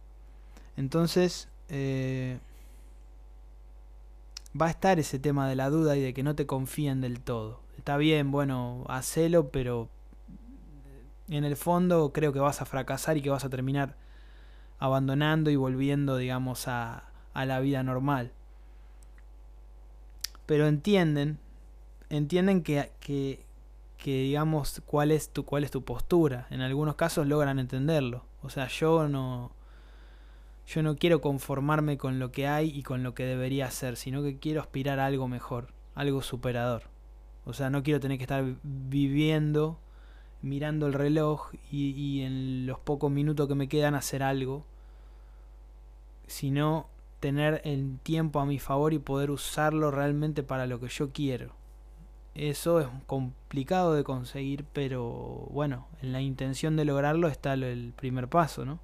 Entonces, 0.78 1.50
eh, 1.68 2.40
va 4.60 4.68
a 4.68 4.70
estar 4.70 4.99
ese 4.99 5.20
tema 5.20 5.47
de 5.49 5.56
la 5.56 5.70
duda 5.70 5.97
y 5.97 6.01
de 6.01 6.14
que 6.14 6.24
no 6.24 6.36
te 6.36 6.45
confíen 6.45 7.01
del 7.01 7.20
todo. 7.20 7.60
Está 7.78 7.97
bien, 7.97 8.32
bueno, 8.32 8.86
hacelo, 8.88 9.49
pero 9.49 9.89
en 11.28 11.43
el 11.43 11.56
fondo 11.56 12.12
creo 12.14 12.32
que 12.32 12.39
vas 12.39 12.62
a 12.62 12.66
fracasar 12.66 13.18
y 13.18 13.22
que 13.22 13.30
vas 13.30 13.45
a 13.45 13.49
terminar 13.49 13.95
abandonando 14.80 15.49
y 15.49 15.56
volviendo, 15.56 16.18
digamos, 16.18 16.68
a, 16.68 17.03
a 17.34 17.45
la 17.45 17.60
vida 17.60 17.84
normal. 17.84 18.32
Pero 20.45 20.68
entienden, 20.68 21.39
entienden 22.10 22.62
que, 22.62 22.91
que, 22.99 23.45
que, 23.97 24.22
digamos, 24.22 24.82
cuál 24.86 25.12
es, 25.12 25.30
tu, 25.30 25.43
cuál 25.43 25.64
es 25.64 25.72
tu 25.72 25.84
postura. 25.84 26.47
En 26.49 26.62
algunos 26.62 26.95
casos 26.95 27.28
logran 27.28 27.60
entenderlo. 27.60 28.24
O 28.41 28.49
sea, 28.49 28.68
yo 28.68 29.08
no, 29.08 29.51
yo 30.68 30.82
no 30.82 30.95
quiero 30.95 31.22
conformarme 31.22 31.97
con 31.97 32.20
lo 32.20 32.32
que 32.32 32.47
hay 32.47 32.70
y 32.70 32.84
con 32.84 33.03
lo 33.03 33.13
que 33.13 33.26
debería 33.26 33.70
ser, 33.70 33.97
sino 33.97 34.24
que 34.24 34.38
quiero 34.38 34.61
aspirar 34.61 34.99
a 34.99 35.05
algo 35.05 35.28
mejor, 35.28 35.68
algo 35.93 36.22
superador. 36.22 36.84
O 37.45 37.53
sea, 37.53 37.70
no 37.70 37.84
quiero 37.84 37.99
tener 37.99 38.18
que 38.18 38.24
estar 38.24 38.43
viviendo, 38.63 39.78
mirando 40.41 40.88
el 40.88 40.93
reloj 40.93 41.51
y, 41.72 42.22
en 42.22 42.66
los 42.66 42.80
pocos 42.80 43.11
minutos 43.11 43.47
que 43.47 43.55
me 43.55 43.70
quedan 43.70 43.93
hacer 43.93 44.24
algo, 44.24 44.66
sino 46.26 46.88
tener 47.20 47.61
el 47.63 47.99
tiempo 48.01 48.39
a 48.39 48.45
mi 48.45 48.57
favor 48.57 48.93
y 48.93 48.99
poder 48.99 49.30
usarlo 49.30 49.91
realmente 49.91 50.41
para 50.41 50.66
lo 50.66 50.80
que 50.80 50.88
yo 50.88 51.11
quiero. 51.11 51.51
Eso 52.34 52.82
es 52.82 52.88
complicado 53.05 53.93
de 53.93 54.03
conseguir, 54.03 54.66
pero 54.74 55.47
bueno, 55.51 55.88
en 56.01 56.11
la 56.11 56.22
intención 56.22 56.76
de 56.76 56.86
lograrlo 56.86 57.28
está 57.28 57.53
el 57.53 57.93
primer 57.95 58.28
paso, 58.28 58.66
¿no? 58.66 58.80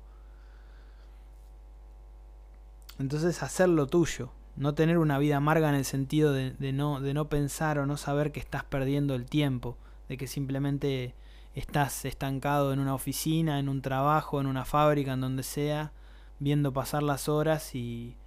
Entonces 3.01 3.41
hacer 3.41 3.67
lo 3.67 3.87
tuyo, 3.87 4.31
no 4.55 4.75
tener 4.75 4.99
una 4.99 5.17
vida 5.17 5.37
amarga 5.37 5.69
en 5.69 5.75
el 5.75 5.85
sentido 5.85 6.33
de, 6.33 6.53
no, 6.71 7.01
de 7.01 7.15
no 7.15 7.29
pensar 7.29 7.79
o 7.79 7.87
no 7.87 7.97
saber 7.97 8.31
que 8.31 8.39
estás 8.39 8.63
perdiendo 8.63 9.15
el 9.15 9.25
tiempo, 9.25 9.75
de 10.07 10.17
que 10.17 10.27
simplemente 10.27 11.15
estás 11.55 12.05
estancado 12.05 12.71
en 12.73 12.79
una 12.79 12.93
oficina, 12.93 13.57
en 13.57 13.69
un 13.69 13.81
trabajo, 13.81 14.39
en 14.39 14.45
una 14.45 14.65
fábrica, 14.65 15.13
en 15.13 15.21
donde 15.21 15.41
sea, 15.41 15.93
viendo 16.37 16.73
pasar 16.73 17.01
las 17.01 17.27
horas 17.27 17.73
y, 17.73 18.17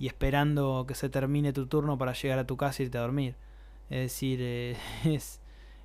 esperando 0.00 0.86
que 0.88 0.96
se 0.96 1.08
termine 1.08 1.52
tu 1.52 1.68
turno 1.68 1.96
para 1.96 2.12
llegar 2.12 2.40
a 2.40 2.46
tu 2.48 2.56
casa 2.56 2.82
y 2.82 2.86
irte 2.86 2.98
a 2.98 3.02
dormir. 3.02 3.36
Es 3.90 4.12
decir, 4.12 4.40
eh, 4.42 4.76
es, 5.04 5.40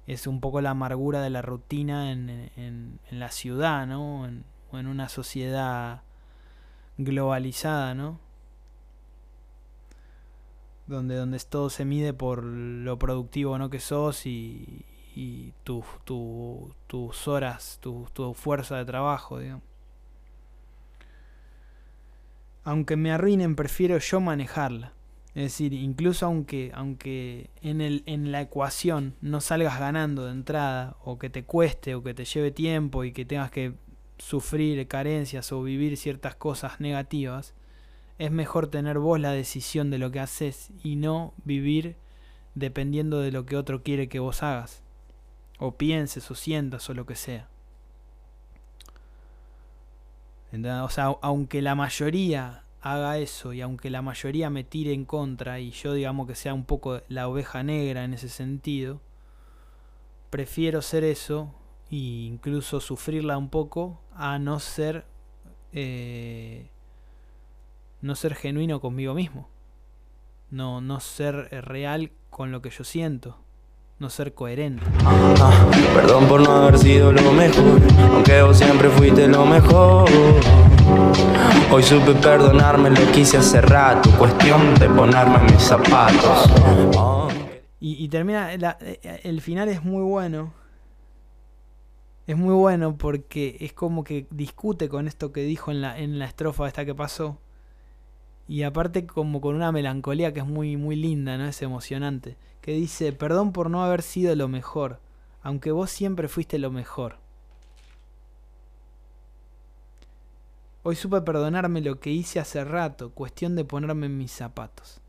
es 0.07 0.25
un 0.25 0.41
poco 0.41 0.61
la 0.61 0.71
amargura 0.71 1.21
de 1.21 1.29
la 1.29 1.43
rutina 1.43 2.11
en, 2.11 2.49
en, 2.55 2.99
en 3.07 3.19
la 3.19 3.29
ciudad, 3.29 3.85
¿no? 3.85 4.25
En, 4.25 4.45
o 4.71 4.79
en 4.79 4.87
una 4.87 5.09
sociedad 5.09 6.01
globalizada, 6.97 7.93
¿no? 7.93 8.30
Donde, 10.91 11.15
donde 11.15 11.39
todo 11.39 11.69
se 11.69 11.85
mide 11.85 12.13
por 12.13 12.43
lo 12.43 12.99
productivo 12.99 13.57
no 13.57 13.69
que 13.69 13.79
sos 13.79 14.25
y, 14.25 14.85
y 15.15 15.53
tu, 15.63 15.83
tu, 16.03 16.73
tus 16.87 17.27
horas, 17.27 17.79
tu, 17.81 18.07
tu 18.13 18.33
fuerza 18.33 18.77
de 18.77 18.85
trabajo. 18.85 19.39
Aunque 22.63 22.95
me 22.95 23.11
arruinen, 23.11 23.55
prefiero 23.55 23.97
yo 23.97 24.19
manejarla. 24.19 24.93
Es 25.33 25.43
decir, 25.43 25.73
incluso 25.73 26.25
aunque, 26.25 26.71
aunque 26.73 27.49
en, 27.61 27.79
el, 27.79 28.03
en 28.05 28.31
la 28.33 28.41
ecuación 28.41 29.15
no 29.21 29.39
salgas 29.39 29.79
ganando 29.79 30.25
de 30.25 30.31
entrada, 30.31 30.97
o 31.03 31.17
que 31.17 31.29
te 31.29 31.43
cueste, 31.43 31.95
o 31.95 32.03
que 32.03 32.13
te 32.13 32.25
lleve 32.25 32.51
tiempo 32.51 33.05
y 33.05 33.13
que 33.13 33.23
tengas 33.23 33.49
que 33.49 33.73
sufrir 34.17 34.85
carencias 34.87 35.51
o 35.51 35.63
vivir 35.63 35.95
ciertas 35.95 36.35
cosas 36.35 36.81
negativas, 36.81 37.53
es 38.21 38.29
mejor 38.29 38.67
tener 38.67 38.99
vos 38.99 39.19
la 39.19 39.31
decisión 39.31 39.89
de 39.89 39.97
lo 39.97 40.11
que 40.11 40.19
haces 40.19 40.69
y 40.83 40.95
no 40.95 41.33
vivir 41.43 41.95
dependiendo 42.53 43.19
de 43.19 43.31
lo 43.31 43.47
que 43.47 43.57
otro 43.57 43.81
quiere 43.81 44.09
que 44.09 44.19
vos 44.19 44.43
hagas, 44.43 44.83
o 45.57 45.71
pienses 45.71 46.29
o 46.29 46.35
sientas 46.35 46.87
o 46.87 46.93
lo 46.93 47.07
que 47.07 47.15
sea. 47.15 47.49
O 50.53 50.89
sea, 50.89 51.17
aunque 51.23 51.63
la 51.63 51.73
mayoría 51.73 52.63
haga 52.81 53.17
eso 53.17 53.53
y 53.53 53.61
aunque 53.61 53.89
la 53.89 54.03
mayoría 54.03 54.51
me 54.51 54.63
tire 54.63 54.93
en 54.93 55.05
contra 55.05 55.59
y 55.59 55.71
yo 55.71 55.93
digamos 55.95 56.27
que 56.27 56.35
sea 56.35 56.53
un 56.53 56.65
poco 56.65 57.01
la 57.07 57.27
oveja 57.27 57.63
negra 57.63 58.03
en 58.03 58.13
ese 58.13 58.29
sentido, 58.29 59.01
prefiero 60.29 60.83
ser 60.83 61.05
eso 61.05 61.55
e 61.89 61.95
incluso 61.95 62.81
sufrirla 62.81 63.39
un 63.39 63.49
poco 63.49 63.99
a 64.13 64.37
no 64.37 64.59
ser 64.59 65.05
eh, 65.73 66.70
no 68.01 68.15
ser 68.15 68.35
genuino 68.35 68.81
conmigo 68.81 69.13
mismo. 69.13 69.47
No, 70.49 70.81
no 70.81 70.99
ser 70.99 71.47
eh, 71.51 71.61
real 71.61 72.11
con 72.29 72.51
lo 72.51 72.61
que 72.61 72.71
yo 72.71 72.83
siento. 72.83 73.37
No 73.99 74.09
ser 74.09 74.33
coherente. 74.33 74.83
Ah, 75.05 75.69
perdón 75.93 76.27
por 76.27 76.41
no 76.41 76.51
haber 76.51 76.79
sido 76.79 77.11
lo 77.11 77.31
mejor, 77.31 77.79
aunque 78.11 78.41
vos 78.41 78.57
siempre 78.57 78.89
fuiste 78.89 79.27
lo 79.27 79.45
mejor. 79.45 80.09
Hoy 81.71 81.83
supe 81.83 82.15
perdonarme, 82.15 82.89
lo 82.89 83.11
quise 83.11 83.37
hace 83.37 83.61
rato, 83.61 84.09
cuestión 84.17 84.73
de 84.75 84.89
ponerme 84.89 85.37
mis 85.43 85.61
zapatos. 85.61 86.49
Y, 87.79 88.03
y 88.03 88.09
termina, 88.09 88.51
eh, 88.53 89.21
el 89.23 89.41
final 89.41 89.69
es 89.69 89.83
muy 89.83 90.01
bueno. 90.01 90.53
Es 92.25 92.35
muy 92.35 92.55
bueno 92.55 92.97
porque 92.97 93.57
es 93.59 93.73
como 93.73 94.03
que 94.03 94.25
discute 94.31 94.89
con 94.89 95.07
esto 95.07 95.31
que 95.31 95.41
dijo 95.41 95.69
en 95.69 95.81
la, 95.81 95.99
en 95.99 96.17
la 96.17 96.25
estrofa 96.25 96.67
esta 96.67 96.85
que 96.85 96.95
pasó 96.95 97.37
y 98.51 98.63
aparte 98.63 99.07
como 99.07 99.39
con 99.39 99.55
una 99.55 99.71
melancolía 99.71 100.33
que 100.33 100.41
es 100.41 100.45
muy 100.45 100.75
muy 100.75 100.97
linda, 100.97 101.37
¿no? 101.37 101.45
Es 101.45 101.61
emocionante, 101.61 102.35
que 102.59 102.73
dice, 102.73 103.13
"Perdón 103.13 103.53
por 103.53 103.69
no 103.69 103.81
haber 103.81 104.01
sido 104.01 104.35
lo 104.35 104.49
mejor, 104.49 104.99
aunque 105.41 105.71
vos 105.71 105.89
siempre 105.89 106.27
fuiste 106.27 106.59
lo 106.59 106.69
mejor." 106.69 107.15
Hoy 110.83 110.97
supe 110.97 111.21
perdonarme 111.21 111.79
lo 111.79 112.01
que 112.01 112.09
hice 112.09 112.41
hace 112.41 112.65
rato, 112.65 113.11
cuestión 113.11 113.55
de 113.55 113.63
ponerme 113.63 114.07
en 114.07 114.17
mis 114.17 114.33
zapatos. 114.33 114.99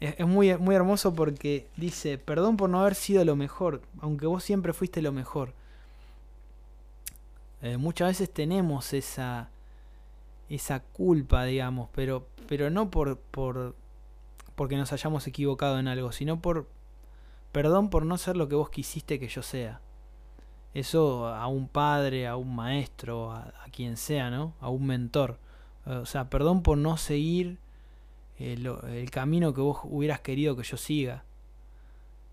Es, 0.00 0.26
muy, 0.26 0.54
muy 0.58 0.74
hermoso 0.74 1.14
porque 1.14 1.66
dice, 1.78 2.18
perdón 2.18 2.58
por 2.58 2.68
no 2.68 2.80
haber 2.82 2.94
sido 2.94 3.24
lo 3.24 3.36
mejor, 3.36 3.80
aunque 4.00 4.26
vos 4.26 4.44
siempre 4.44 4.74
fuiste 4.74 5.00
lo 5.00 5.12
mejor. 5.12 5.54
Eh, 7.62 7.78
muchas 7.78 8.08
veces 8.08 8.30
tenemos 8.30 8.92
esa, 8.92 9.48
esa 10.48 10.80
culpa, 10.80 11.44
digamos, 11.44 11.88
pero, 11.94 12.26
pero 12.46 12.70
no 12.70 12.90
por, 12.90 13.18
por 13.18 13.74
porque 14.54 14.76
nos 14.76 14.92
hayamos 14.92 15.26
equivocado 15.26 15.78
en 15.78 15.86
algo, 15.86 16.12
sino 16.12 16.40
por 16.40 16.68
perdón 17.52 17.90
por 17.90 18.04
no 18.04 18.18
ser 18.18 18.36
lo 18.36 18.48
que 18.48 18.54
vos 18.54 18.70
quisiste 18.70 19.18
que 19.18 19.28
yo 19.28 19.42
sea. 19.42 19.80
Eso 20.74 21.28
a 21.28 21.46
un 21.46 21.68
padre, 21.68 22.26
a 22.26 22.36
un 22.36 22.54
maestro, 22.54 23.32
a, 23.32 23.52
quien 23.72 23.96
sea, 23.96 24.30
¿no? 24.30 24.54
A 24.60 24.68
un 24.68 24.86
mentor. 24.86 25.38
O 25.86 26.04
sea, 26.04 26.28
perdón 26.28 26.62
por 26.62 26.76
no 26.76 26.98
seguir 26.98 27.58
el, 28.38 29.10
camino 29.10 29.54
que 29.54 29.60
vos 29.62 29.78
hubieras 29.84 30.20
querido 30.20 30.56
que 30.56 30.64
yo 30.64 30.76
siga. 30.76 31.24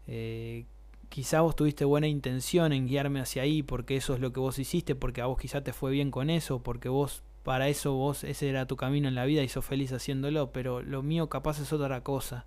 Eh, 0.08 0.66
quizá 1.08 1.42
vos 1.42 1.56
tuviste 1.56 1.86
buena 1.86 2.08
intención 2.08 2.74
en 2.74 2.88
guiarme 2.88 3.22
hacia 3.22 3.44
ahí 3.44 3.64
porque 3.64 3.96
eso 3.96 4.16
es 4.16 4.20
lo 4.20 4.34
que 4.34 4.42
vos 4.42 4.60
hiciste, 4.60 4.96
porque 4.96 5.22
a 5.22 5.28
vos 5.28 5.38
quizá 5.38 5.64
te 5.64 5.72
fue 5.72 5.92
bien 5.92 6.12
con 6.12 6.30
eso, 6.30 6.60
porque 6.62 6.90
vos 6.90 7.24
para 7.44 7.68
eso 7.68 7.94
vos 7.94 8.24
ese 8.24 8.50
era 8.50 8.66
tu 8.66 8.78
camino 8.78 9.08
en 9.08 9.16
la 9.16 9.26
vida 9.26 9.44
y 9.44 9.50
sos 9.50 9.66
feliz 9.66 9.92
haciéndolo, 9.92 10.52
pero 10.52 10.82
lo 10.82 11.04
mío 11.04 11.30
capaz 11.30 11.60
es 11.60 11.74
otra 11.74 12.02
cosa. 12.02 12.46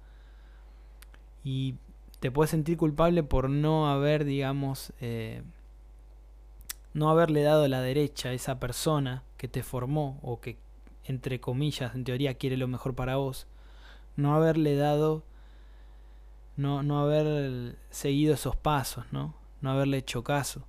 Y 1.44 1.74
te 2.20 2.30
puedes 2.30 2.50
sentir 2.50 2.76
culpable 2.76 3.22
por 3.22 3.50
no 3.50 3.88
haber, 3.88 4.24
digamos, 4.24 4.92
eh, 5.00 5.42
no 6.94 7.10
haberle 7.10 7.42
dado 7.42 7.68
la 7.68 7.82
derecha 7.82 8.30
a 8.30 8.32
esa 8.32 8.58
persona 8.58 9.22
que 9.36 9.48
te 9.48 9.62
formó 9.62 10.18
o 10.22 10.40
que 10.40 10.58
entre 11.04 11.40
comillas, 11.40 11.94
en 11.94 12.04
teoría 12.04 12.34
quiere 12.34 12.56
lo 12.56 12.68
mejor 12.68 12.94
para 12.94 13.16
vos, 13.16 13.46
no 14.16 14.34
haberle 14.34 14.76
dado, 14.76 15.22
no, 16.56 16.82
no 16.82 17.00
haber 17.00 17.76
seguido 17.90 18.34
esos 18.34 18.56
pasos, 18.56 19.04
¿no? 19.12 19.34
No 19.60 19.70
haberle 19.70 19.98
hecho 19.98 20.24
caso. 20.24 20.66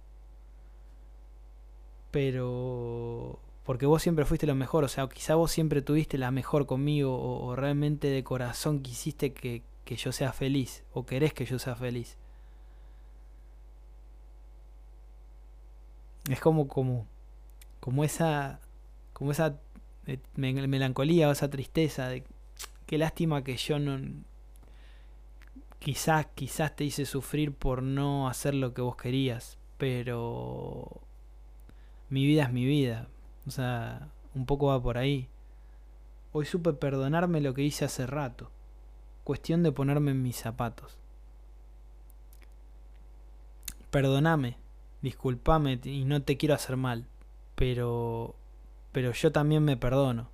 Pero 2.11 3.39
porque 3.67 3.85
vos 3.85 4.01
siempre 4.01 4.23
fuiste 4.23 4.47
lo 4.47 4.55
mejor, 4.55 4.85
o 4.85 4.87
sea, 4.87 5.09
quizá 5.09 5.35
vos 5.35 5.51
siempre 5.51 5.81
tuviste 5.81 6.17
la 6.17 6.31
mejor 6.31 6.65
conmigo 6.65 7.19
o, 7.19 7.53
realmente 7.53 8.07
de 8.07 8.23
corazón 8.23 8.81
quisiste 8.81 9.33
que, 9.33 9.61
yo 9.85 10.13
sea 10.13 10.31
feliz 10.31 10.85
o 10.93 11.05
querés 11.05 11.33
que 11.33 11.43
yo 11.45 11.59
sea 11.59 11.75
feliz. 11.75 12.17
Es 16.29 16.39
como 16.39 16.69
como 16.69 17.07
como 17.81 18.05
esa 18.05 18.61
como 19.11 19.31
esa 19.31 19.59
melancolía 20.37 21.27
o 21.27 21.33
esa 21.33 21.49
tristeza 21.49 22.07
de 22.07 22.23
qué 22.85 22.97
lástima 22.97 23.43
que 23.43 23.57
yo 23.57 23.79
no 23.79 23.99
quizás 25.79 26.27
quizás 26.35 26.73
te 26.73 26.85
hice 26.85 27.05
sufrir 27.05 27.53
por 27.53 27.83
no 27.83 28.29
hacer 28.29 28.53
lo 28.53 28.73
que 28.73 28.81
vos 28.81 28.95
querías 28.95 29.57
pero 29.77 31.01
mi 32.09 32.25
vida 32.25 32.43
es 32.43 32.53
mi 32.53 32.65
vida 32.65 33.09
o 33.47 33.51
sea 33.51 34.09
un 34.35 34.45
poco 34.45 34.67
va 34.67 34.81
por 34.81 34.97
ahí 34.97 35.27
hoy 36.31 36.45
supe 36.45 36.73
perdonarme 36.73 37.41
lo 37.41 37.53
que 37.53 37.63
hice 37.63 37.85
hace 37.85 38.05
rato 38.05 38.51
cuestión 39.23 39.63
de 39.63 39.71
ponerme 39.71 40.11
en 40.11 40.21
mis 40.21 40.35
zapatos 40.35 40.97
perdoname 43.89 44.57
disculpame 45.01 45.79
y 45.83 46.05
no 46.05 46.21
te 46.21 46.37
quiero 46.37 46.55
hacer 46.55 46.77
mal 46.77 47.05
pero 47.55 48.35
pero 48.97 49.11
yo 49.11 49.31
también 49.31 49.63
me 49.63 49.77
perdono. 49.77 50.27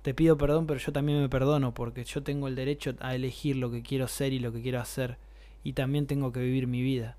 Te 0.00 0.14
pido 0.14 0.38
perdón, 0.38 0.66
pero 0.66 0.80
yo 0.80 0.92
también 0.92 1.20
me 1.20 1.28
perdono 1.28 1.74
porque 1.74 2.04
yo 2.04 2.22
tengo 2.22 2.48
el 2.48 2.54
derecho 2.54 2.94
a 3.00 3.14
elegir 3.14 3.56
lo 3.56 3.70
que 3.70 3.82
quiero 3.82 4.08
ser 4.08 4.32
y 4.32 4.38
lo 4.38 4.50
que 4.50 4.62
quiero 4.62 4.80
hacer 4.80 5.18
y 5.62 5.74
también 5.74 6.06
tengo 6.06 6.32
que 6.32 6.40
vivir 6.40 6.66
mi 6.66 6.80
vida. 6.80 7.18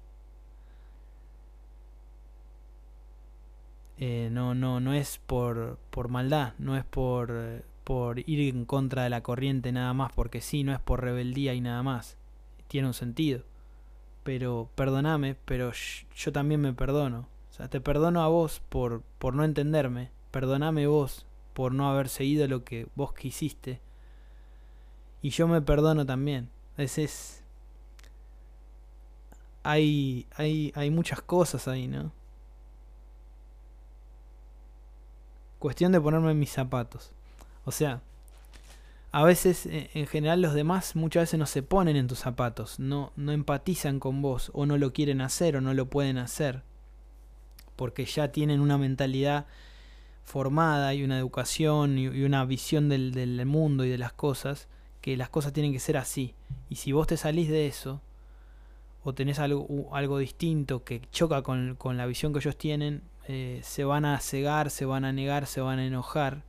Eh, 4.00 4.30
no, 4.32 4.56
no, 4.56 4.80
no 4.80 4.94
es 4.94 5.20
por, 5.28 5.78
por 5.92 6.08
maldad, 6.08 6.54
no 6.58 6.78
es 6.78 6.86
por, 6.86 7.64
por 7.84 8.20
ir 8.28 8.56
en 8.56 8.66
contra 8.66 9.04
de 9.04 9.10
la 9.10 9.22
corriente 9.22 9.72
nada 9.72 9.94
más, 9.94 10.12
porque 10.14 10.42
sí, 10.42 10.64
no 10.64 10.74
es 10.74 10.80
por 10.80 11.02
rebeldía 11.04 11.54
y 11.54 11.62
nada 11.62 11.84
más. 11.84 12.18
Tiene 12.68 12.88
un 12.88 12.94
sentido. 12.94 13.44
Pero 14.24 14.70
perdoname, 14.76 15.36
pero 15.46 15.72
yo 16.16 16.32
también 16.32 16.62
me 16.62 16.74
perdono. 16.74 17.28
O 17.50 17.54
sea, 17.54 17.70
te 17.70 17.82
perdono 17.82 18.22
a 18.22 18.28
vos 18.28 18.62
por, 18.70 19.04
por 19.18 19.36
no 19.36 19.44
entenderme 19.44 20.12
perdoname 20.32 20.88
vos 20.88 21.26
por 21.54 21.74
no 21.74 21.90
haber 21.90 22.10
seguido 22.10 22.48
lo 22.48 22.64
que 22.64 22.88
vos 22.96 23.14
quisiste. 23.14 23.82
Y 25.22 25.32
yo 25.32 25.48
me 25.48 25.62
perdono 25.62 26.06
también. 26.06 26.50
Ese 26.78 27.04
es. 27.04 27.44
Hay, 29.64 30.26
hay, 30.36 30.72
hay 30.76 30.90
muchas 30.90 31.22
cosas 31.22 31.68
ahí, 31.68 31.88
¿no? 31.88 32.14
Cuestión 35.60 35.92
de 35.92 36.02
ponerme 36.02 36.32
en 36.32 36.40
mis 36.40 36.52
zapatos. 36.52 37.12
O 37.66 37.72
sea, 37.72 38.02
a 39.12 39.24
veces, 39.24 39.66
e, 39.66 39.90
en 39.94 40.08
general, 40.08 40.42
los 40.42 40.54
demás 40.54 40.96
muchas 40.96 41.24
veces 41.24 41.40
no 41.40 41.46
se 41.46 41.64
ponen 41.64 41.96
en 41.96 42.08
tus 42.08 42.20
zapatos, 42.20 42.80
no, 42.80 43.12
no 43.16 43.32
empatizan 43.32 44.00
con 44.00 44.22
vos, 44.22 44.52
o 44.54 44.66
no 44.66 44.78
lo 44.78 44.94
quieren 44.94 45.22
hacer, 45.22 45.56
o 45.56 45.62
no 45.62 45.74
lo 45.74 45.88
pueden 45.88 46.18
hacer, 46.18 46.62
porque 47.76 48.06
ya 48.06 48.32
tienen 48.32 48.60
una 48.60 48.78
mentalidad 48.78 49.48
formada 50.30 50.94
y 50.94 51.04
una 51.04 51.18
educación 51.18 51.98
y, 51.98 52.08
una 52.08 52.46
visión 52.46 52.88
del, 52.88 53.46
mundo 53.48 53.84
y 53.84 53.90
de 53.90 53.98
las 53.98 54.14
cosas, 54.14 54.68
que 55.02 55.18
las 55.18 55.30
cosas 55.30 55.54
tienen 55.54 55.74
que 55.74 55.80
ser 55.80 55.98
así. 55.98 56.36
Y 56.70 56.76
si 56.76 56.92
vos 56.92 57.08
te 57.08 57.18
salís 57.18 57.50
de 57.50 57.66
eso, 57.66 58.02
o 59.04 59.14
tenés 59.14 59.40
algo, 59.40 59.90
algo 59.92 60.20
distinto 60.20 60.84
que 60.84 61.02
choca 61.12 61.42
con, 61.42 61.78
la 61.98 62.06
visión 62.06 62.32
que 62.32 62.40
ellos 62.40 62.58
tienen, 62.58 63.02
eh, 63.30 63.60
se 63.64 63.84
van 63.84 64.06
a 64.06 64.20
cegar, 64.20 64.72
se 64.72 64.86
van 64.86 65.06
a 65.06 65.14
negar, 65.14 65.46
se 65.46 65.62
van 65.62 65.78
a 65.78 65.86
enojar 65.86 66.42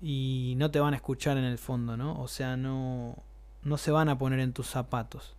y 0.00 0.54
no 0.56 0.70
te 0.70 0.80
van 0.80 0.94
a 0.94 0.96
escuchar 0.96 1.36
en 1.36 1.44
el 1.44 1.58
fondo, 1.58 1.98
¿no? 1.98 2.18
O 2.18 2.28
sea, 2.28 2.56
no, 2.56 3.16
no 3.62 3.76
se 3.76 3.90
van 3.90 4.08
a 4.08 4.16
poner 4.18 4.40
en 4.40 4.54
tus 4.54 4.68
zapatos. 4.68 5.36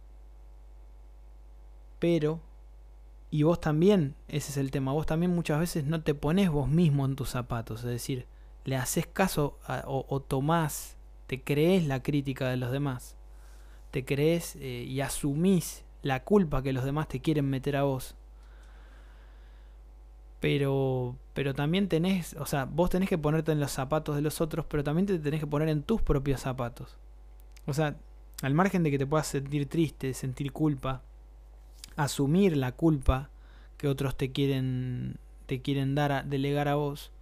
Pero 1.98 2.40
y 3.32 3.42
vos 3.42 3.60
también, 3.60 4.14
ese 4.28 4.52
es 4.52 4.58
el 4.58 4.70
tema, 4.70 4.92
vos 4.92 5.08
también 5.08 5.34
muchas 5.34 5.60
veces 5.60 5.86
no 5.86 6.04
te 6.04 6.14
pones 6.14 6.52
vos 6.52 6.70
mismo 6.70 7.04
en 7.04 7.16
tus 7.16 7.30
zapatos, 7.30 7.80
es 7.80 7.90
decir, 7.90 8.28
le 8.66 8.76
haces 8.76 9.08
caso 9.08 9.58
o, 9.88 10.22
tomás, 10.22 10.98
te 11.26 11.42
crees 11.42 11.88
la 11.88 12.04
crítica 12.04 12.48
de 12.48 12.58
los 12.58 12.72
demás, 12.72 13.18
te 13.90 14.06
crees 14.06 14.56
eh, 14.58 14.86
y 14.88 15.02
asumís 15.02 15.84
la 16.04 16.24
culpa 16.24 16.62
que 16.62 16.74
los 16.74 16.86
demás 16.86 17.08
te 17.08 17.22
quieren 17.22 17.50
meter 17.50 17.76
a 17.76 17.82
vos. 17.82 18.16
Pero, 20.44 21.16
pero 21.34 21.54
también 21.54 21.88
tenés, 21.88 22.34
o 22.34 22.46
sea, 22.46 22.66
vos 22.66 22.90
tenés 22.90 23.08
que 23.08 23.18
ponerte 23.18 23.54
en 23.54 23.62
los 23.62 23.72
zapatos 23.72 24.18
de 24.18 24.22
los 24.22 24.42
otros, 24.42 24.66
pero 24.66 24.84
también 24.84 25.06
te 25.06 25.18
tenés 25.18 25.40
que 25.40 25.48
poner 25.48 25.70
en 25.70 25.84
tus 25.84 26.02
propios 26.02 26.42
zapatos. 26.42 26.98
O 27.66 27.74
sea, 27.74 27.96
al 28.42 28.54
margen 28.54 28.84
de 28.84 28.92
que 28.92 28.98
te 28.98 29.08
puedas 29.08 29.28
sentir 29.28 29.70
triste, 29.70 30.14
sentir 30.14 30.52
culpa, 30.52 31.02
asumir 31.96 32.58
la 32.58 32.74
culpa 32.74 33.30
que 33.78 33.88
otros 33.88 34.18
te 34.18 34.34
quieren 34.34 35.18
te 35.46 35.62
quieren 35.62 35.96
dar 35.96 36.12
a, 36.12 36.24
delegar 36.24 36.68
a 36.68 36.76
vos 36.76 37.14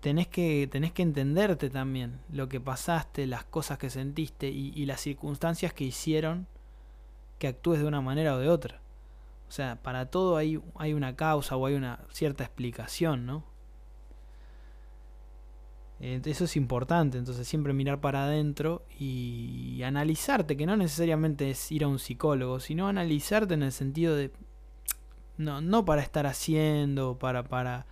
tenés 0.00 0.28
que 0.28 0.68
tenés 0.70 0.92
que 0.92 1.00
entenderte 1.00 1.70
también 1.70 2.20
lo 2.30 2.50
que 2.50 2.60
pasaste 2.60 3.26
las 3.26 3.44
cosas 3.44 3.78
que 3.78 3.88
sentiste 3.88 4.50
y, 4.50 4.74
y 4.76 4.84
las 4.84 5.00
circunstancias 5.00 5.72
que 5.72 5.84
hicieron 5.84 6.46
que 7.38 7.48
actúes 7.48 7.80
de 7.80 7.86
una 7.86 8.02
manera 8.02 8.34
o 8.34 8.38
de 8.38 8.50
otra 8.50 8.83
o 9.48 9.50
sea 9.50 9.76
para 9.82 10.06
todo 10.06 10.36
hay, 10.36 10.60
hay 10.76 10.92
una 10.94 11.16
causa 11.16 11.56
o 11.56 11.66
hay 11.66 11.74
una 11.74 12.00
cierta 12.10 12.44
explicación 12.44 13.26
no 13.26 13.54
eso 16.00 16.44
es 16.44 16.56
importante, 16.56 17.18
entonces 17.18 17.46
siempre 17.48 17.72
mirar 17.72 18.00
para 18.00 18.24
adentro 18.24 18.84
y 18.98 19.80
analizarte, 19.84 20.56
que 20.56 20.66
no 20.66 20.76
necesariamente 20.76 21.50
es 21.50 21.72
ir 21.72 21.84
a 21.84 21.88
un 21.88 21.98
psicólogo, 21.98 22.60
sino 22.60 22.88
analizarte 22.88 23.54
en 23.54 23.62
el 23.62 23.72
sentido 23.72 24.14
de 24.14 24.30
no, 25.38 25.60
no 25.60 25.84
para 25.84 26.02
estar 26.02 26.26
haciendo, 26.26 27.18
para, 27.18 27.44
para, 27.44 27.86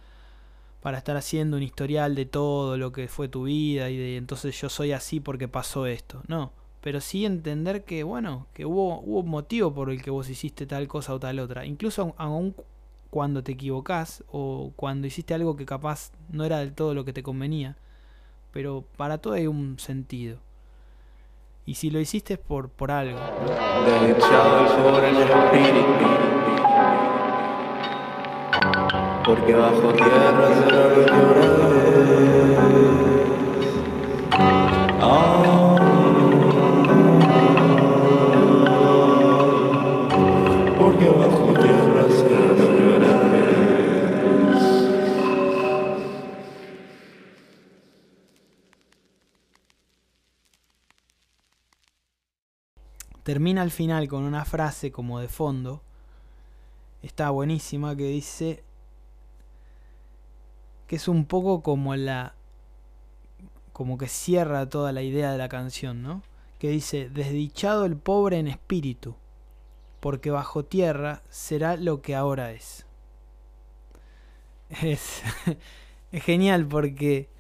para 0.80 0.98
estar 0.98 1.16
haciendo 1.16 1.57
un 1.57 1.62
historial 1.62 2.14
de 2.14 2.26
todo 2.26 2.76
lo 2.76 2.92
que 2.92 3.09
fue 3.09 3.28
tu 3.28 3.44
vida 3.44 3.88
y 3.88 3.96
de 3.96 4.16
entonces 4.16 4.61
yo 4.61 4.68
soy 4.68 4.92
así 4.92 5.20
porque 5.20 5.48
pasó 5.48 5.86
esto, 5.86 6.22
no, 6.28 6.53
pero 6.83 7.01
sí 7.01 7.24
entender 7.24 7.85
que 7.85 8.03
bueno, 8.03 8.47
que 8.53 8.66
hubo, 8.66 9.01
hubo 9.01 9.22
motivo 9.22 9.72
por 9.72 9.91
el 9.91 10.03
que 10.03 10.11
vos 10.11 10.28
hiciste 10.28 10.66
tal 10.66 10.89
cosa 10.89 11.14
o 11.14 11.20
tal 11.20 11.39
otra, 11.39 11.64
incluso 11.64 12.14
aún 12.18 12.55
cuando 13.12 13.43
te 13.43 13.53
equivocás 13.53 14.24
o 14.33 14.72
cuando 14.74 15.07
hiciste 15.07 15.35
algo 15.35 15.55
que 15.55 15.66
capaz 15.66 16.12
no 16.30 16.45
era 16.45 16.61
del 16.61 16.72
todo 16.72 16.95
lo 16.95 17.05
que 17.05 17.12
te 17.12 17.22
convenía. 17.22 17.76
Pero 18.53 18.85
para 18.97 19.18
todo 19.18 19.35
hay 19.35 19.47
un 19.47 19.78
sentido. 19.78 20.39
Y 21.66 21.74
si 21.74 21.91
lo 21.91 22.01
hiciste 22.01 22.35
es 22.35 22.41
por, 22.41 22.70
por 22.70 22.91
algo. 22.91 23.18
Porque 29.24 29.55
bajo 29.55 29.93
tierra 29.93 30.33
Porque 35.01 35.61
termina 53.33 53.62
al 53.62 53.70
final 53.70 54.09
con 54.09 54.24
una 54.24 54.45
frase 54.45 54.93
como 54.93 55.18
de 55.18 55.26
fondo, 55.26 55.80
está 57.03 57.30
buenísima, 57.30 57.97
que 57.97 58.05
dice 58.05 58.62
que 60.87 60.97
es 60.97 61.09
un 61.09 61.24
poco 61.24 61.62
como 61.62 61.97
la 61.97 62.35
como 63.72 63.97
que 63.97 64.07
cierra 64.07 64.68
toda 64.68 64.93
la 64.93 65.01
idea 65.01 65.33
de 65.33 65.39
la 65.39 65.49
canción, 65.49 66.03
¿no? 66.03 66.22
Que 66.59 66.68
dice, 66.68 67.09
desdichado 67.09 67.87
el 67.87 67.97
pobre 67.97 68.39
en 68.39 68.49
espíritu, 68.49 69.16
porque 70.01 70.30
bajo 70.30 70.66
tierra 70.66 71.22
será 71.30 71.78
lo 71.78 72.03
que 72.03 72.14
ahora 72.14 72.53
es. 72.53 72.85
Es, 74.83 75.22
genial 76.12 76.66
porque, 76.66 77.30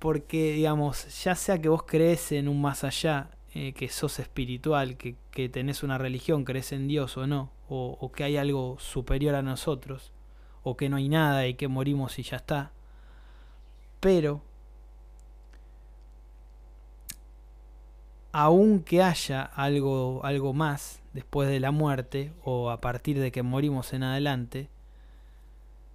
porque, 0.00 0.54
digamos, 0.54 1.22
ya 1.22 1.36
sea 1.36 1.60
que 1.60 1.68
vos 1.68 1.84
crees 1.84 2.32
en 2.32 2.48
un 2.48 2.60
más 2.60 2.82
allá, 2.82 3.30
eh, 3.54 3.72
que 3.72 3.88
sos 3.88 4.18
espiritual, 4.18 4.96
que, 4.96 5.16
que, 5.30 5.48
tenés 5.48 5.82
una 5.82 5.98
religión, 5.98 6.44
crees 6.44 6.72
en 6.72 6.88
Dios 6.88 7.16
o 7.16 7.26
no, 7.26 7.52
o, 7.68 7.96
o 8.00 8.12
que 8.12 8.24
hay 8.24 8.36
algo 8.36 8.76
superior 8.78 9.34
a 9.34 9.42
nosotros, 9.42 10.12
o 10.62 10.76
que 10.76 10.88
no 10.88 10.96
hay 10.96 11.08
nada 11.08 11.46
y 11.46 11.54
que 11.54 11.68
morimos 11.68 12.18
y 12.18 12.22
ya 12.22 12.38
está. 12.38 12.72
Pero 14.00 14.42
aunque 18.36 19.00
haya 19.00 19.42
algo, 19.42 20.20
algo 20.24 20.52
más 20.52 21.00
después 21.12 21.48
de 21.48 21.60
la 21.60 21.70
muerte 21.70 22.32
o 22.42 22.70
a 22.70 22.80
partir 22.80 23.20
de 23.20 23.30
que 23.30 23.44
morimos 23.44 23.92
en 23.92 24.02
adelante, 24.02 24.68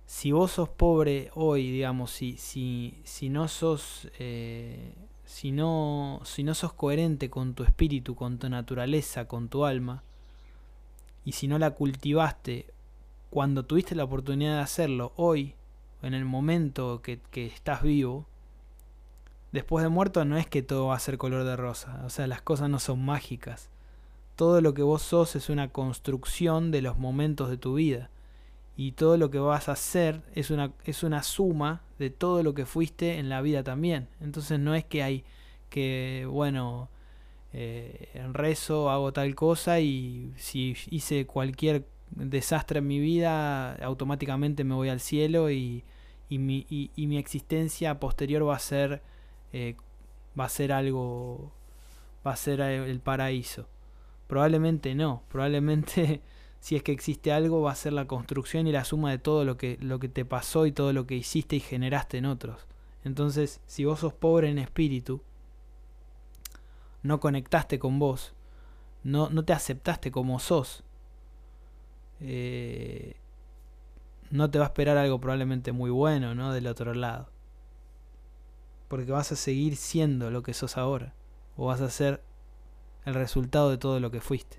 si 0.05 0.32
vos 0.32 0.53
sos 0.53 0.70
pobre 0.70 1.32
hoy, 1.36 1.70
digamos, 1.70 2.12
si, 2.12 2.38
si, 2.38 3.01
si 3.03 3.28
no 3.28 3.49
sos 3.49 4.10
eh, 4.20 4.95
si 5.30 5.51
no, 5.51 6.21
si 6.23 6.43
no 6.43 6.55
sos 6.55 6.73
coherente 6.73 7.30
con 7.30 7.53
tu 7.53 7.63
espíritu, 7.63 8.15
con 8.15 8.39
tu 8.39 8.49
naturaleza, 8.49 9.27
con 9.27 9.47
tu 9.47 9.63
alma, 9.63 10.01
y 11.23 11.34
si 11.34 11.47
no 11.47 11.59
la 11.59 11.69
cultivaste 11.69 12.65
cuando 13.30 13.63
tuviste 13.63 13.93
la 13.93 14.05
oportunidad 14.05 14.55
de 14.55 14.63
hacerlo 14.63 15.13
hoy, 15.17 15.53
en 16.01 16.15
el 16.15 16.25
momento 16.25 17.03
que, 17.03 17.19
que 17.30 17.45
estás 17.45 17.84
vivo, 17.84 18.25
después 19.51 19.84
de 19.84 19.89
muerto 19.89 20.25
no 20.25 20.36
es 20.36 20.47
que 20.47 20.63
todo 20.63 20.88
va 20.88 20.95
a 20.95 20.99
ser 20.99 21.19
color 21.19 21.43
de 21.43 21.55
rosa, 21.55 22.01
o 22.05 22.09
sea, 22.09 22.25
las 22.25 22.41
cosas 22.41 22.67
no 22.71 22.80
son 22.80 23.05
mágicas. 23.05 23.69
Todo 24.36 24.61
lo 24.61 24.73
que 24.73 24.82
vos 24.82 25.03
sos 25.03 25.36
es 25.36 25.49
una 25.49 25.67
construcción 25.67 26.71
de 26.71 26.82
los 26.82 26.97
momentos 26.97 27.51
de 27.51 27.57
tu 27.57 27.75
vida. 27.75 28.09
Y 28.80 28.93
todo 28.93 29.17
lo 29.17 29.30
que 29.30 29.39
vas 29.39 29.67
a 29.67 29.73
hacer 29.73 30.21
es 30.36 30.51
una, 30.51 30.71
es 30.86 31.03
una 31.03 31.21
suma 31.21 31.82
de 31.97 32.09
todo 32.09 32.43
lo 32.43 32.53
que 32.53 32.65
fuiste 32.65 33.19
en 33.19 33.27
la 33.27 33.41
vida 33.41 33.61
también. 33.61 34.07
Entonces 34.21 34.57
no 34.57 34.73
es 34.73 34.86
que 34.86 35.03
hay 35.03 35.25
que, 35.69 36.25
bueno, 36.30 36.89
eh, 37.51 38.07
rezo 38.32 38.89
hago 38.89 39.11
tal 39.11 39.36
cosa 39.36 39.82
y 39.82 40.32
si 40.38 40.77
hice 40.91 41.25
cualquier 41.25 41.88
desastre 42.11 42.80
en 42.80 42.88
mi 42.88 42.99
vida, 42.99 43.73
automáticamente 43.84 44.63
me 44.63 44.75
voy 44.75 44.88
al 44.88 45.01
cielo 45.01 45.51
y, 45.51 45.84
y, 46.30 46.38
mi, 46.38 46.65
y, 46.69 46.91
y 46.95 47.07
mi 47.07 47.17
existencia 47.17 47.99
posterior 47.99 48.47
va 48.47 48.55
a 48.55 48.59
ser 48.59 49.01
eh, 49.51 49.75
va 50.39 50.45
a 50.45 50.49
ser 50.49 50.71
algo, 50.71 51.51
va 52.25 52.32
a 52.32 52.36
ser 52.38 52.61
el 52.61 53.01
paraíso. 53.01 53.67
Probablemente 54.27 54.95
no, 54.95 55.23
probablemente 55.27 56.21
si 56.60 56.76
es 56.76 56.84
que 56.84 56.91
existe 56.91 57.32
algo 57.32 57.62
va 57.62 57.72
a 57.72 57.76
ser 57.76 57.93
la 57.93 58.07
construcción 58.07 58.68
y 58.68 58.72
la 58.72 58.86
suma 58.86 59.12
de 59.12 59.18
todo 59.18 59.45
lo 59.45 59.57
que, 59.57 59.78
lo 59.82 59.99
que 59.99 60.10
te 60.10 60.26
pasó 60.26 60.66
y 60.66 60.72
todo 60.72 60.93
lo 60.93 61.07
que 61.07 61.16
hiciste 61.16 61.55
y 61.55 61.60
generaste 61.60 62.18
en 62.18 62.26
otros. 62.26 62.68
Entonces, 63.03 63.62
si 63.66 63.86
vos 63.86 63.99
sos 63.99 64.14
pobre 64.14 64.49
en 64.49 64.60
espíritu, 64.60 65.22
no 67.01 67.20
conectaste 67.20 67.80
con 67.80 67.99
vos, 67.99 68.34
no, 69.03 69.30
no 69.30 69.45
te 69.45 69.53
aceptaste 69.53 70.12
como 70.12 70.39
sos, 70.39 70.84
eh, 72.20 73.16
no 74.32 74.51
te 74.51 74.60
va 74.60 74.66
a 74.66 74.68
esperar 74.68 74.97
algo 74.97 75.20
probablemente 75.20 75.72
muy 75.72 75.89
bueno, 75.89 76.36
¿no? 76.36 76.53
Del 76.53 76.68
otro 76.68 76.93
lado 76.93 77.30
porque 78.89 79.12
vas 79.12 79.32
a 79.32 79.38
seguir 79.38 79.78
siendo 79.78 80.32
lo 80.32 80.43
que 80.43 80.53
sos 80.53 80.76
ahora, 80.76 81.14
o 81.55 81.68
vas 81.68 81.80
a 81.80 81.89
ser 81.89 82.22
el 83.05 83.14
resultado 83.14 83.70
de 83.70 83.78
todo 83.78 83.99
lo 84.01 84.12
que 84.12 84.20
fuiste. 84.20 84.59